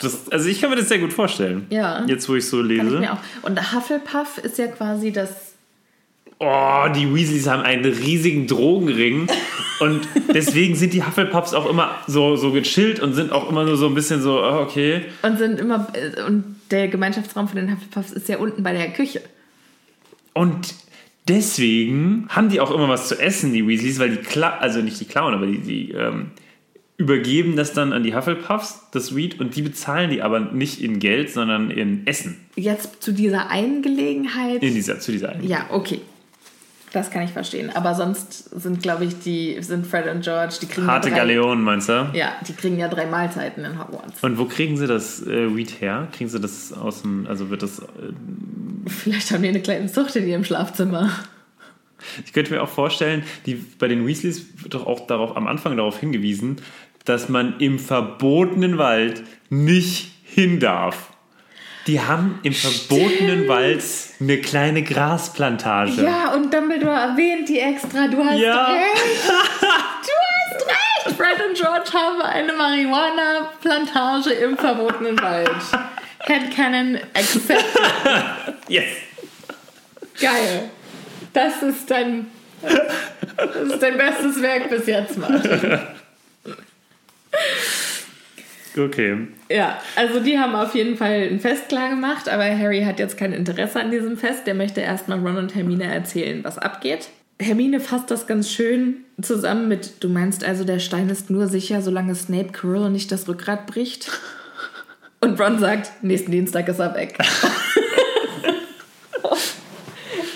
Das, 0.00 0.30
also 0.30 0.48
ich 0.48 0.60
kann 0.60 0.70
mir 0.70 0.76
das 0.76 0.88
sehr 0.88 0.98
gut 0.98 1.12
vorstellen. 1.12 1.66
Ja. 1.70 2.04
Jetzt, 2.06 2.28
wo 2.28 2.34
ich 2.36 2.46
so 2.46 2.58
Kann 2.58 2.70
ich 2.70 2.82
lese. 2.82 3.00
mir 3.00 3.12
auch. 3.14 3.18
Und 3.42 3.72
Hufflepuff 3.74 4.38
ist 4.38 4.58
ja 4.58 4.68
quasi 4.68 5.12
das. 5.12 5.51
Oh, 6.38 6.86
die 6.94 7.12
Weasleys 7.14 7.46
haben 7.46 7.62
einen 7.62 7.84
riesigen 7.84 8.46
Drogenring. 8.46 9.28
Und 9.80 10.08
deswegen 10.34 10.74
sind 10.74 10.92
die 10.92 11.04
Hufflepuffs 11.04 11.54
auch 11.54 11.68
immer 11.68 11.96
so, 12.06 12.36
so 12.36 12.52
gechillt 12.52 13.00
und 13.00 13.14
sind 13.14 13.32
auch 13.32 13.48
immer 13.48 13.64
nur 13.64 13.76
so 13.76 13.86
ein 13.86 13.94
bisschen 13.94 14.20
so, 14.22 14.40
oh, 14.40 14.60
okay. 14.62 15.02
Und 15.22 15.38
sind 15.38 15.60
immer. 15.60 15.88
äh, 15.94 16.22
Und 16.22 16.56
der 16.70 16.88
Gemeinschaftsraum 16.88 17.48
von 17.48 17.56
den 17.56 17.70
Hufflepuffs 17.70 18.12
ist 18.12 18.28
ja 18.28 18.38
unten 18.38 18.62
bei 18.62 18.72
der 18.72 18.90
Küche. 18.92 19.20
Und 20.34 20.74
deswegen 21.28 22.26
haben 22.28 22.48
die 22.48 22.60
auch 22.60 22.70
immer 22.70 22.88
was 22.88 23.08
zu 23.08 23.18
essen, 23.20 23.52
die 23.52 23.66
Weasleys, 23.66 23.98
weil 23.98 24.10
die 24.10 24.16
kla 24.16 24.56
also 24.58 24.80
nicht 24.80 25.00
die 25.00 25.04
klauen, 25.04 25.34
aber 25.34 25.46
die, 25.46 25.58
die 25.58 25.90
ähm, 25.92 26.30
übergeben 26.96 27.56
das 27.56 27.72
dann 27.72 27.92
an 27.92 28.02
die 28.02 28.14
Hufflepuffs, 28.14 28.88
das 28.92 29.14
Weed, 29.14 29.40
und 29.40 29.56
die 29.56 29.62
bezahlen 29.62 30.10
die 30.10 30.22
aber 30.22 30.40
nicht 30.40 30.80
in 30.80 30.98
Geld, 30.98 31.30
sondern 31.30 31.70
in 31.70 32.06
Essen. 32.06 32.38
Jetzt 32.56 33.02
zu 33.02 33.12
dieser 33.12 33.50
einen 33.50 33.82
Gelegenheit. 33.82 34.62
In 34.62 34.74
dieser, 34.74 35.00
zu 35.00 35.12
dieser 35.12 35.30
einen. 35.30 35.46
Ja, 35.46 35.66
okay. 35.70 36.00
Das 36.92 37.10
kann 37.10 37.22
ich 37.22 37.30
verstehen. 37.30 37.70
Aber 37.70 37.94
sonst 37.94 38.50
sind, 38.60 38.82
glaube 38.82 39.04
ich, 39.06 39.18
die 39.20 39.62
sind 39.62 39.86
Fred 39.86 40.12
und 40.14 40.22
George, 40.22 40.56
die 40.60 40.66
kriegen 40.66 40.86
Harte 40.86 41.08
ja 41.08 41.14
drei, 41.14 41.20
Galeonen, 41.20 41.64
meinst 41.64 41.88
du? 41.88 42.10
Ja, 42.12 42.32
die 42.46 42.52
kriegen 42.52 42.78
ja 42.78 42.88
drei 42.88 43.06
Mahlzeiten 43.06 43.64
in 43.64 43.78
Hogwarts. 43.78 44.22
Und 44.22 44.38
wo 44.38 44.44
kriegen 44.44 44.76
sie 44.76 44.86
das 44.86 45.26
äh, 45.26 45.56
Weed 45.56 45.80
her? 45.80 46.08
Kriegen 46.12 46.28
sie 46.28 46.38
das 46.38 46.72
aus 46.72 47.02
dem, 47.02 47.26
also 47.26 47.48
wird 47.48 47.62
das, 47.62 47.78
äh, 47.78 47.84
Vielleicht 48.86 49.30
haben 49.30 49.42
die 49.42 49.48
eine 49.48 49.60
kleine 49.60 49.86
Zucht 49.86 50.14
in 50.16 50.26
ihrem 50.26 50.44
Schlafzimmer. 50.44 51.10
ich 52.24 52.32
könnte 52.32 52.52
mir 52.52 52.62
auch 52.62 52.68
vorstellen, 52.68 53.22
die, 53.46 53.54
bei 53.54 53.88
den 53.88 54.06
Weasleys 54.06 54.44
wird 54.62 54.74
doch 54.74 54.86
auch 54.86 55.06
darauf, 55.06 55.36
am 55.36 55.46
Anfang 55.46 55.76
darauf 55.76 55.98
hingewiesen, 55.98 56.56
dass 57.04 57.28
man 57.28 57.58
im 57.58 57.78
verbotenen 57.78 58.78
Wald 58.78 59.22
nicht 59.50 60.12
hin 60.24 60.60
darf. 60.60 61.11
Die 61.86 62.00
haben 62.00 62.38
im 62.42 62.52
verbotenen 62.52 63.48
Wald 63.48 63.82
eine 64.20 64.38
kleine 64.40 64.82
Grasplantage. 64.82 66.02
Ja, 66.02 66.32
und 66.32 66.52
Dumbledore 66.54 66.94
erwähnt 66.94 67.48
die 67.48 67.58
extra. 67.58 68.06
Du 68.08 68.24
hast 68.24 68.38
Ja. 68.38 68.72
recht. 68.72 68.84
Du 70.02 70.08
hast 70.58 70.66
recht. 70.68 71.16
Fred 71.16 71.48
und 71.48 71.56
George 71.56 71.92
haben 71.92 72.22
eine 72.22 72.52
Marihuana-Plantage 72.52 74.30
im 74.34 74.56
verbotenen 74.56 75.20
Wald. 75.20 75.50
Headcanon 76.20 76.98
accepted. 77.14 77.58
Yes. 78.68 78.84
Geil. 80.20 80.70
Das 81.32 81.62
ist 81.62 81.90
dein, 81.90 82.30
das 83.36 83.56
ist 83.72 83.82
dein 83.82 83.98
bestes 83.98 84.40
Werk 84.40 84.70
bis 84.70 84.86
jetzt, 84.86 85.18
Martin. 85.18 85.80
Okay. 88.76 89.28
Ja, 89.50 89.78
also 89.96 90.20
die 90.20 90.38
haben 90.38 90.54
auf 90.54 90.74
jeden 90.74 90.96
Fall 90.96 91.28
ein 91.30 91.40
Fest 91.40 91.68
klar 91.68 91.90
gemacht, 91.90 92.28
aber 92.28 92.44
Harry 92.44 92.82
hat 92.84 92.98
jetzt 92.98 93.16
kein 93.16 93.32
Interesse 93.32 93.80
an 93.80 93.90
diesem 93.90 94.16
Fest. 94.16 94.46
Der 94.46 94.54
möchte 94.54 94.80
erstmal 94.80 95.18
Ron 95.18 95.36
und 95.36 95.54
Hermine 95.54 95.84
erzählen, 95.84 96.42
was 96.42 96.58
abgeht. 96.58 97.08
Hermine 97.40 97.80
fasst 97.80 98.10
das 98.10 98.26
ganz 98.26 98.50
schön 98.50 99.04
zusammen 99.20 99.68
mit, 99.68 100.02
du 100.02 100.08
meinst 100.08 100.44
also, 100.44 100.64
der 100.64 100.78
Stein 100.78 101.08
ist 101.08 101.28
nur 101.30 101.48
sicher, 101.48 101.82
solange 101.82 102.14
Snape 102.14 102.52
Quirrell 102.52 102.90
nicht 102.90 103.10
das 103.12 103.28
Rückgrat 103.28 103.66
bricht? 103.66 104.10
Und 105.20 105.40
Ron 105.40 105.58
sagt, 105.58 106.02
nächsten 106.02 106.30
Dienstag 106.30 106.68
ist 106.68 106.78
er 106.78 106.94
weg. 106.94 107.18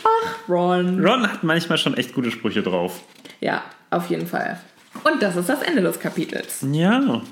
Ach, 0.04 0.48
Ron. 0.48 1.04
Ron 1.04 1.30
hat 1.30 1.42
manchmal 1.42 1.78
schon 1.78 1.96
echt 1.96 2.14
gute 2.14 2.30
Sprüche 2.30 2.62
drauf. 2.62 3.00
Ja, 3.40 3.64
auf 3.90 4.08
jeden 4.10 4.26
Fall. 4.26 4.60
Und 5.04 5.22
das 5.22 5.36
ist 5.36 5.48
das 5.48 5.62
Ende 5.62 5.82
des 5.82 5.98
Kapitels. 5.98 6.64
Ja. 6.70 7.22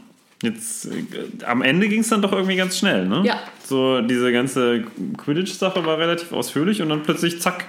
Jetzt, 0.45 0.87
äh, 0.87 1.45
am 1.47 1.63
Ende 1.63 1.89
ging 1.89 2.01
es 2.01 2.09
dann 2.09 2.23
doch 2.23 2.33
irgendwie 2.33 2.57
ganz 2.57 2.79
schnell, 2.79 3.07
ne? 3.07 3.23
Ja. 3.25 3.41
So, 3.65 4.01
diese 4.03 4.33
ganze 4.33 4.85
Quidditch-Sache 5.17 5.85
war 5.87 5.99
relativ 5.99 6.33
ausführlich 6.33 6.83
und 6.83 6.89
dann 6.91 7.03
plötzlich 7.03 7.41
zack, 7.41 7.67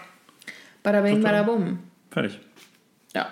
Bada 0.84 1.02
bing, 1.02 1.22
bada 1.22 1.44
bum. 1.44 1.80
fertig. 2.12 2.40
Ja. 3.16 3.28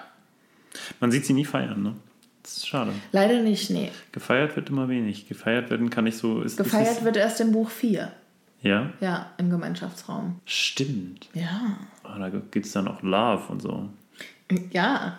Man 0.99 1.11
sieht 1.11 1.25
sie 1.25 1.33
nie 1.33 1.45
feiern, 1.45 1.83
ne? 1.83 1.93
Das 2.41 2.57
ist 2.57 2.67
schade. 2.67 2.91
Leider 3.11 3.41
nicht, 3.41 3.69
nee. 3.69 3.89
Gefeiert 4.11 4.55
wird 4.55 4.69
immer 4.69 4.89
wenig. 4.89 5.27
Gefeiert 5.29 5.69
werden 5.69 5.89
kann 5.89 6.03
nicht 6.05 6.17
so. 6.17 6.41
Ist, 6.41 6.53
ist 6.59 6.65
Gefeiert 6.65 6.97
es, 6.97 7.03
wird 7.03 7.15
erst 7.15 7.39
im 7.41 7.51
Buch 7.53 7.69
4. 7.69 8.11
Ja, 8.61 8.89
Ja, 9.01 9.31
im 9.37 9.49
Gemeinschaftsraum. 9.49 10.39
stimmt. 10.45 11.27
Ja. 11.33 11.77
Oh, 12.03 12.17
da 12.19 12.29
gibt 12.29 12.65
es 12.65 12.71
dann 12.71 12.87
auch 12.87 13.01
Love 13.01 13.43
und 13.49 13.61
so. 13.61 13.89
Ja. 14.71 15.17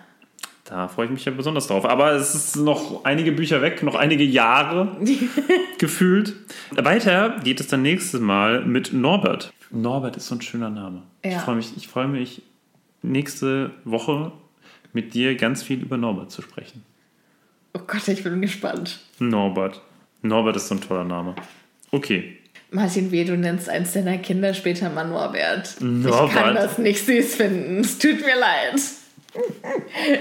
Da 0.65 0.89
freue 0.89 1.07
ich 1.07 1.12
mich 1.12 1.24
ja 1.27 1.32
besonders 1.32 1.66
drauf. 1.66 1.85
Aber 1.85 2.12
es 2.12 2.35
ist 2.35 2.57
noch 2.57 3.05
einige 3.05 3.32
Bücher 3.32 3.61
weg, 3.61 3.82
noch 3.82 3.95
einige 3.95 4.24
Jahre 4.24 4.97
gefühlt. 5.78 6.35
Weiter 6.70 7.39
geht 7.45 7.61
es 7.61 7.69
dann 7.69 7.82
nächstes 7.82 8.20
Mal 8.20 8.65
mit 8.65 8.93
Norbert. 8.93 9.53
Norbert 9.70 10.16
ist 10.16 10.27
so 10.28 10.35
ein 10.36 10.41
schöner 10.41 10.70
Name. 10.70 11.03
Ich 11.23 11.32
Ja. 11.32 11.41
freue 11.41 11.57
mich, 11.57 11.77
ich 11.77 11.89
freue 11.89 12.09
mich 12.09 12.43
nächste 13.03 13.73
Woche 13.85 14.32
mit 14.95 15.12
dir 15.12 15.35
ganz 15.35 15.62
viel 15.62 15.82
über 15.82 15.97
Norbert 15.99 16.31
zu 16.31 16.41
sprechen. 16.41 16.82
Oh 17.74 17.81
Gott, 17.86 18.07
ich 18.09 18.23
bin 18.23 18.41
gespannt. 18.41 19.01
Norbert. 19.19 19.82
Norbert 20.23 20.57
ist 20.57 20.69
so 20.69 20.77
ein 20.77 20.81
toller 20.81 21.05
Name. 21.05 21.35
Okay. 21.91 22.39
Martin 22.70 23.12
W., 23.12 23.24
du 23.24 23.36
nennst 23.36 23.69
eins 23.69 23.93
deiner 23.93 24.16
Kinder 24.19 24.55
später 24.55 24.89
mal 24.91 25.05
Norbert. 25.07 25.74
Ich 25.77 25.81
Norbert. 25.82 26.31
kann 26.32 26.55
das 26.55 26.78
nicht 26.78 27.05
süß 27.05 27.35
finden. 27.35 27.81
Es 27.81 27.99
tut 27.99 28.20
mir 28.20 28.36
leid. 28.39 28.81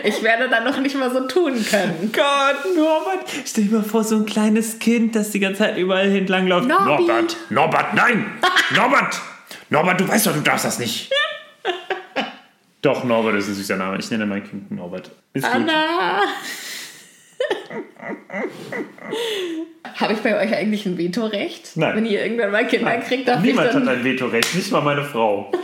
Ich 0.04 0.24
werde 0.24 0.50
da 0.50 0.62
noch 0.62 0.80
nicht 0.80 0.96
mal 0.96 1.12
so 1.12 1.28
tun 1.28 1.54
können. 1.70 2.12
Gott, 2.12 2.76
Norbert. 2.76 3.30
Stell 3.46 3.66
dir 3.66 3.78
mal 3.78 3.84
vor, 3.84 4.04
so 4.04 4.16
ein 4.16 4.26
kleines 4.26 4.80
Kind, 4.80 5.16
das 5.16 5.30
die 5.32 5.40
ganze 5.40 5.60
Zeit 5.60 5.78
überall 5.78 6.14
entlang 6.16 6.48
läuft. 6.48 6.68
Norbi. 6.68 6.86
Norbert, 6.86 7.38
Norbert, 7.50 7.94
nein! 7.94 8.26
Norbert! 8.76 9.22
Norbert, 9.70 10.00
du 10.02 10.08
weißt 10.08 10.28
doch, 10.28 10.34
du 10.34 10.42
darfst 10.42 10.66
das 10.66 10.80
nicht. 10.80 11.12
doch, 12.82 13.04
Norbert 13.04 13.36
ist 13.36 13.50
ein 13.50 13.54
süßer 13.56 13.78
Name. 13.78 13.98
Ich 14.00 14.10
nenne 14.10 14.26
mein 14.26 14.44
Kind 14.44 14.72
Norbert. 14.72 15.12
Ist. 15.34 15.46
Anna! 15.46 16.22
Habe 19.96 20.14
ich 20.14 20.20
bei 20.20 20.42
euch 20.42 20.54
eigentlich 20.56 20.86
ein 20.86 20.98
Vetorecht? 20.98 21.72
Nein. 21.76 21.98
Wenn 21.98 22.06
ihr 22.06 22.24
irgendwann 22.24 22.52
mal 22.52 22.68
Kinder 22.68 22.98
kriegt, 22.98 23.28
darf 23.28 23.42
Niemand 23.42 23.68
ich 23.68 23.74
dann... 23.74 23.88
hat 23.88 23.98
ein 23.98 24.04
Vetorecht, 24.04 24.56
nicht 24.56 24.72
mal 24.72 24.82
meine 24.82 25.04
Frau. 25.04 25.52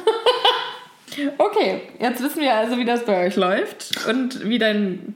Okay, 1.38 1.82
jetzt 2.00 2.22
wissen 2.24 2.42
wir 2.42 2.54
also, 2.56 2.78
wie 2.78 2.86
das 2.86 3.06
bei 3.06 3.26
euch 3.26 3.36
läuft 3.36 4.06
und 4.08 4.48
wie 4.48 4.60
dann 4.60 5.16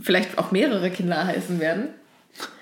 vielleicht 0.00 0.38
auch 0.38 0.50
mehrere 0.52 0.90
Kinder 0.90 1.26
heißen 1.26 1.60
werden. 1.60 1.88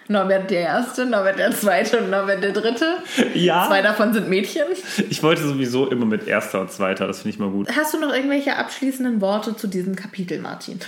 Norbert 0.09 0.51
der 0.51 0.62
Erste, 0.62 1.07
Norbert 1.07 1.39
der 1.39 1.52
Zweite 1.52 1.98
und 2.01 2.11
Norbert 2.11 2.43
der 2.43 2.51
Dritte. 2.52 2.97
Ja. 3.35 3.66
Zwei 3.69 3.81
davon 3.81 4.12
sind 4.12 4.28
Mädchen. 4.28 4.65
Ich 5.09 5.23
wollte 5.23 5.43
sowieso 5.43 5.86
immer 5.89 6.05
mit 6.05 6.27
erster 6.27 6.61
und 6.62 6.73
zweiter, 6.73 7.07
das 7.07 7.19
finde 7.19 7.35
ich 7.35 7.39
mal 7.39 7.51
gut. 7.51 7.69
Hast 7.77 7.94
du 7.94 8.01
noch 8.01 8.12
irgendwelche 8.12 8.57
abschließenden 8.57 9.20
Worte 9.20 9.57
zu 9.57 9.69
diesem 9.69 9.94
Kapitel, 9.94 10.40
Martin? 10.40 10.81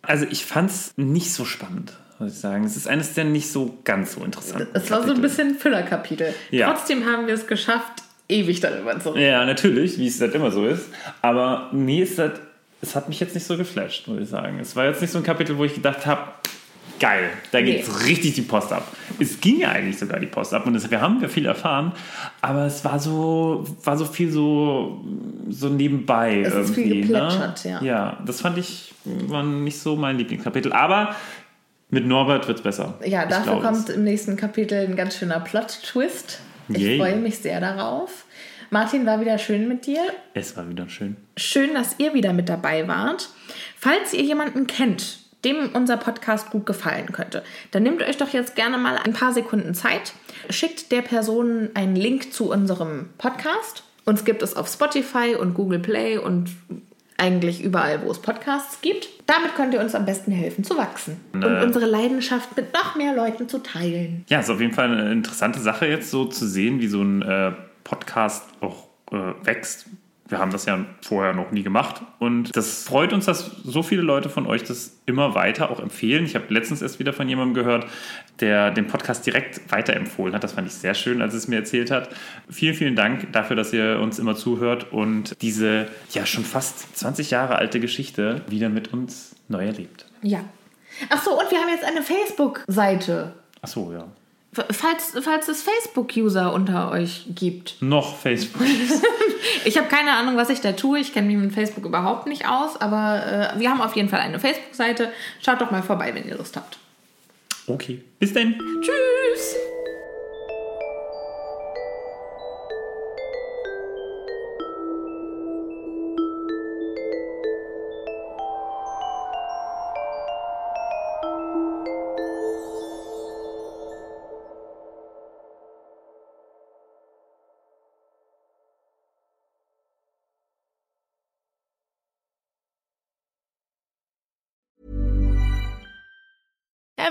Also 0.00 0.24
ich 0.30 0.46
fand 0.46 0.70
es 0.70 0.94
nicht 0.96 1.34
so 1.34 1.44
spannend, 1.44 1.92
muss 2.18 2.32
ich 2.32 2.38
sagen. 2.38 2.64
Es 2.64 2.76
ist 2.78 2.88
eines 2.88 3.12
der 3.12 3.24
nicht 3.24 3.52
so 3.52 3.76
ganz 3.84 4.14
so 4.14 4.24
interessanten 4.24 4.68
Es 4.72 4.90
war 4.90 5.02
so 5.02 5.08
ein 5.08 5.08
Kapitel. 5.08 5.22
bisschen 5.22 5.54
Füllerkapitel. 5.58 6.34
Ja. 6.50 6.72
Trotzdem 6.72 7.04
haben 7.04 7.26
wir 7.26 7.34
es 7.34 7.46
geschafft, 7.46 8.04
ewig 8.28 8.60
darüber 8.60 8.98
zu 9.00 9.10
reden. 9.10 9.26
Ja, 9.26 9.44
natürlich, 9.44 9.98
wie 9.98 10.06
es 10.08 10.20
halt 10.20 10.34
immer 10.34 10.50
so 10.50 10.66
ist. 10.66 10.86
Aber 11.22 11.68
nee, 11.72 12.02
es 12.02 12.18
hat, 12.18 12.40
es 12.82 12.94
hat 12.94 13.08
mich 13.08 13.20
jetzt 13.20 13.34
nicht 13.34 13.46
so 13.46 13.56
geflasht, 13.56 14.06
muss 14.08 14.20
ich 14.20 14.28
sagen. 14.28 14.58
Es 14.60 14.74
war 14.76 14.86
jetzt 14.86 15.00
nicht 15.00 15.10
so 15.10 15.18
ein 15.18 15.24
Kapitel, 15.24 15.56
wo 15.58 15.64
ich 15.64 15.74
gedacht 15.74 16.06
habe, 16.06 16.22
geil, 16.98 17.28
da 17.52 17.60
Nee. 17.60 17.76
geht 17.76 18.06
richtig 18.06 18.34
die 18.34 18.42
Post 18.42 18.72
ab. 18.72 18.86
Es 19.18 19.40
ging 19.40 19.60
ja 19.60 19.68
eigentlich 19.70 19.98
sogar 19.98 20.18
die 20.18 20.26
Post 20.26 20.54
ab 20.54 20.66
und 20.66 20.74
es, 20.74 20.90
wir 20.90 21.00
haben 21.00 21.20
ja 21.20 21.28
viel 21.28 21.44
erfahren, 21.46 21.92
aber 22.40 22.64
es 22.66 22.84
war 22.84 22.98
so, 22.98 23.64
war 23.84 23.96
so 23.98 24.04
viel 24.06 24.30
so, 24.30 25.04
so 25.50 25.68
nebenbei. 25.68 26.40
Es 26.40 26.54
ist 26.54 26.74
viel 26.74 26.86
irgendwie, 26.96 27.12
geplätschert, 27.12 27.64
ne? 27.66 27.70
ja. 27.70 27.82
Ja, 27.82 28.18
das 28.24 28.40
fand 28.40 28.56
ich, 28.58 28.94
war 29.04 29.42
nicht 29.42 29.78
so 29.78 29.94
mein 29.96 30.16
Lieblingskapitel. 30.18 30.72
Aber 30.72 31.14
mit 31.90 32.06
Norbert 32.06 32.48
wird 32.48 32.58
es 32.58 32.62
besser. 32.64 32.94
Ja, 33.04 33.26
dafür 33.26 33.60
glaube 33.60 33.66
es. 33.68 33.84
kommt 33.86 33.90
im 33.90 34.02
nächsten 34.04 34.36
Kapitel 34.36 34.86
ein 34.86 34.96
ganz 34.96 35.16
schöner 35.18 35.38
Plot-Twist. 35.40 36.40
Ich 36.68 36.78
Yay. 36.78 36.98
freue 36.98 37.16
mich 37.16 37.38
sehr 37.38 37.60
darauf. 37.60 38.24
Martin, 38.70 39.06
war 39.06 39.20
wieder 39.20 39.38
schön 39.38 39.68
mit 39.68 39.86
dir. 39.86 40.02
Es 40.34 40.56
war 40.56 40.68
wieder 40.68 40.88
schön. 40.88 41.16
Schön, 41.36 41.74
dass 41.74 41.96
ihr 41.98 42.14
wieder 42.14 42.32
mit 42.32 42.48
dabei 42.48 42.88
wart. 42.88 43.28
Falls 43.78 44.12
ihr 44.12 44.22
jemanden 44.22 44.66
kennt, 44.66 45.18
dem 45.44 45.70
unser 45.72 45.96
Podcast 45.96 46.50
gut 46.50 46.66
gefallen 46.66 47.12
könnte, 47.12 47.44
dann 47.70 47.84
nehmt 47.84 48.02
euch 48.02 48.16
doch 48.16 48.32
jetzt 48.32 48.56
gerne 48.56 48.78
mal 48.78 48.96
ein 48.96 49.12
paar 49.12 49.32
Sekunden 49.32 49.74
Zeit, 49.74 50.12
schickt 50.50 50.90
der 50.90 51.02
Person 51.02 51.70
einen 51.74 51.94
Link 51.94 52.32
zu 52.32 52.50
unserem 52.50 53.10
Podcast. 53.18 53.84
Uns 54.04 54.24
gibt 54.24 54.42
es 54.42 54.56
auf 54.56 54.68
Spotify 54.68 55.36
und 55.38 55.54
Google 55.54 55.78
Play 55.78 56.18
und 56.18 56.50
eigentlich 57.18 57.62
überall, 57.62 58.02
wo 58.04 58.10
es 58.10 58.18
Podcasts 58.20 58.80
gibt. 58.82 59.08
Damit 59.26 59.54
könnt 59.54 59.72
ihr 59.74 59.80
uns 59.80 59.94
am 59.94 60.04
besten 60.04 60.32
helfen 60.32 60.64
zu 60.64 60.76
wachsen 60.76 61.18
und 61.32 61.42
Äh. 61.42 61.62
unsere 61.64 61.86
Leidenschaft 61.86 62.56
mit 62.56 62.72
noch 62.74 62.94
mehr 62.96 63.14
Leuten 63.14 63.48
zu 63.48 63.58
teilen. 63.58 64.24
Ja, 64.28 64.40
ist 64.40 64.50
auf 64.50 64.60
jeden 64.60 64.72
Fall 64.74 64.90
eine 64.90 65.10
interessante 65.12 65.60
Sache 65.60 65.86
jetzt 65.86 66.10
so 66.10 66.26
zu 66.26 66.46
sehen, 66.46 66.80
wie 66.80 66.88
so 66.88 67.02
ein 67.02 67.22
äh, 67.22 67.52
Podcast 67.84 68.44
auch 68.60 68.88
äh, 69.12 69.16
wächst. 69.44 69.86
Wir 70.28 70.38
haben 70.38 70.50
das 70.50 70.66
ja 70.66 70.84
vorher 71.02 71.34
noch 71.34 71.52
nie 71.52 71.62
gemacht 71.62 72.02
und 72.18 72.56
das 72.56 72.84
freut 72.84 73.12
uns, 73.12 73.26
dass 73.26 73.46
so 73.64 73.82
viele 73.82 74.02
Leute 74.02 74.28
von 74.28 74.46
euch 74.46 74.64
das 74.64 74.98
immer 75.06 75.34
weiter 75.34 75.70
auch 75.70 75.78
empfehlen. 75.78 76.24
Ich 76.24 76.34
habe 76.34 76.52
letztens 76.52 76.82
erst 76.82 76.98
wieder 76.98 77.12
von 77.12 77.28
jemandem 77.28 77.54
gehört, 77.54 77.86
der 78.40 78.72
den 78.72 78.88
Podcast 78.88 79.24
direkt 79.24 79.70
weiterempfohlen 79.70 80.34
hat. 80.34 80.42
Das 80.42 80.52
fand 80.52 80.66
ich 80.66 80.74
sehr 80.74 80.94
schön, 80.94 81.22
als 81.22 81.34
es 81.34 81.46
mir 81.46 81.56
erzählt 81.56 81.90
hat. 81.90 82.08
Vielen, 82.50 82.74
vielen 82.74 82.96
Dank 82.96 83.32
dafür, 83.32 83.54
dass 83.54 83.72
ihr 83.72 84.00
uns 84.00 84.18
immer 84.18 84.34
zuhört 84.34 84.92
und 84.92 85.40
diese 85.42 85.88
ja 86.10 86.26
schon 86.26 86.44
fast 86.44 86.96
20 86.96 87.30
Jahre 87.30 87.56
alte 87.56 87.78
Geschichte 87.78 88.42
wieder 88.48 88.68
mit 88.68 88.92
uns 88.92 89.36
neu 89.48 89.66
erlebt. 89.66 90.06
Ja. 90.22 90.40
Ach 91.10 91.22
so, 91.22 91.38
und 91.38 91.50
wir 91.50 91.58
haben 91.58 91.68
jetzt 91.68 91.84
eine 91.84 92.02
Facebook-Seite. 92.02 93.34
Ach 93.62 93.68
so, 93.68 93.92
ja. 93.92 94.06
Falls, 94.70 95.14
falls 95.22 95.48
es 95.48 95.62
Facebook-User 95.62 96.52
unter 96.52 96.90
euch 96.90 97.26
gibt. 97.34 97.76
Noch 97.80 98.16
Facebook. 98.16 98.62
Ich 99.64 99.76
habe 99.76 99.88
keine 99.88 100.12
Ahnung, 100.12 100.36
was 100.36 100.50
ich 100.50 100.60
da 100.60 100.72
tue. 100.72 101.00
Ich 101.00 101.12
kenne 101.12 101.26
mich 101.26 101.36
mit 101.36 101.52
Facebook 101.52 101.84
überhaupt 101.84 102.26
nicht 102.26 102.48
aus, 102.48 102.80
aber 102.80 103.52
äh, 103.54 103.58
wir 103.58 103.70
haben 103.70 103.80
auf 103.80 103.96
jeden 103.96 104.08
Fall 104.08 104.20
eine 104.20 104.38
Facebook-Seite. 104.38 105.10
Schaut 105.40 105.60
doch 105.60 105.70
mal 105.70 105.82
vorbei, 105.82 106.14
wenn 106.14 106.28
ihr 106.28 106.36
Lust 106.36 106.56
habt. 106.56 106.78
Okay. 107.66 108.02
Bis 108.18 108.32
dann. 108.32 108.54
Tschüss! 108.80 109.56